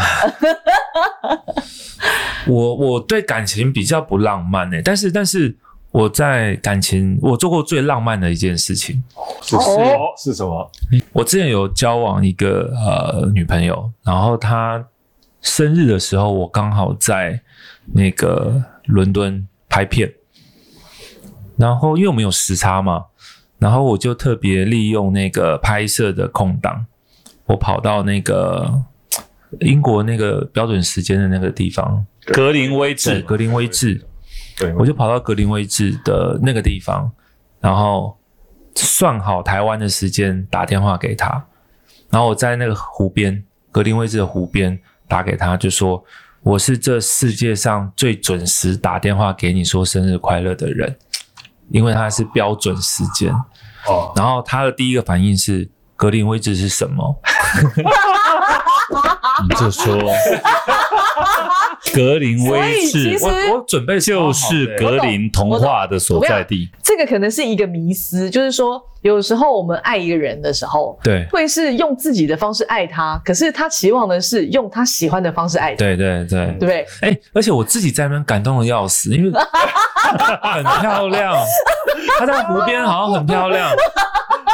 [2.47, 5.55] 我我对感情比较不浪漫诶，但是但是
[5.91, 9.01] 我在感情，我做过最浪漫的一件事情
[9.41, 10.13] 是什么？
[10.17, 10.69] 是什么？
[11.13, 14.83] 我之前有交往一个呃女朋友，然后她
[15.41, 17.39] 生日的时候，我刚好在
[17.93, 20.13] 那个伦敦拍片，
[21.57, 23.05] 然后因为我们有时差嘛，
[23.59, 26.85] 然后我就特别利用那个拍摄的空档，
[27.45, 28.83] 我跑到那个
[29.59, 34.05] 英国那个标准时间的那个地方，格林威治，格林威治。
[34.57, 34.73] 对。
[34.75, 37.11] 我就跑到格林威治的那个地方，
[37.59, 38.17] 然后
[38.75, 41.45] 算好台湾的时间打电话给他，
[42.09, 46.03] 然后我在那个湖边，格林威治的湖边打给他，就说
[46.43, 50.97] 我是这世界上最准时打电话给你说生日快乐的人，
[51.69, 53.31] 因为他是标准时间。
[53.87, 55.69] 哦，然后他的第一个反应是
[56.01, 57.13] 格林威治是什么？
[59.47, 59.95] 你就说。
[61.93, 66.67] 格林威治，我我准备就是格林童话的所在地。
[66.81, 75.77] 这个可能是一个迷思，就是说，有时候我们爱一个人的时候，对，会是用自己的方式爱他，可是他期望的是用他喜欢的方式爱他。
[75.77, 76.83] 对对对，对不对？
[77.01, 79.29] 哎，而且我自己在那边感动的要死，因为
[80.41, 81.35] 很漂亮，
[82.17, 83.69] 他在湖边好像很漂亮，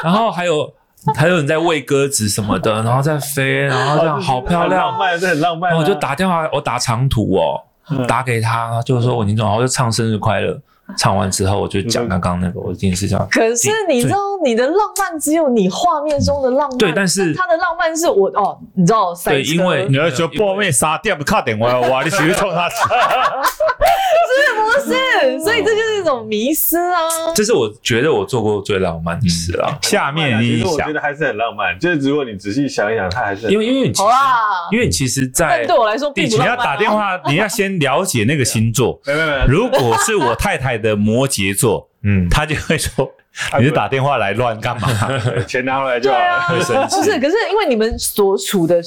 [0.04, 0.70] 然后还有。
[1.16, 5.70] 还有人在喂鸽子什么的，然后在飞，然后这样好漂亮，浪漫，这很浪漫。
[5.70, 7.62] 然后我就打电话，我打长途哦，
[8.08, 10.60] 打给他，就是说我宁总，然后就唱生日快乐。
[10.98, 13.28] 唱完之后，我就讲刚刚那个我的电视上。
[13.30, 16.78] 可是你知道，你的浪漫只有你画面中的浪漫。
[16.78, 22.70] 对，但是他的浪漫是我哦，你知道，对，因为你要说破灭杀掉，卡电话哇， 你是冲他？
[22.70, 25.40] 是不是？
[25.40, 27.00] 所以这就是一种迷失啊。
[27.36, 29.78] 这是我觉得我做过最浪漫的事了。
[29.82, 31.78] 下面你想，我觉得还是很浪漫。
[31.80, 34.36] 就是如果你仔细想一想，他还是因为因为好啦，
[34.72, 39.00] 因为你其实，在对我来说，你要打电话，你要先了解那个星座。
[39.08, 41.58] 没有没有，如果是我太太的摩羯。
[41.58, 43.10] 座，嗯，他就会说，
[43.58, 44.88] 你是打电话来乱干嘛？
[45.48, 46.88] 钱拿回来就好了。
[46.90, 48.80] 不是，可是因为你们所处的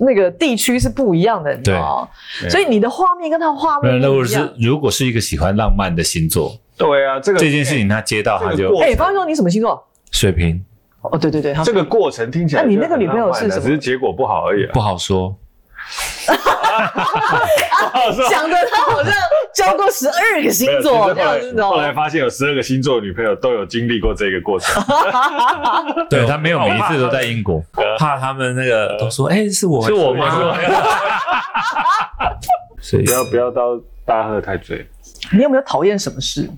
[0.00, 2.08] 那个地区是不一样的，你知道
[2.42, 2.48] 吗？
[2.48, 4.10] 所以你的画面跟他画面不一样。
[4.10, 9.84] 如果是如果是一个喜欢浪漫的星座，对啊，这个这件事情他接到他就，哎，方说你什么星座？
[10.10, 10.64] 水瓶。
[11.00, 13.60] 哦，对对对，这个过程听起来，那你那个女朋友是什么？
[13.60, 15.36] 只是结果不好而已，不好说。
[18.28, 19.12] 想的他好像
[19.54, 24.82] 交过十二个星座这样子，后来发现有十二个星座的女朋友都有经历过这个过程。
[26.08, 27.62] 对，他没有每一次都在英国，
[27.98, 30.56] 怕他们那个都说，哎，是我，是我吗？
[32.80, 34.86] 所以不要不要到大家喝太醉。
[35.32, 36.50] 你有没有讨厌什么事？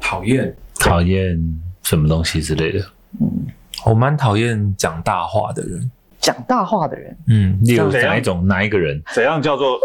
[0.00, 1.36] 讨厌讨厌
[1.82, 2.84] 什么东西之类的？
[3.20, 3.46] 嗯，
[3.84, 5.90] 我蛮讨厌讲大话的人。
[6.20, 9.00] 讲大话的人，嗯，例如哪一种哪一个人？
[9.14, 9.78] 怎样叫做？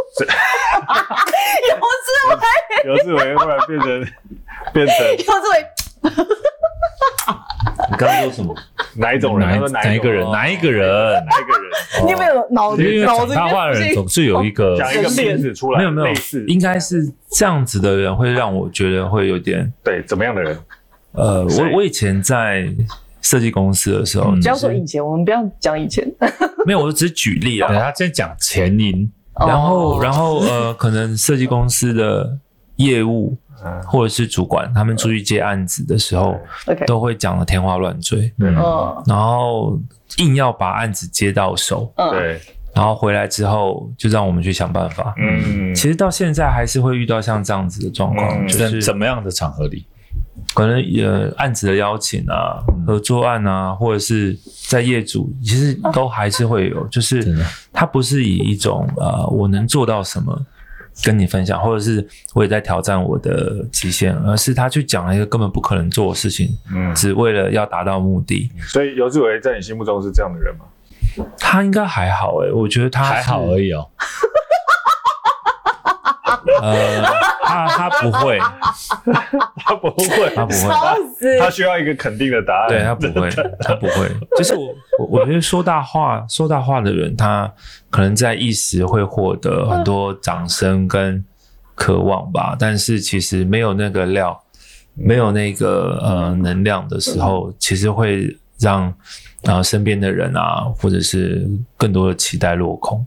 [2.85, 3.88] 游志伟，游志伟忽然变成
[4.73, 5.23] 变成游志
[5.53, 5.65] 伟。
[7.89, 8.55] 你刚刚说什么？
[8.95, 9.47] 哪一种人？
[9.72, 10.30] 哪一个人？
[10.31, 11.14] 哪一个人？
[11.26, 11.72] 哪一个人？
[12.05, 12.84] 你有没有脑子？
[13.05, 16.15] 脑子讲大话的人总是有一个讲一个名字出来，没有没有，
[16.47, 20.57] 应该是这样子的人会让我觉得会有点对怎么样的人？
[21.14, 22.68] 呃，我我以前在。
[23.24, 26.08] 设计公司的时候，不要说以前，我们不要讲以前。
[26.68, 27.74] 没有，我就只是举例啊。
[27.74, 32.38] 他先讲前因，然后，然后呃，可能设计公司的
[32.76, 33.36] 业务
[33.86, 36.38] 或者是主管，他们出去接案子的时候，
[36.86, 38.32] 都会讲的天花乱坠。
[38.40, 38.54] 嗯，
[39.08, 39.80] 然后
[40.18, 41.91] 硬要把案子接到手。
[42.12, 42.40] 对，
[42.74, 45.14] 然后回来之后就让我们去想办法。
[45.18, 49.86] 嗯，其实到现在还是会遇到像这样子的状况，就是怎么样的场合里？
[50.53, 54.38] 可能呃案子的邀请啊，合作案啊，或者是
[54.68, 57.35] 在业主，其实都还是会有，就是
[57.72, 60.39] 他不是以一种呃我能做到什么
[61.03, 68.51] 跟你分享，或者是我也在挑战我的极限，而是他去讲了一个根本不可能做的事情，嗯，只为了要达到目的。
[68.68, 70.65] 所以游志伟在你心目中是这样的人吗？
[71.38, 73.88] 他应该还好诶、欸，我觉得他还好而已哦。
[76.61, 77.03] 呃，
[77.53, 78.39] 他 他不会，
[79.57, 82.69] 他不会，他不会，他需要一个肯定的答案。
[82.69, 83.30] 对，他不会，
[83.61, 84.09] 他不会。
[84.38, 87.51] 就是我，我我觉得说大话、说大话的人，他
[87.89, 91.23] 可能在一时会获得很多掌声跟
[91.75, 94.41] 渴望吧，但是其实没有那个料，
[94.95, 98.93] 没有那个呃能量的时候，其实会让
[99.43, 101.47] 然后身边的人啊，或者是
[101.77, 103.05] 更多的期待落空。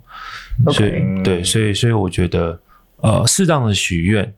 [0.73, 2.59] 所以，对，所以，所以我觉得。
[3.03, 4.35] 呃，适当的许愿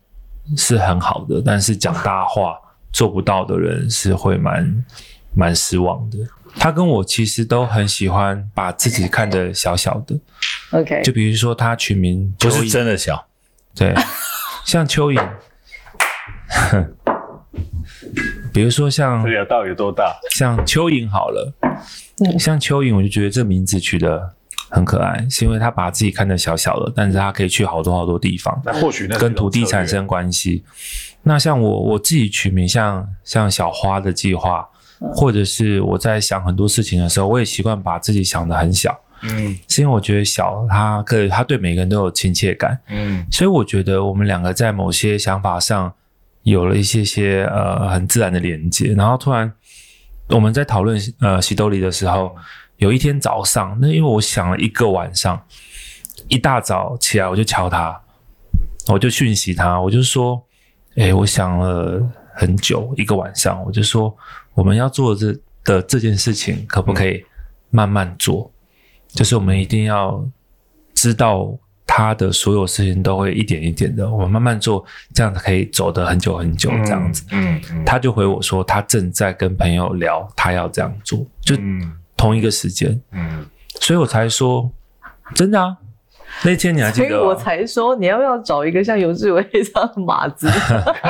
[0.56, 2.59] 是很好的，但是讲大话
[2.93, 4.85] 做不到的人是会蛮
[5.35, 6.18] 蛮失望的。
[6.56, 10.18] 他跟我其实都很喜欢把自己看得小小的。
[10.72, 13.26] OK，就比如说他取名不是真的小，
[13.76, 13.94] 对，
[14.64, 15.28] 像蚯蚓，
[18.52, 20.18] 比如说像，这到底有多大？
[20.30, 21.52] 像蚯蚓好了，
[22.24, 24.35] 嗯，像蚯蚓，我就觉得这名字取得
[24.70, 28.61] 很可爱，是因为他把自己看得小小的，但是他可以去好多好多地方。
[28.65, 30.65] 那或许那跟土地产生关系。
[31.23, 34.66] 那像我我自己取名像像小花的计划，
[35.15, 38.99] 或者是我在想很多事情的时候，我也习惯把自己想得很小。
[39.23, 42.78] 嗯，是因为我觉得小，他可以，他对每个人都有亲切感。
[42.89, 45.93] 嗯，所以我觉得我们两个在某些想法上
[46.45, 48.95] 有了一些些呃很自然的连接。
[48.95, 49.53] 然后突然
[50.28, 52.35] 我们在讨论呃喜多里的时候，
[52.79, 55.41] 有一天早上，那因为我想了一个晚上，
[56.29, 58.01] 一大早起来我就敲他，
[58.87, 60.43] 我就讯息他，我就说，
[60.97, 62.03] 哎、欸，我想了
[62.35, 64.17] 很久一个晚上，我就说
[64.55, 65.33] 我们要做这
[65.65, 67.25] 的这件事情可不可以
[67.71, 68.51] 慢慢做？
[69.09, 70.25] 就是我们一定要
[70.95, 71.53] 知道
[71.87, 74.85] 他的所有事情都会一点一点的，我们慢慢做，
[75.15, 76.71] 这样子可以走得很久很久。
[76.85, 81.57] 这样子，嗯，嗯，他就回我说，他正在跟朋友聊，他要这样做，就
[82.19, 83.47] 同一个时间，嗯，
[83.81, 84.70] 所以我才说，
[85.35, 85.77] 真的啊，
[86.43, 87.09] 那天你还记得？
[87.09, 90.51] 所以我才说，你要不要找一个像游志伟这样的马子？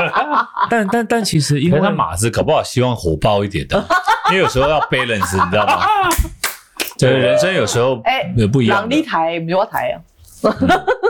[0.71, 3.83] 但但但其实，因为他马子搞不好希望火爆一点的，
[4.31, 5.87] 因为有时候要 balance，你知道吗？
[6.99, 8.03] 对，人生有时候
[8.37, 8.81] 也不一样。
[8.81, 9.97] 两立台，不要台啊。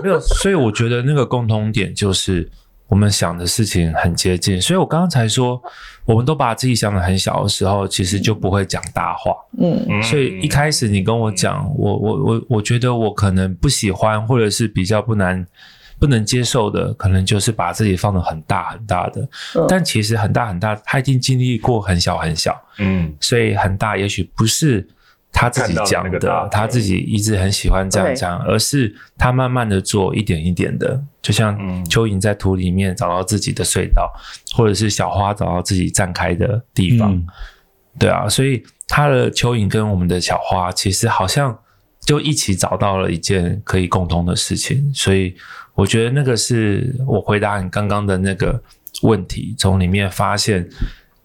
[0.02, 2.48] 没有，所以我觉得那个共同点就是
[2.88, 4.60] 我们想的事情很接近。
[4.60, 5.62] 所以我刚刚才说，
[6.04, 9.32] 我们都把自己想的很小的时候，其实就不会讲大话。
[9.58, 15.46] 嗯，所以一开始你跟我讲，我我我我觉得我可能不喜欢，或者是比较不难
[15.98, 19.28] 不能接受的，可能就是把自己放的很大很大的。
[19.68, 22.58] 但其实很大很大，他已经经历过很小很小。
[22.78, 24.88] 嗯，所以很大，也许不是。
[25.30, 34.12] 他自己讲的，他自己一直很喜欢这样讲，而是他慢慢的做，一点一点的，就像蚯蚓在土里面找到自己的隧道，
[34.56, 37.24] 或者是小花找到自己绽开的地方，
[37.98, 41.56] 对啊，所以他的蚯蚓跟我们的小花其实好像
[42.00, 45.36] 就一起找到了一件可以共通的事情，所以
[45.74, 48.60] 我觉得那个是我回答你刚刚的那个
[49.02, 50.68] 问题，从里面发现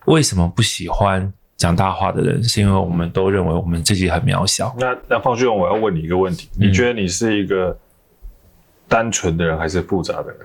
[0.05, 1.33] 为什么不喜欢。
[1.63, 4.75] 讲大话的人，是因为我们都认为我们自己很渺小。
[4.77, 7.73] 那那方旭勇，我要问你一个问题：嗯、你觉得你是一个
[8.85, 10.39] 单纯的人，还是复杂的人？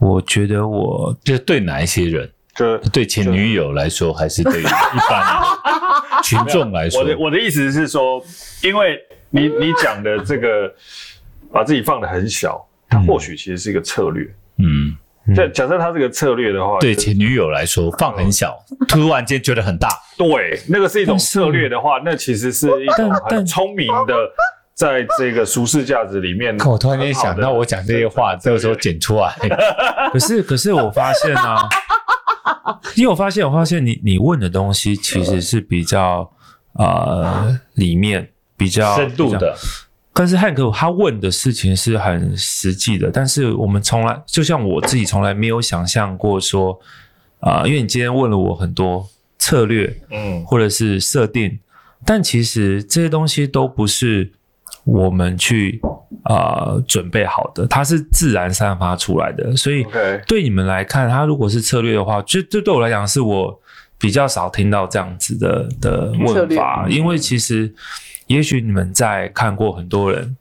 [0.00, 5.40] 我觉得我就是对哪一些人，就对前女友来说，还是对一般
[6.24, 7.00] 群众来说？
[7.00, 8.20] 我的我的意思是说，
[8.64, 8.98] 因为
[9.30, 10.68] 你你讲的这个
[11.52, 14.24] 把自己放得很小，它或许其实是一个策略。
[14.24, 14.34] 嗯。
[15.36, 18.58] 假假设他这个策略的话，对前女友来说放很小，
[18.88, 19.88] 突然间觉得很大。
[20.18, 24.14] 对，那个是一种策略的话，那其实是一种很聪明的，
[24.74, 26.58] 在这个舒适价值里面。
[26.66, 29.32] 我突然间想到，我讲这些话，这个时候剪出来。
[30.12, 31.68] 可是，可是我发现啊，
[32.96, 36.28] 因为我发现，我发现你你问的东西其实是比较
[36.72, 39.56] 呃里面比较深度的。
[40.14, 46.78] 但是汉克他问的事情是很实际的，但是我们从来就像我自己从来没有想象过说，
[47.40, 49.08] 啊、呃，因为你今天问了我很多
[49.38, 51.58] 策略，嗯，或者是设定，
[52.04, 54.30] 但其实这些东西都不是
[54.84, 55.80] 我们去
[56.24, 59.56] 啊、呃、准备好的，它是自然散发出来的。
[59.56, 59.82] 所以
[60.28, 63.58] 对你们来看，它如果是策略的话，就这对我来讲是我
[63.96, 67.74] 比较少听到这样子的的问法，因为其实。
[68.32, 70.36] 也许你们在看过很多人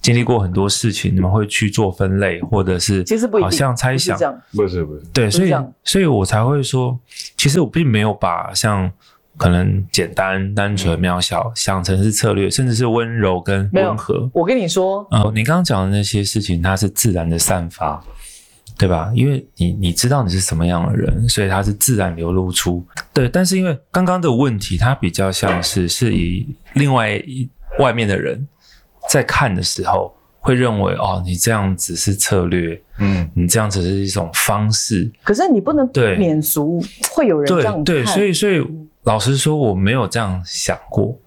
[0.00, 4.18] 经历过很多事情，你们会去做分类，或者是其实不好像猜想，
[4.52, 5.54] 不是不是对，所以
[5.84, 6.98] 所以我才会说，
[7.36, 8.90] 其实我并没有把像
[9.36, 14.28] 可能简单、单纯、渺小想成是策略，甚至是温柔跟温和。
[14.32, 18.02] 我跟你说，呃，你刚刚讲的那些事情，它是自然的散发。
[18.78, 19.10] 对吧？
[19.12, 22.82] 因为你你知道你是什么样的人，所以他是自然流露出。
[23.12, 27.48] 对，但是因为刚刚的问题，它比较像是是以另外一
[27.80, 28.46] 外面的人
[29.10, 35.10] 在看的时候，会认为哦，你这样子是策略，嗯，你这样子是一种方式。
[35.24, 36.80] 可是你不能对免俗，
[37.10, 38.64] 会有人这样对，所以所以
[39.02, 41.18] 老实说，我没有这样想过。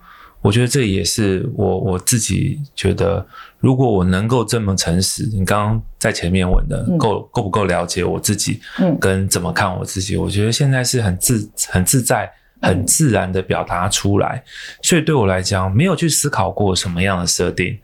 [0.42, 3.24] 我觉得这也是我我自己觉得，
[3.60, 12.28] 如果我能够这么诚实，你刚刚在前面问的，够够不够了解我自己，嗯，跟怎么看我自己，我觉得现在是很自很自在、
[12.60, 14.44] 很自然的表达出来，
[14.82, 17.78] 所以对我来讲，没有去思考过什么样的设定，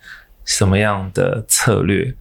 [0.43, 2.11] 什么样的策略，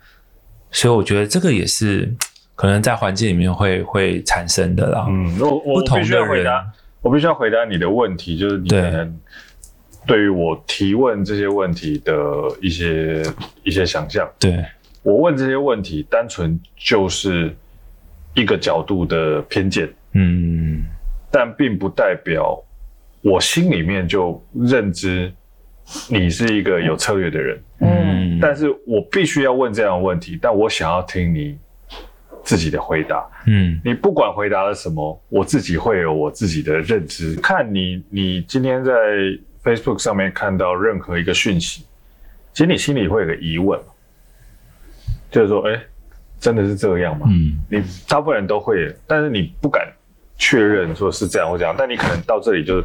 [0.70, 2.14] 所以我觉得这个也是
[2.54, 5.06] 可能在环境里面会会产生的啦。
[5.08, 6.62] 嗯，我我必须要回答，
[7.00, 9.18] 我必须要回答你的问题，就是你可能。
[10.06, 12.14] 对于我提问这些问题的
[12.60, 13.22] 一些
[13.64, 14.64] 一些想象，对，
[15.02, 17.54] 我问这些问题，单纯就是
[18.34, 20.84] 一个角度的偏见，嗯，
[21.30, 22.62] 但并不代表
[23.22, 25.32] 我心里面就认知
[26.08, 27.62] 你是一个有策略的人。
[27.80, 31.58] 嗯，但是我必须要问这样的问题，但我想要听你
[32.42, 33.28] 自己的回答。
[33.46, 37.34] 嗯，你不管回答了什么，我自己会有我自己的认知。
[37.36, 38.92] 看你，你今天在
[39.66, 41.84] Facebook 上面看到任何一个讯息，
[42.52, 43.80] 其实你心里会有个疑问，
[45.28, 45.82] 就是说，哎，
[46.38, 47.26] 真的是这样吗？
[47.28, 49.92] 嗯，你大部分人都会，但是你不敢
[50.38, 52.80] 确认说是这样或这样，但你可能到这里就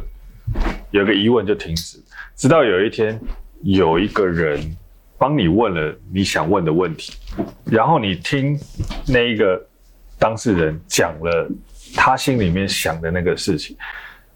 [0.90, 2.02] 有个疑问就停止，
[2.34, 3.16] 直到有一天
[3.62, 4.60] 有一个人
[5.18, 7.12] 帮你问了你想问的问题，
[7.64, 8.58] 然后你听
[9.06, 9.64] 那一个
[10.18, 11.48] 当事人讲了
[11.94, 13.76] 他心里面想的那个事情，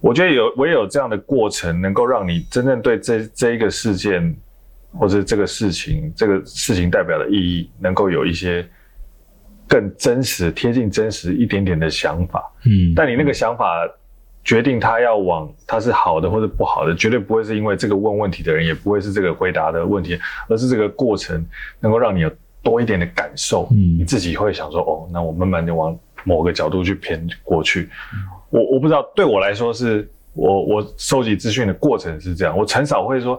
[0.06, 4.34] 我觉得有唯有这样的过程，能够让你真正对这这一个事件
[4.92, 8.66] 或者这个事情这个事情代表的意义，能够有一些。
[9.68, 13.66] 更真实、贴近真实一点点的想法，嗯，但你那个想法
[14.44, 20.16] 决定他要往他是好的或者不好的，绝对不会是因为这个问问题的人，也不会是这个回答的问题，
[20.48, 21.44] 而是这个过程
[21.80, 22.30] 能够让你有
[22.62, 27.90] 多一点的感受，嗯，你自己会想说，哦，那我慢慢的往某个角度去偏过去。
[28.14, 28.18] 嗯，
[28.50, 33.38] 我我不知道，对我来说是我我收集资讯的过程是这样，我很少会说，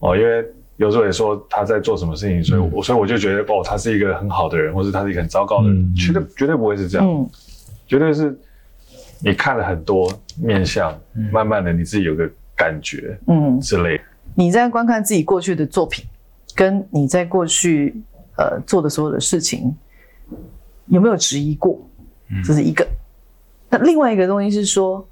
[0.00, 0.44] 哦，因为。
[0.76, 7.30] 有时候也说他在做什么事情，所以我所以我就觉得哦，他是一个很好的人，或者他是一个很糟糕的人，嗯、绝对绝对不会是这样，嗯、
[7.86, 8.36] 绝对是
[9.20, 10.10] 你看了很多
[10.42, 14.00] 面相，嗯、慢慢的你自己有个感觉，嗯之类。
[14.34, 16.04] 你在观看自己过去的作品，
[16.56, 17.94] 跟你在过去
[18.36, 19.72] 呃做的所有的事情，
[20.86, 21.78] 有没有质疑过？
[22.42, 22.84] 这是一个。
[23.72, 25.08] 嗯、那另外一个东西是说，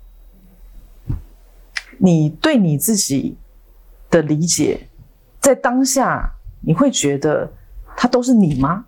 [1.98, 3.36] 你对你自己
[4.10, 4.86] 的理解。
[5.40, 6.30] 在当下，
[6.60, 7.50] 你会觉得
[7.96, 8.84] 它都是你吗？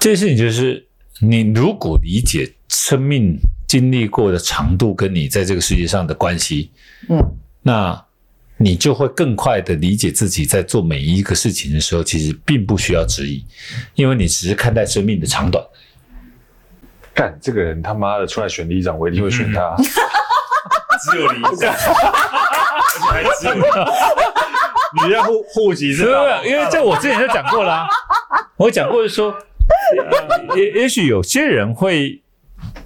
[0.00, 0.86] 这件事情就是，
[1.20, 6.70] 你如果理解生命经历过的长度跟你在这个世界上的关系，
[7.10, 7.22] 嗯，
[7.60, 8.02] 那
[8.56, 13.44] 你就会更快的理解自己在做每一个事情的时候，其实并不需要质疑，
[13.94, 15.62] 因为你只是看待生命的长短。
[17.16, 19.74] 干这个人他妈的出来选里长，我一定会选他。
[21.10, 23.90] 只有里长，而且还只有他。
[25.04, 26.42] 你要户户籍是吧？
[26.44, 27.88] 因为这我之前就讲过啦、啊，
[28.56, 29.34] 我讲过是说，
[30.54, 32.22] 也也许有些人会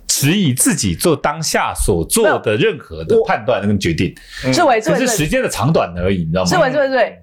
[0.06, 4.14] 质疑自己做当下所做的任何的判断跟决定，
[4.52, 6.48] 志伟，只是时间的长短而已，你知道吗？
[6.48, 7.22] 志伟，志伟，志伟，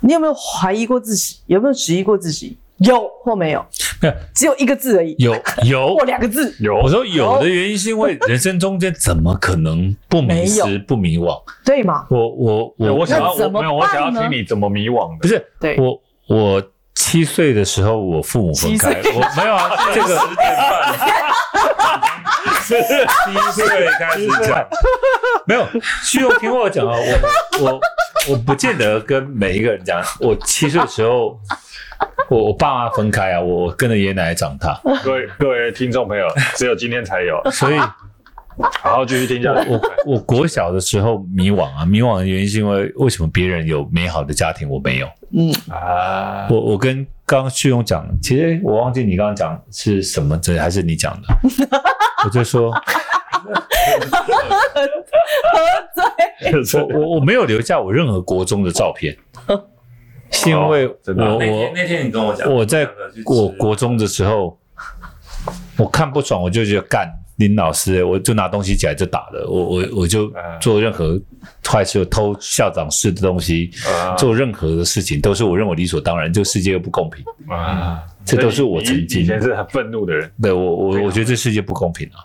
[0.00, 1.40] 你有没有怀疑过自己？
[1.46, 2.56] 有没有质疑过自己？
[2.78, 3.64] 有或没有？
[4.00, 5.14] 没有，只有一个字而已。
[5.18, 5.34] 有
[5.64, 6.54] 有 或两个字。
[6.60, 6.76] 有。
[6.76, 11.42] 我说有的原因是因为人生中间怎么可能不迷失、不迷惘？
[11.64, 12.06] 对吗？
[12.10, 15.18] 我我我我想要我没有，我想要听你怎么迷惘的。
[15.22, 16.62] 不是，对我我
[16.94, 20.16] 七岁的时候我父母分开，我没有啊，这个
[22.76, 24.68] 七岁开始讲，
[25.46, 25.66] 没有，
[26.02, 26.94] 需要听我讲啊，
[27.60, 27.80] 我我
[28.30, 31.38] 我不见得跟每一个人讲，我七岁的时候。
[32.28, 34.78] 我我爸妈分开啊，我跟着爷爷奶奶长大。
[35.02, 37.80] 各位各位听众朋友，只有今天才有，所以
[38.58, 39.70] 好好继续听下去。
[39.70, 45.08] 我我国小的时候迷惘啊，迷惘的原因是因为为什么别人有美好的家庭，我没有？
[45.32, 51.28] 嗯啊，我我跟刚刚旭勇讲，其实我忘记你刚刚讲是什么，这还是你讲的？
[52.24, 52.72] 我就说，
[56.50, 59.16] 喝醉，我我我没有留下我任何国中的照片。
[60.30, 62.86] 是因为我我那天你跟我讲，我在
[63.24, 64.58] 我国中的时候，
[65.78, 67.08] 我看不爽，我就觉得干
[67.38, 71.20] 林老师，我就拿东西起来就打了，我我我就做任何
[71.64, 73.70] 坏事，偷校长室的东西，
[74.16, 77.24] 做任何的事情都是我认为理所当然，这个世界又不公平。
[77.48, 79.22] 啊，这都是我曾经。
[79.22, 82.22] 以前是很愤怒的人，对我我我觉得这世界不公平啊，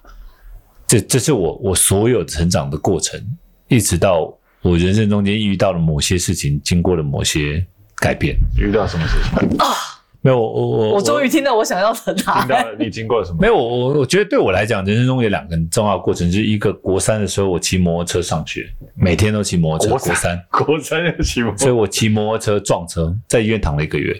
[0.85, 3.19] 这这是我我所有成长的过程，
[3.67, 4.31] 一直到
[4.61, 7.65] 我人生中间遇到了某些事情，经过了某些。
[7.95, 8.35] 改变。
[8.57, 9.57] 遇到什么事情？
[9.59, 9.65] 啊？
[10.23, 12.47] 没有，我我我终于听到我想要的答案。
[12.47, 13.37] 听到你经过了什么？
[13.41, 20.05] 没有，我我觉得对我来讲，人生中有两个很重要的过程，就是一个国三的时候，我骑摩托车上学，每天都骑摩托车。
[20.05, 24.15] 国三，国三要骑摩托车，所以我骑摩托车撞车，在医院躺了一个月。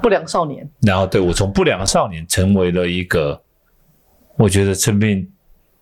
[0.00, 0.66] 不良少年。
[0.80, 3.38] 然后，对我从不良少年成为了一个，
[4.38, 5.28] 我觉得生命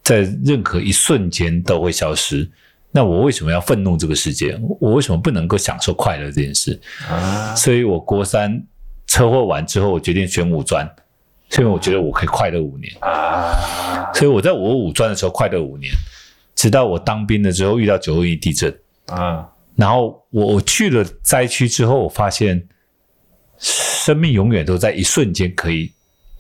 [0.03, 2.51] 在任何一瞬间都会消失。
[2.91, 4.59] 那我为什么要愤怒这个世界？
[4.81, 6.81] 我为什么不能够享受快乐这件事？
[7.09, 7.55] 啊！
[7.55, 8.61] 所以我国三
[9.11, 10.89] 车祸完之后，我决定选五专，
[11.59, 14.09] 因为我觉得我可以快乐五年啊！
[14.15, 15.93] 所以我在我五专的时候快乐五年，
[16.55, 18.73] 直到我当兵的时候遇到九二一地震
[19.07, 19.45] 啊！
[19.75, 22.69] 然后我我去了灾区之后，我发现
[23.59, 25.93] 生命永远都在一瞬间可以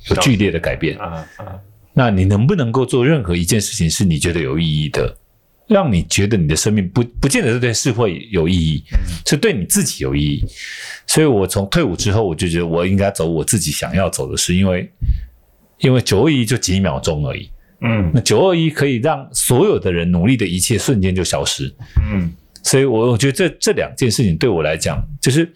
[0.08, 1.26] 有剧烈的改变啊！
[1.38, 1.58] 啊！
[1.92, 5.12] 那你能不能够做任何一件事情是你觉得有意义的？
[5.70, 8.84] 让你觉得你的生命不不见得是对社会有意义，
[9.24, 10.44] 是对你自己有意义。
[11.06, 14.90] 所以我从退伍之后，我就觉得我应该走我自己想要走的事，因为
[15.78, 17.48] 因为九二一就几秒钟而已，
[17.82, 21.72] 嗯，那九二一可以让所有的人努力的一切瞬间就消失，
[22.12, 22.32] 嗯，
[22.64, 25.50] 所以我我觉得这这两件事情对我来讲，就是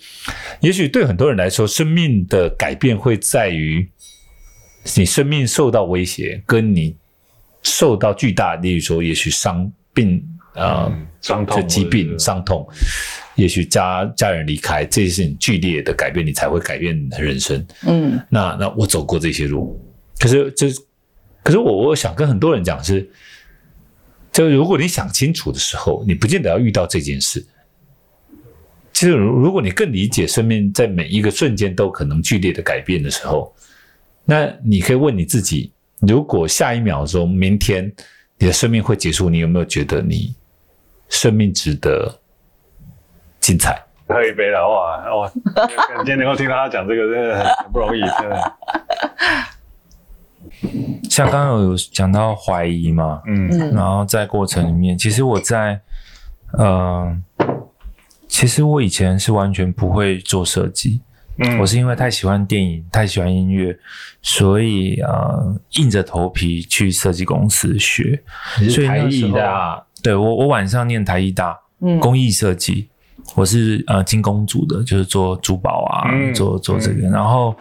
[0.61, 3.89] 也许对很多人来说，生命的改变会在于
[4.97, 6.97] 你生命受到威胁，跟你
[7.63, 10.23] 受到巨大，例如说也许伤病
[10.55, 10.93] 啊，
[11.23, 12.69] 伤、呃、痛、嗯、疾病、伤痛。
[13.37, 17.67] 也许家家人离开，这些是你剧烈的改变，你才会改变人生。
[17.87, 19.81] 嗯，那那我走过这些路，
[20.19, 20.69] 可是这，
[21.43, 23.11] 可是我我想跟很多人讲是，
[24.31, 27.45] 就如果你想清楚的时候，你不见得要遇到这件事。
[28.93, 33.53] 其实，如果你更理解生命在每一个瞬间都可能剧烈的改变的时候，
[34.25, 37.93] 那你可以问你自己：如果下一秒钟、明天
[38.39, 40.35] 你的生命会结束，你有没有觉得你
[41.09, 42.21] 生命值得？
[43.41, 43.79] 精彩，
[44.09, 45.31] 喝一杯了哇哇！
[45.99, 48.55] 今天能够听到他讲这个，真的很不容易，真的。
[51.11, 55.79] 像刚刚有讲到怀疑嘛，嗯，然后在过程里面，其实我在，
[56.57, 57.15] 呃，
[58.27, 61.03] 其实我以前是完全不会做设计，
[61.39, 63.77] 嗯，我是因为太喜欢电影，太喜欢音乐，
[64.23, 68.23] 所以呃，硬着头皮去设计公司学。
[68.71, 72.89] 所以台艺大，对我我晚上念台艺大，嗯，工艺设计。
[73.35, 77.57] 我是呃金工组的，就是做珠宝啊，嗯、做做这个，嗯、然后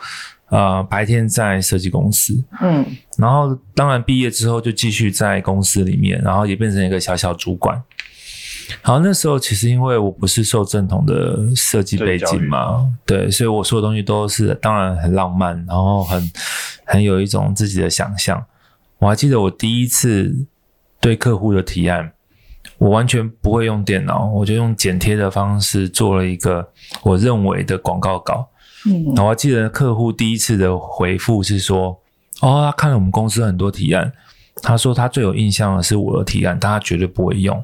[0.50, 2.86] 呃白天在设计公司，嗯，
[3.18, 7.82] 然后当然毕业之后就继续在公司里面，然后也变成一个小小主管。
[8.82, 16.32] 好，那时候其实因为我不是受正统的设计背景嘛，对，所以我说的东西都是当然很浪漫，然后很
[16.86, 18.46] 很有一种自己的想象。
[19.00, 20.34] 我还记得我第一次
[21.00, 22.14] 对客户的提案。
[22.80, 26.68] 我完全不会用电脑，我就用剪贴的方式做了一个
[27.02, 28.50] 我认为的广告稿。
[28.86, 31.98] 嗯，我还记得客户第一次的回复是说
[32.42, 34.12] ：“哦，他看了我们公司很多提案，
[34.62, 37.64] 他说他最有印象的是我的提案，但他绝对不会用，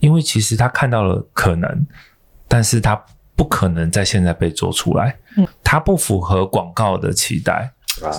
[0.00, 1.86] 因为其实他看到了可能，
[2.48, 3.00] 但是他
[3.34, 5.16] 不可能在现在被做出来。
[5.36, 7.70] 嗯，他不符合广告的期待，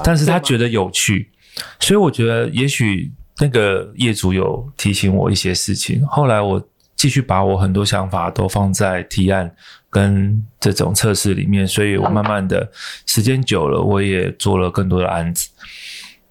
[0.03, 1.31] 但是他觉得有趣，
[1.79, 6.59] 所以我觉得也许。”那个业主有提醒我一些事情，后来我
[6.95, 9.55] 继续把我很多想法都放在提案
[9.91, 12.67] 跟这种测试里面，所以我慢慢的
[13.05, 15.51] 时间久了，我也做了更多的案子。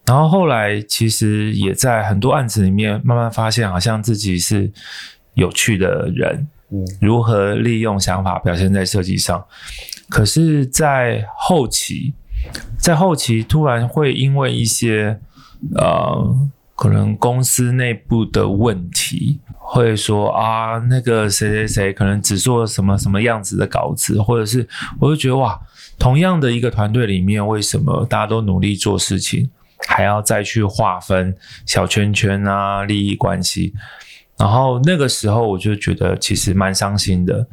[0.05, 4.69] 然后后来其实也在很多案子里面慢慢发现，好像自己是
[5.37, 6.47] 有趣的人，
[7.01, 9.43] 如何利用想法表现在设计上。
[10.11, 12.13] 可是，在后期，
[12.77, 15.21] 在后期突然会因为一些
[15.77, 16.37] 呃。
[16.79, 24.69] 可能公司内部的问题，会说啊，那个谁谁谁可能只做什么什么样子的稿子，或者是
[25.01, 25.59] 我就觉得哇，
[25.99, 29.49] 同样的一个团队里面，为什么大家都努力做事情，
[29.89, 31.35] 还要再去划分
[31.65, 33.73] 小圈圈啊，利益关系？
[34.39, 37.47] 然后那个时候我就觉得其实蛮伤心的，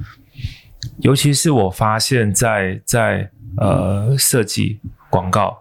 [0.99, 4.79] 尤其是我发现在，在在呃设计
[5.09, 5.59] 广告。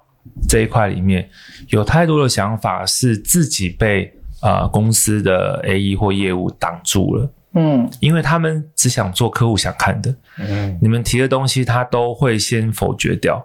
[0.48, 1.28] 这一块里面
[1.68, 4.06] 有太多的想法是自己被
[4.40, 13.44] 啊、呃、公司的 AE 或业务挡住了，嗯，因为他们只想做客户想看的，嗯，你们提的东西他都会先否决掉，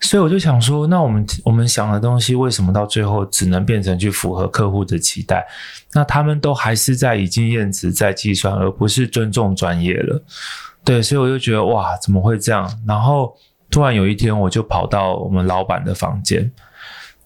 [0.00, 5.46] 所以我就想说，那我们我们想的东西为什么到最后只能变成去符合客户的期待？
[5.92, 10.22] 那他们都还是在以经验值在计算，而不是尊重专业了，
[10.84, 12.68] 对，所以我就觉得哇，怎么会这样？
[12.86, 13.36] 然后。
[13.70, 16.50] 突然有一天，我就跑到我们老板的房间，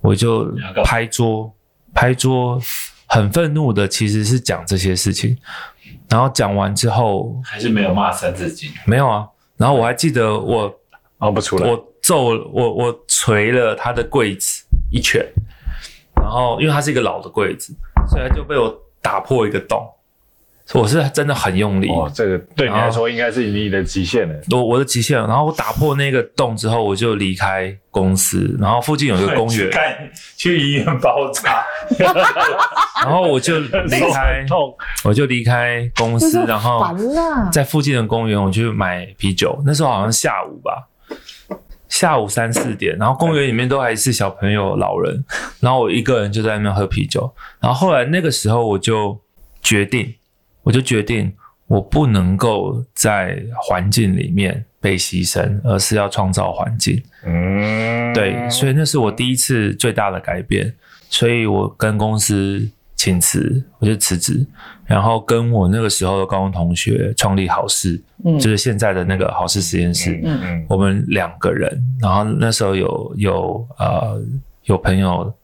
[0.00, 1.54] 我就拍桌，
[1.94, 2.60] 拍桌，
[3.06, 5.38] 很愤怒的，其实是讲这些事情。
[6.08, 9.24] 然后讲完之后，还是没有骂三字经，没有啊。
[9.56, 10.68] 然后我还记得我
[11.18, 15.24] 骂不出来，我揍我我捶了他的柜子一拳，
[16.20, 17.74] 然后因为他是一个老的柜子，
[18.08, 19.88] 所以他就被我打破一个洞。
[20.74, 24.34] 我是真的很用力哦，这个对你来说应该是你的极限了。
[24.52, 29.70] 我我的极限，然后我打破那个洞之后，我就离开公司，然后附近有一个公园，
[30.38, 31.62] 去医院包扎，
[33.04, 34.46] 然后我就离开，
[35.04, 36.82] 我就离开公司，然后
[37.52, 39.60] 在附近的公园我去买啤酒。
[39.66, 40.88] 那时候好像下午吧，
[41.92, 45.22] 下午三四点，然后公园里面都还是小朋友、老人，
[45.60, 47.30] 然后我一个人就在那边喝啤酒。
[47.60, 49.20] 然后后来那个时候我就
[49.60, 50.14] 决定。
[50.64, 51.32] 我就决定，
[51.66, 57.02] 我不能够在环境里面被牺牲，而是要创造环境。
[57.24, 60.72] 嗯，对，所以那是我第一次最大的改变。
[61.10, 62.70] 所以我跟公司
[63.02, 64.46] 请辞，我就辞职，
[64.84, 74.22] 然后跟我那个时候的高中同学创立好事，嗯，就是现在的那个好事实验室，嗯嗯，我们两个人，然后那时候有有呃
[74.66, 75.34] 有朋友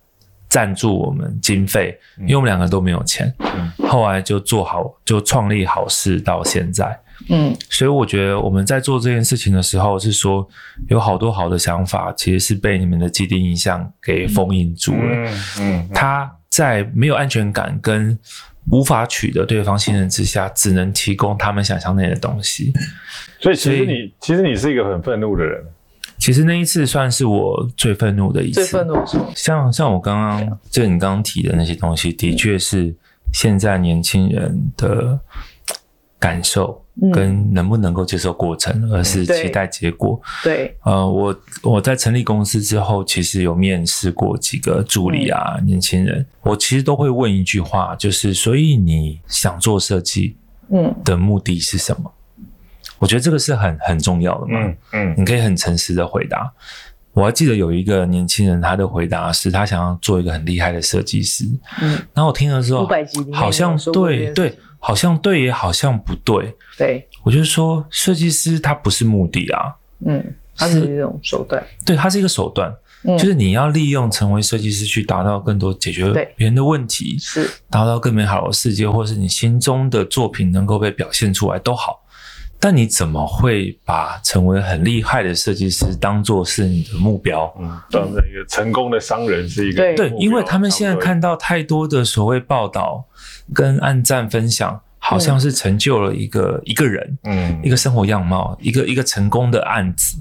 [0.48, 6.96] 赞助我们经费，因为我们两个都没有钱，嗯，后来就做好就创立好事到现在。
[7.28, 10.48] 嗯，所以我觉得我们在做这件事情的时候，是说
[10.86, 15.00] 有好多好的想法，其实是被你们的既定印象给封印住了。
[15.00, 18.18] 嗯嗯，他在没有安全感跟
[18.72, 22.72] 无法取得对方信任之下，只能提供他们想象内的东西。
[23.40, 25.64] 所以，其实你其实你是一个很愤怒的人。
[26.18, 28.64] 其实那一次算是我最愤怒的一次。
[28.64, 32.92] 最愤怒的是像像我刚刚就你刚刚提的那些东西，的确是
[33.32, 35.16] 现在年轻人的
[36.18, 36.84] 感受。
[37.12, 40.20] 跟能不能够接受过程，而是期待结果。
[40.42, 50.36] 对，对呃，我我在成立公司之后，其实有面试过几个助理啊，嗯、年轻人，我其实都会问一句话，就是所以你想做设计，
[50.72, 52.12] 嗯，的目的是什么？
[52.38, 52.44] 嗯、
[52.98, 56.52] 我觉得这个是很很重要的嘛，嗯嗯，你可以很诚实的回答。
[57.12, 61.44] 我还记得有一个年轻人，他的回答是他想要做一个很厉害的设计师，
[61.80, 62.88] 嗯，然后我听了之后，
[63.32, 64.58] 好像对对。
[64.78, 66.54] 好像对，也好像不对。
[66.76, 69.74] 对，我就说，设计师他不是目的啊，
[70.06, 71.62] 嗯，他是一种手段。
[71.84, 72.72] 对，他是一个手段，
[73.02, 82.04] 嗯，就是你要利用成为设计师去达到更多解决别人的问题，是达到更美好的世界，或是你心中的作品能够被表现出来都好。
[82.60, 87.52] 但你怎么会把成为很厉害的设计师当做是你的目标？
[87.60, 93.04] 嗯，当成一个成功的商人是一个对，因为他们现在看到太多的所谓报道。
[93.54, 100.18] 跟按赞分享，好像是成就了一个、嗯、一个人，嗯，一个生活样貌，一个一个成功的案子，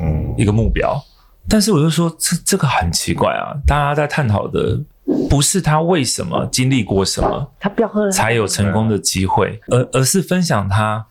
[0.00, 1.00] 嗯，一个目标。
[1.48, 3.56] 但是我就说，这这个很奇怪啊！
[3.66, 4.78] 大家在探讨的
[5.28, 11.04] 不是他为什么经历过什么，他不要喝了才有成功的机会，而而是分享他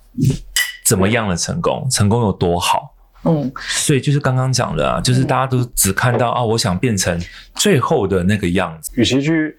[0.85, 2.95] 怎么样的成功，成功有多好。
[3.25, 7.19] 嗯，所以就是刚刚讲的啊，就是大家都只看到啊，我想变成
[7.55, 9.57] 最后的那个样子，与其去。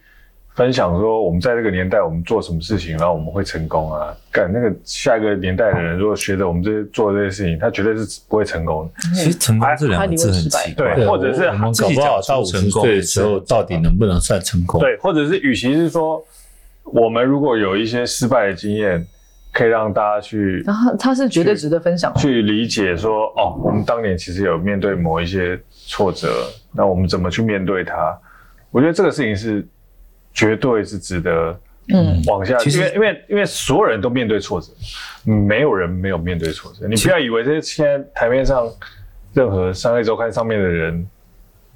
[0.61, 4.15] 分享说，我们在这个年代，我们做什么事情，然后我们会成功啊？
[4.31, 8.91] 干那个下一个年代的人，如果学着我们这些做这些事情，他绝对是不会成功的。
[9.15, 14.78] 其实成功这两个字很奇怪，对，或者是我们搞不好到五十岁的时候，到底能不能算成功？
[14.82, 16.23] 对，或者是与其是说，
[16.85, 19.03] 我们如果有一些失败的经验，
[19.55, 26.28] 可以让大家去，然后他是绝对值得分享，去理解说，哦，我们当年其实有面对某一些挫折，
[26.70, 28.15] 那我们怎么去面对它？
[28.70, 29.66] 我觉得这个事情是。
[30.32, 31.61] 绝对是值得，
[31.93, 34.69] 嗯，往下，因为因为因为所有人都面对挫折，
[35.24, 36.86] 没有人没有面对挫折。
[36.86, 38.65] 你不要以为这现在台面上
[39.35, 41.05] 任何商业周刊上面的人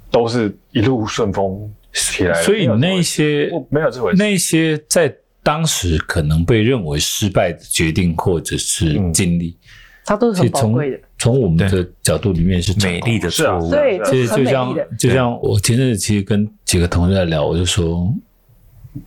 [0.09, 4.17] 都是一路顺风起来的，所以那些没有这回事。
[4.17, 5.13] 那些在
[5.43, 9.57] 当时可能被认为失败的决定或者是经历，
[10.05, 10.99] 它都是很宝贵的。
[11.17, 18.13] 从我们的角度里面是美丽的错误，对，其实就像就像我前阵子其实跟几个同事在聊，我就说。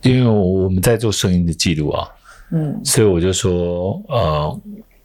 [0.01, 2.07] 因为我们在做声音的记录啊，
[2.51, 4.61] 嗯，所以我就说，呃，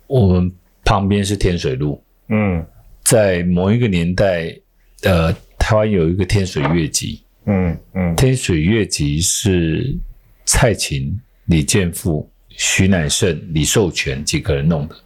[0.06, 0.52] 我们
[0.84, 2.64] 旁边是天水路，嗯，
[3.02, 4.54] 在某一个年代，
[5.02, 9.96] 呃，台湾有一个天水乐集，嗯嗯，天水乐集是
[10.44, 14.96] 蔡琴、李健富、徐乃胜、李寿全几个人弄的，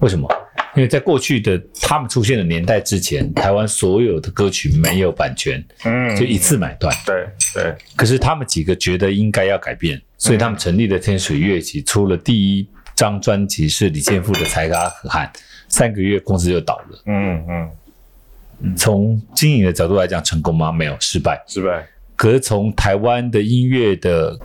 [0.00, 0.28] 为什么？
[0.76, 7.74] 因为在过去的他们出现的年代之前，台湾所有的歌曲没有版权，嗯，就一次买断，对对。
[7.96, 15.28] 可是他们几个觉得应该要改变，所以他们成立了天水乐器，出了第一张专辑是李健富的《才嘎可汗》，
[15.68, 18.76] 三个月公司就倒了，嗯嗯。
[18.76, 20.70] 从经营的角度来讲，成功吗？
[20.70, 21.84] 没有，失败，失败。
[22.14, 24.38] 可是从台湾的音乐的。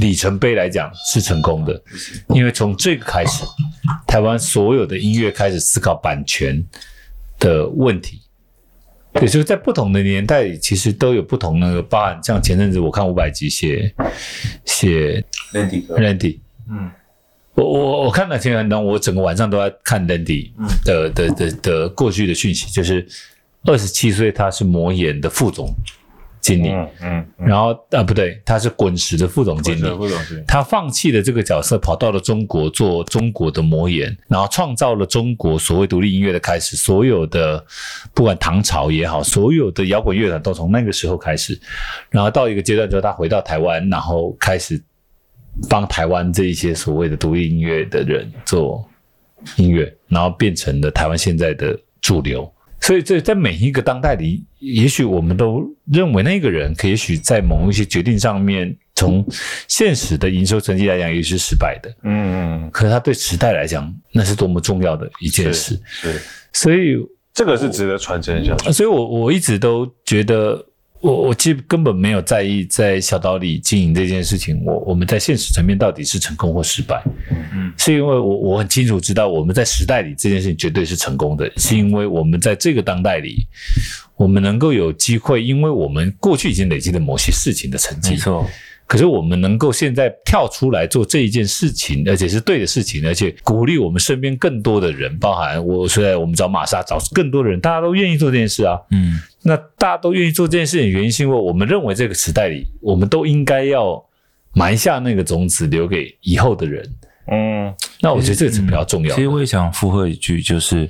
[0.00, 1.82] 里程碑来讲是成功的，
[2.28, 3.44] 因为从这个开始，
[4.06, 6.64] 台湾所有的音乐开始思考版权
[7.38, 8.20] 的问题。
[9.14, 12.20] 也就是在不同的年代里，其实都有不同的包含。
[12.22, 13.92] 像前阵子我看五百集写
[14.64, 16.38] 写 Landy，Landy，
[16.70, 16.88] 嗯，
[17.54, 20.52] 我我我看了听完，我整个晚上都在看 Landy
[20.84, 23.04] 的的的的过去的讯息，就是
[23.64, 25.74] 二十七岁他是魔岩的副总。
[26.40, 36.76] 经理，嗯嗯，然后啊不对，他是滚石的副总经理，副总经理，他放弃了这个角色，跑到了中国做中国的魔岩，然后创造了中国所谓独立音乐的开始。
[36.76, 37.64] 所有的
[38.14, 41.58] 不管唐朝也好，所有的摇滚乐团都从那个时候开始。
[42.10, 44.80] 然后到一个阶段之后，他回到台湾，然后开始
[45.68, 48.88] 帮台湾这一些所谓的独立音乐的人做
[49.56, 52.50] 音乐，然后变成了台湾现在的主流。
[52.80, 59.24] 所以，这在每一个当代里，也许我们都认为那个人，可也许在某一些决定上面从
[59.66, 61.90] 现实的营收成绩来讲，也是失败的。
[62.02, 62.70] 嗯嗯。
[62.70, 65.78] 可是他对时代来讲，那是多么重要的一件事。
[65.84, 66.12] 是。
[66.12, 66.20] 是
[66.52, 66.96] 所以
[67.34, 68.72] 这个是值得传承下去。
[68.72, 70.64] 所以我我一直都觉得。
[71.00, 83.46] 我我其实根本没有在意在小岛里经营这件事情，我我们在现实层面到底是成功或失败，嗯嗯，是因为我我很清楚知道我们在时代里这件事情绝对是成功的，是因为我们在这个当代里，
[84.16, 88.48] 我们能够有机会，因为我们过去已经累积了某些事情的成绩，没错。
[88.88, 98.80] 可是我们能够现在跳出来做这一件事情，而且是对的事情，而且鼓励我们身边更多的人，包含我现在我们找玛莎，找更多的人，大家都愿意做这件事啊。
[98.90, 104.02] 嗯，那大家都愿意做这件事情的原因，是因为我们认为这个时代里，我们都应该要
[104.54, 106.82] 埋下那个种子，留给以后的人。
[107.30, 109.14] 嗯，那我觉得这个是比较重要的。
[109.16, 110.88] 其实我也想附和一句，就是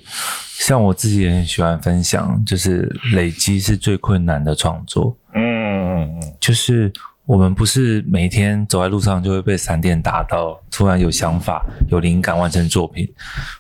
[0.55, 5.17] 像我自己也很喜欢分享，就是累积是最困难的创作。
[5.35, 6.93] 嗯嗯嗯，就是。
[7.29, 13.07] 我们不是每天走在路上就会被闪电打到，突然有想法、有灵感完成作品。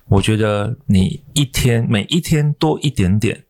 [0.07, 3.45] 我觉得你一天每一天多一点点，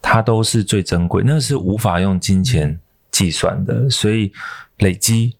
[0.00, 2.78] 它都是最珍贵，那是无法用金钱
[3.10, 3.90] 计算的。
[3.90, 4.32] 所以
[4.78, 5.34] 累积，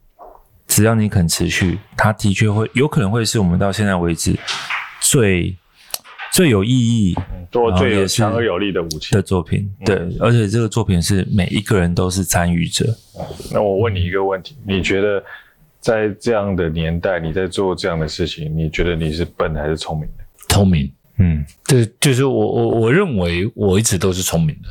[0.67, 4.37] 只要你肯持续，它的确会有可能会是我们到现在为止
[5.01, 5.57] 最。
[6.33, 7.15] 最有意义、
[7.51, 12.87] 做最有强而有力的武器的作品，对，而且这个作品是每一个人都是参与者。
[13.53, 15.23] 那我问你一个问题：你觉得
[15.79, 20.25] 在这样的年代，你在做这样的事情，你觉得你是笨还是聪明的？
[20.49, 24.69] 聪明，嗯，对，就是我我我认为我一直都是聪明的，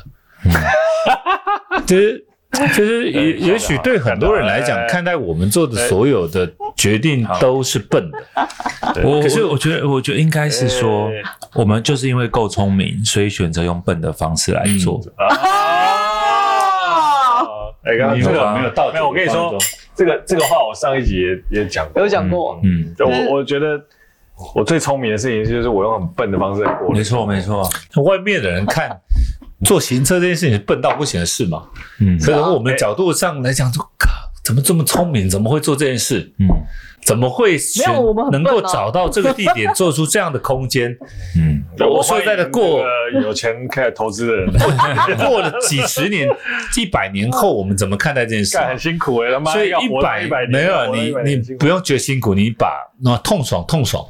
[1.77, 2.25] 嗯， 就是。
[2.73, 8.17] 其实也也许对很多人来讲，看待我们做的所有的决定都是笨的。
[9.03, 11.09] 我可是我觉得，我觉得应该是说，
[11.53, 14.99] 我们就是因为够聪明，所以选择用笨的方式来做。
[15.15, 15.27] 啊！
[17.83, 18.93] 哎，刚刚这个没有道理。
[18.93, 19.57] 没有，我跟你说，
[19.95, 22.59] 这个这个话我上一集也也讲过，有讲过。
[22.63, 23.81] 嗯，我我觉得
[24.53, 26.91] 我最聪明的事情就是我用很笨的方式来过。
[26.91, 27.67] 没错，没错。
[28.03, 28.89] 外面的人看。
[29.63, 31.63] 做行车这件事情是笨到不行的事嘛？
[31.99, 34.09] 嗯，所以从我们角度上来讲，就靠，
[34.43, 35.29] 怎么这么聪明？
[35.29, 36.33] 怎么会做这件事？
[36.39, 36.47] 嗯，
[37.05, 37.85] 怎么会选
[38.31, 40.91] 能够找到这个地点，做出这样的 空间？
[41.37, 42.83] 嗯，我说实在的，过
[43.21, 44.51] 有钱开始投资的人，
[45.27, 46.27] 过了几十年、
[46.77, 48.57] 一百年后，我们怎么看待这件事？
[48.57, 52.67] 很辛苦哎，他妈所以一百没有你，你不用觉得辛苦，你把
[53.03, 54.03] 那痛爽痛爽，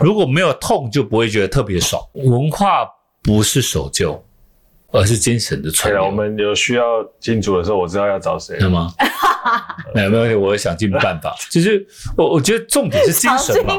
[0.00, 2.02] 如果没有痛，就不会觉得特别爽。
[2.14, 2.86] 文化
[3.22, 4.22] 不是守旧。
[4.92, 6.04] 而是精神的传承。
[6.04, 6.84] 我们有需要
[7.18, 8.58] 金主的时候，我知道要找谁。
[8.58, 8.92] 是吗？
[9.94, 11.34] 没有没问题，我会想尽办法。
[11.50, 11.84] 就是
[12.16, 13.74] 我我觉得重点是精神嘛，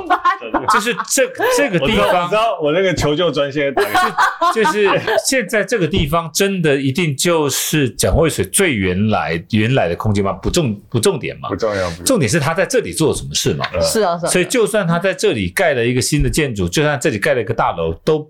[0.73, 1.23] 就是这
[1.55, 4.15] 这个地方，你知道我那个求救专线打个，
[4.55, 4.89] 就是
[5.25, 10.33] 现在这个地方真的一定就是蒋渭水最原来原来的空间吗？
[10.33, 11.49] 不重不重点嘛？
[11.49, 13.65] 不重要，重点是他在这里做了什么事嘛？
[13.81, 14.29] 是啊，是啊。
[14.29, 18.27] 所以就算他在这里盖了一个新的建筑，就算这里盖了一个大楼，都。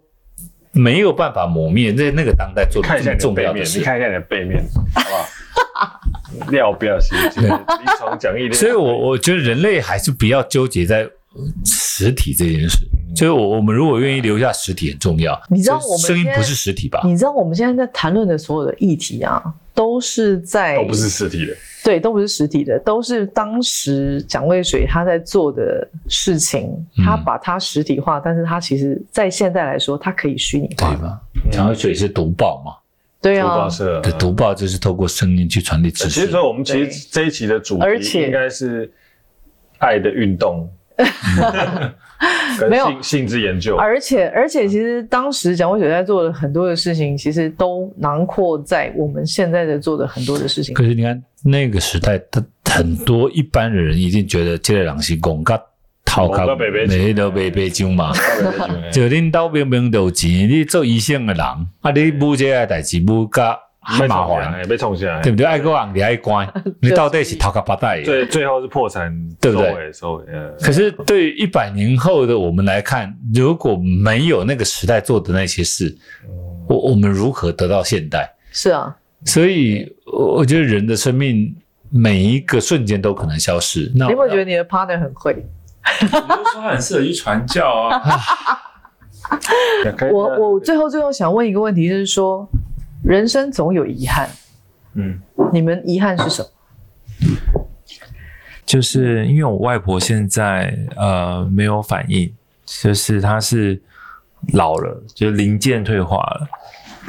[0.74, 3.80] 没有办法磨灭那那个当代做的这么重要的事。
[3.80, 4.64] 你看一下你的背面，
[4.96, 5.28] 好不好？
[6.50, 8.52] 料不要写， 临床讲义。
[8.54, 11.08] 所以我我觉得人类还是不要纠结在
[11.66, 12.80] 实体这件事。
[13.14, 15.40] 就是我我们如果愿意留下实体很重要。
[15.50, 17.02] 你知道我们声音不是实体吧？
[17.04, 19.44] 你知道我们现在在谈论的所有的议题啊，
[19.74, 21.54] 都是在都不是实体的。
[21.84, 30.94] 对，都不是实体的，都是当时蒋渭水他在做的事情，嗯、他把它实体化，但是他其实在现在来说，它可以虚拟化。
[30.94, 31.22] 对吧？
[31.52, 32.74] 蒋渭水是读报嘛？
[33.20, 36.10] 对啊，读报社的读报就是透过声音去传递知识。
[36.12, 38.90] 其实说我们其实这一期的主题应该是
[39.80, 40.72] 爱的运动。
[42.70, 43.02] 没有。
[43.02, 50.74] 性质研究，而且而且，其实当时蒋渭水在做的很多的事情，其实都囊括在我们现在在做的很多的事情。
[50.76, 55.60] 可是你看那个时代，他很多一般的人一定觉得这个人是公家
[56.06, 56.46] 掏卡，
[56.88, 58.12] 没得白白金嘛，
[58.94, 61.44] 就恁兜明明有钱，你做医生的人，
[61.82, 63.56] 啊，你不这个代志不干。
[63.84, 65.46] 很麻烦，被冲下来，对不对？
[65.46, 66.48] 爱国人你爱关，
[66.80, 68.04] 你到底是掏个八代？
[68.04, 69.92] 对，最后是破产，对不对？
[69.92, 70.26] 收尾，
[70.62, 75.98] 可是对于一百年后的我们来看，如果没有那个时代做的那些事，
[76.68, 78.32] 我我们如何得到现代？
[78.52, 78.96] 是啊，
[79.26, 81.52] 所以我觉得人的生命
[81.90, 83.92] 每一个瞬间都可能消失。
[83.96, 85.44] 那你会觉得你的 partner 很会？
[86.02, 88.00] 你就说他很适合去传教啊。
[90.14, 92.48] 我我最后最后想问一个问题，就是说。
[93.04, 94.30] 人生总有遗憾，
[94.94, 95.20] 嗯，
[95.52, 97.68] 你们遗憾是什么？
[98.66, 102.32] 就是因为我外婆现在呃没有反应，
[102.66, 103.82] 就是她是
[104.54, 106.48] 老了，就零件退化了，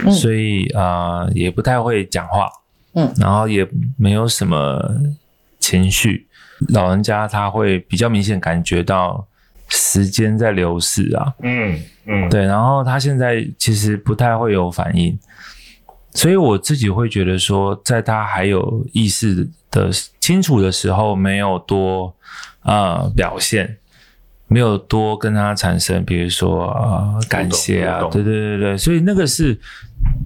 [0.05, 2.51] 嗯、所以啊、呃、也不太会讲话，
[2.95, 4.83] 嗯，然后也没有什么
[5.61, 6.27] 情绪，
[6.71, 9.25] 老人家他会比较明显感觉到
[9.69, 11.33] 时间在流逝啊。
[11.43, 15.17] 嗯嗯，对，然后他现在其实不太会有反应，
[16.15, 19.91] 所以我自己会觉得说，在他还有意识的
[20.21, 22.15] 清楚的时候，没有多
[22.63, 23.79] 呃表现。
[24.49, 29.59] 没有多跟他产生，比如说啊、呃，感谢啊，对对对对，所以那个是，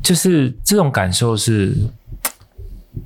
[0.03, 1.73] 就是这种感受是，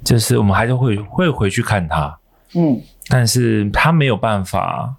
[0.03, 2.19] 就是我们还是会会回去看他，
[2.55, 4.97] 嗯，但是他没有办法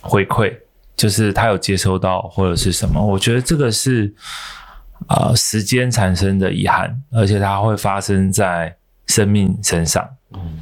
[0.00, 0.52] 回馈，
[0.96, 4.57] 就是他有接收到或者是什么，我觉得这个是啊、
[5.06, 8.76] 呃，时间产生的遗憾，而且它会发生在
[9.06, 10.58] 生命身上，嗯。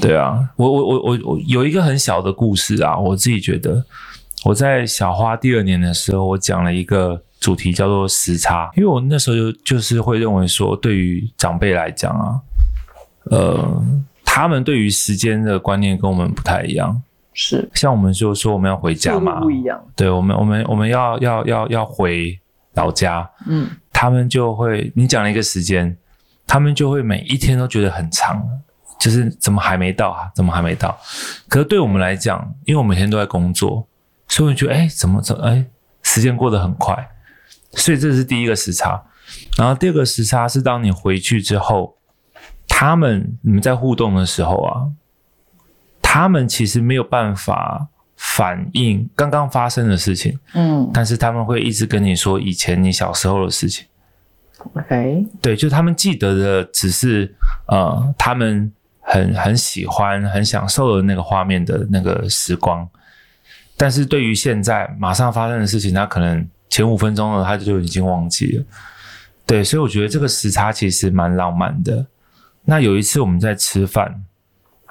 [0.00, 3.84] 对啊，我我我我我有一个很小的故事啊，我自己觉得
[4.44, 12.40] 我在小花第二年的时候，我讲了一个主题叫做时差，因为我那时候就就是会认为说，对于长辈来讲啊，
[13.32, 13.84] 呃，
[14.24, 17.02] 他们对于时间的观念跟我们不太一样，
[17.34, 22.38] 是像我们就说我们要回家嘛，不一样，对我们我们我们要要要要回
[22.78, 25.96] 老家，嗯，他们就会你讲了一个时间，
[26.46, 28.42] 他们就会每一天都觉得很长。
[28.98, 30.28] 就是怎么还没到啊？
[30.34, 30.98] 怎么还没到？
[31.46, 33.86] 可是对我们来讲，因为我每天都在工作，
[34.26, 35.64] 所以我觉得，哎，怎么怎么，哎，
[36.02, 37.08] 时间过得很快。
[37.74, 39.00] 所以这是第一个时差。
[39.56, 41.96] 然后第二个时差是当你回去之后，
[42.66, 44.90] 他们你们在互动的时候啊，
[46.02, 47.86] 他们其实没有办法
[48.18, 50.38] 反应刚刚发生的事情。
[50.52, 50.90] 嗯。
[50.92, 53.86] 但是他们会一直跟你说以前你小时候的事情。
[54.74, 55.26] OK。
[55.40, 57.34] 对，就他们记得的只是
[57.68, 58.70] 呃，他们。
[59.10, 62.86] 很很喜欢、很享受的那个画面的那个时光，
[63.74, 68.64] 但是对于现在马上发生的事情，他可能前五分钟了，他就已经忘记了。
[69.46, 72.04] 对，所以我觉得这个时差其实蛮浪漫的。
[72.64, 74.22] 那有一次我们在吃饭，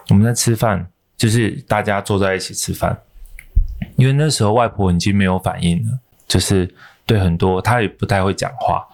[0.09, 2.97] 我们在吃饭，就是大家坐在一起吃饭，
[3.97, 6.73] 因为那时候外婆已经没有反应了，就是
[7.05, 8.87] 对很多她也不太会讲话，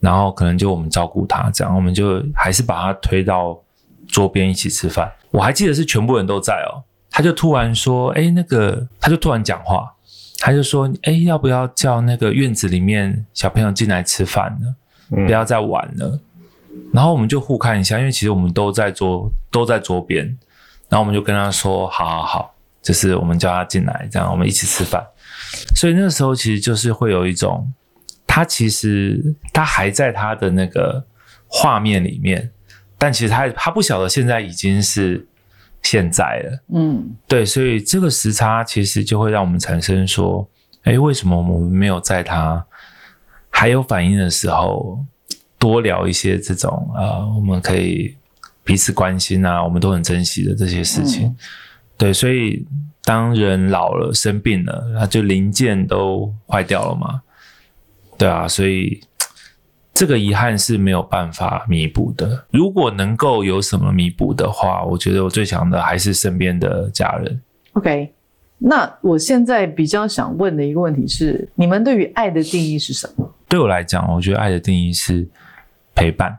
[0.00, 3.60] 然后可能就我们照顾她这样，我们就还是把她推到。
[4.06, 6.84] 桌边一起吃饭，我还记得是全部人都在哦。
[7.10, 9.90] 他就突然说：“哎，那个，他就突然讲话，
[10.38, 14.76] 他就说：哎，要不要叫那个院子里面小朋友进来吃饭呢？
[15.26, 16.20] 不要再玩了。
[16.70, 20.24] 嗯”然后我们就互看一下，因为其实我们都在桌都在桌边，
[20.90, 22.53] 然后我们就跟他说：“好好好，
[22.84, 25.04] 就是我们叫他进来，这样我们一起吃饭。”
[25.74, 27.68] 所以那个时候其实就是会有一种，
[28.26, 31.04] 他其实他还在他的那个
[31.48, 32.50] 画面里面。
[32.96, 35.26] 但其实他他不晓得现在已经是
[35.82, 40.48] 现在了，嗯，对，所以这个时差其实就会让我们产生说，
[40.84, 42.64] 哎，为什么我们没有在他
[43.50, 45.04] 还有反应的时候
[45.58, 48.16] 多聊一些这种呃，我们可以
[48.62, 51.36] 彼此关心啊，我们都很珍惜的这些事情，嗯、
[51.96, 52.66] 对，所以
[53.02, 57.22] 当人老了生病了，那就零件都坏掉了嘛，
[58.18, 59.00] 对啊，所以。
[59.96, 62.44] 这个遗憾是没有办法弥补的。
[62.50, 67.40] 如果能够有什么弥补的话，我觉得我最想的还是身边的家人。
[67.74, 68.12] OK，
[68.58, 73.32] 那我现在比较想问的一个问题是：你们对于爱的定义是什么？
[73.48, 75.24] 对我来讲，我觉得爱的定义是
[75.94, 76.36] 陪伴。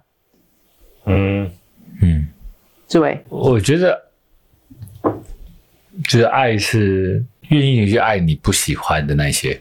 [1.05, 1.49] 嗯
[2.01, 2.27] 嗯，
[2.89, 3.97] 志伟，我觉得，
[6.03, 9.59] 就是爱是愿意去爱你不喜欢的那些。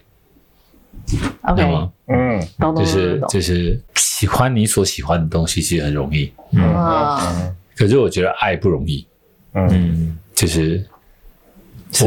[1.43, 1.63] OK，
[2.07, 2.41] 嗯，
[2.77, 9.07] 就是就是喜欢你所喜欢的东西，其实很容易，嗯，可是我觉得爱不容易，
[9.53, 10.83] 嗯，就是，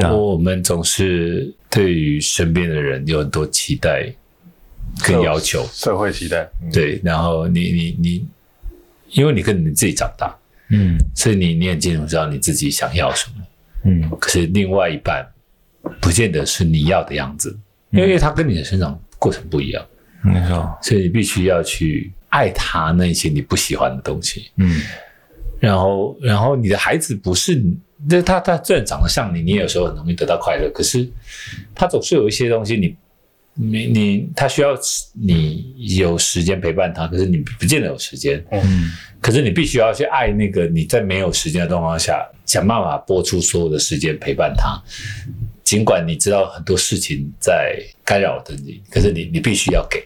[0.02, 4.12] 我我们总是对于身边的人有很多期待
[5.04, 8.28] 跟要求，社会期待，对，然后你你你，
[9.12, 10.36] 因为你跟你自己长大，
[10.70, 13.46] 嗯，所以你你很清楚知道你自己想要什么，
[13.88, 15.26] 嗯，可是另外一半
[16.00, 17.58] 不见得是你要的样子。
[17.92, 19.84] 因为他跟你的成长过程不一样，
[20.22, 24.82] 没错，所以你必须要去爱他那些你不喜欢的东西，嗯，
[25.58, 27.64] 然后，然后你的孩子不是，
[28.10, 31.10] 那他他虽然长得像你，你也有时候很容易得到快乐，可是
[31.74, 32.96] 他总是有一些东西你，
[33.54, 34.78] 你你他需要
[35.14, 38.92] 你有时间陪伴他，可是你不见得有时间，嗯，
[39.22, 44.82] 可是你必须要去爱那个你在没有时间的状况下，想办法拨出所有的时间陪伴他。
[45.64, 50.02] 尽管你知道很多事情在干扰着你，可是你你必须要给，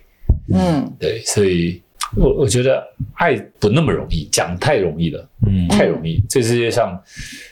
[0.51, 1.79] 嗯，对，所以
[2.15, 6.19] 我我觉得爱不那么容易，讲太容易了，嗯，太容易。
[6.27, 6.99] 这世界上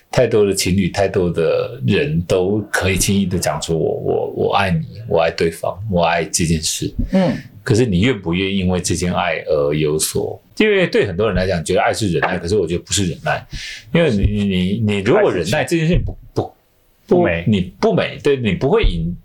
[0.10, 7.38] 太多的情侣，太多的人都可以轻易的讲出我我我爱你，我爱对方，我爱这件事，嗯。
[7.62, 10.42] 可是你愿不愿意因为这件爱而有所？
[10.60, 13.46] 因为对很多人来讲，觉得爱是忍耐，可是我觉得不是忍耐，
[13.94, 16.54] 因为你你你如果忍耐这件事情不不
[17.08, 19.16] 不美，你不美，对你不会赢，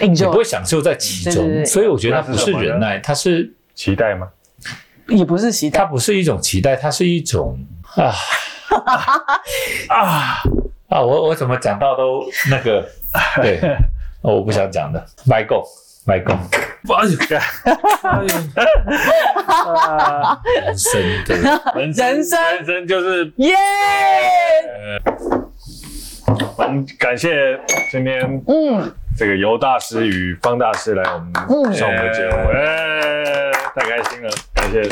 [0.00, 4.28] 你不会享受在其中，所以我觉得它不是忍耐，它是期待吗？
[5.08, 7.58] 也不是期待，它不是一种期待，它是一种
[7.96, 8.14] 啊
[9.90, 10.36] 啊
[10.88, 11.02] 啊！
[11.02, 12.88] 我我怎么讲到都那个
[13.42, 13.60] 对，
[14.22, 15.62] 我不想讲的，买够。
[16.06, 16.38] 外公，哎
[17.06, 18.28] 呦，
[20.64, 20.90] 人生
[21.26, 21.30] 的，
[21.74, 22.02] 人生，
[22.56, 23.54] 人生就是耶！
[26.56, 27.58] 很感谢
[27.90, 31.32] 今天，嗯，这个尤大师与方大师来我们
[31.74, 34.88] 上我们的节目，哎，太开心了，感谢。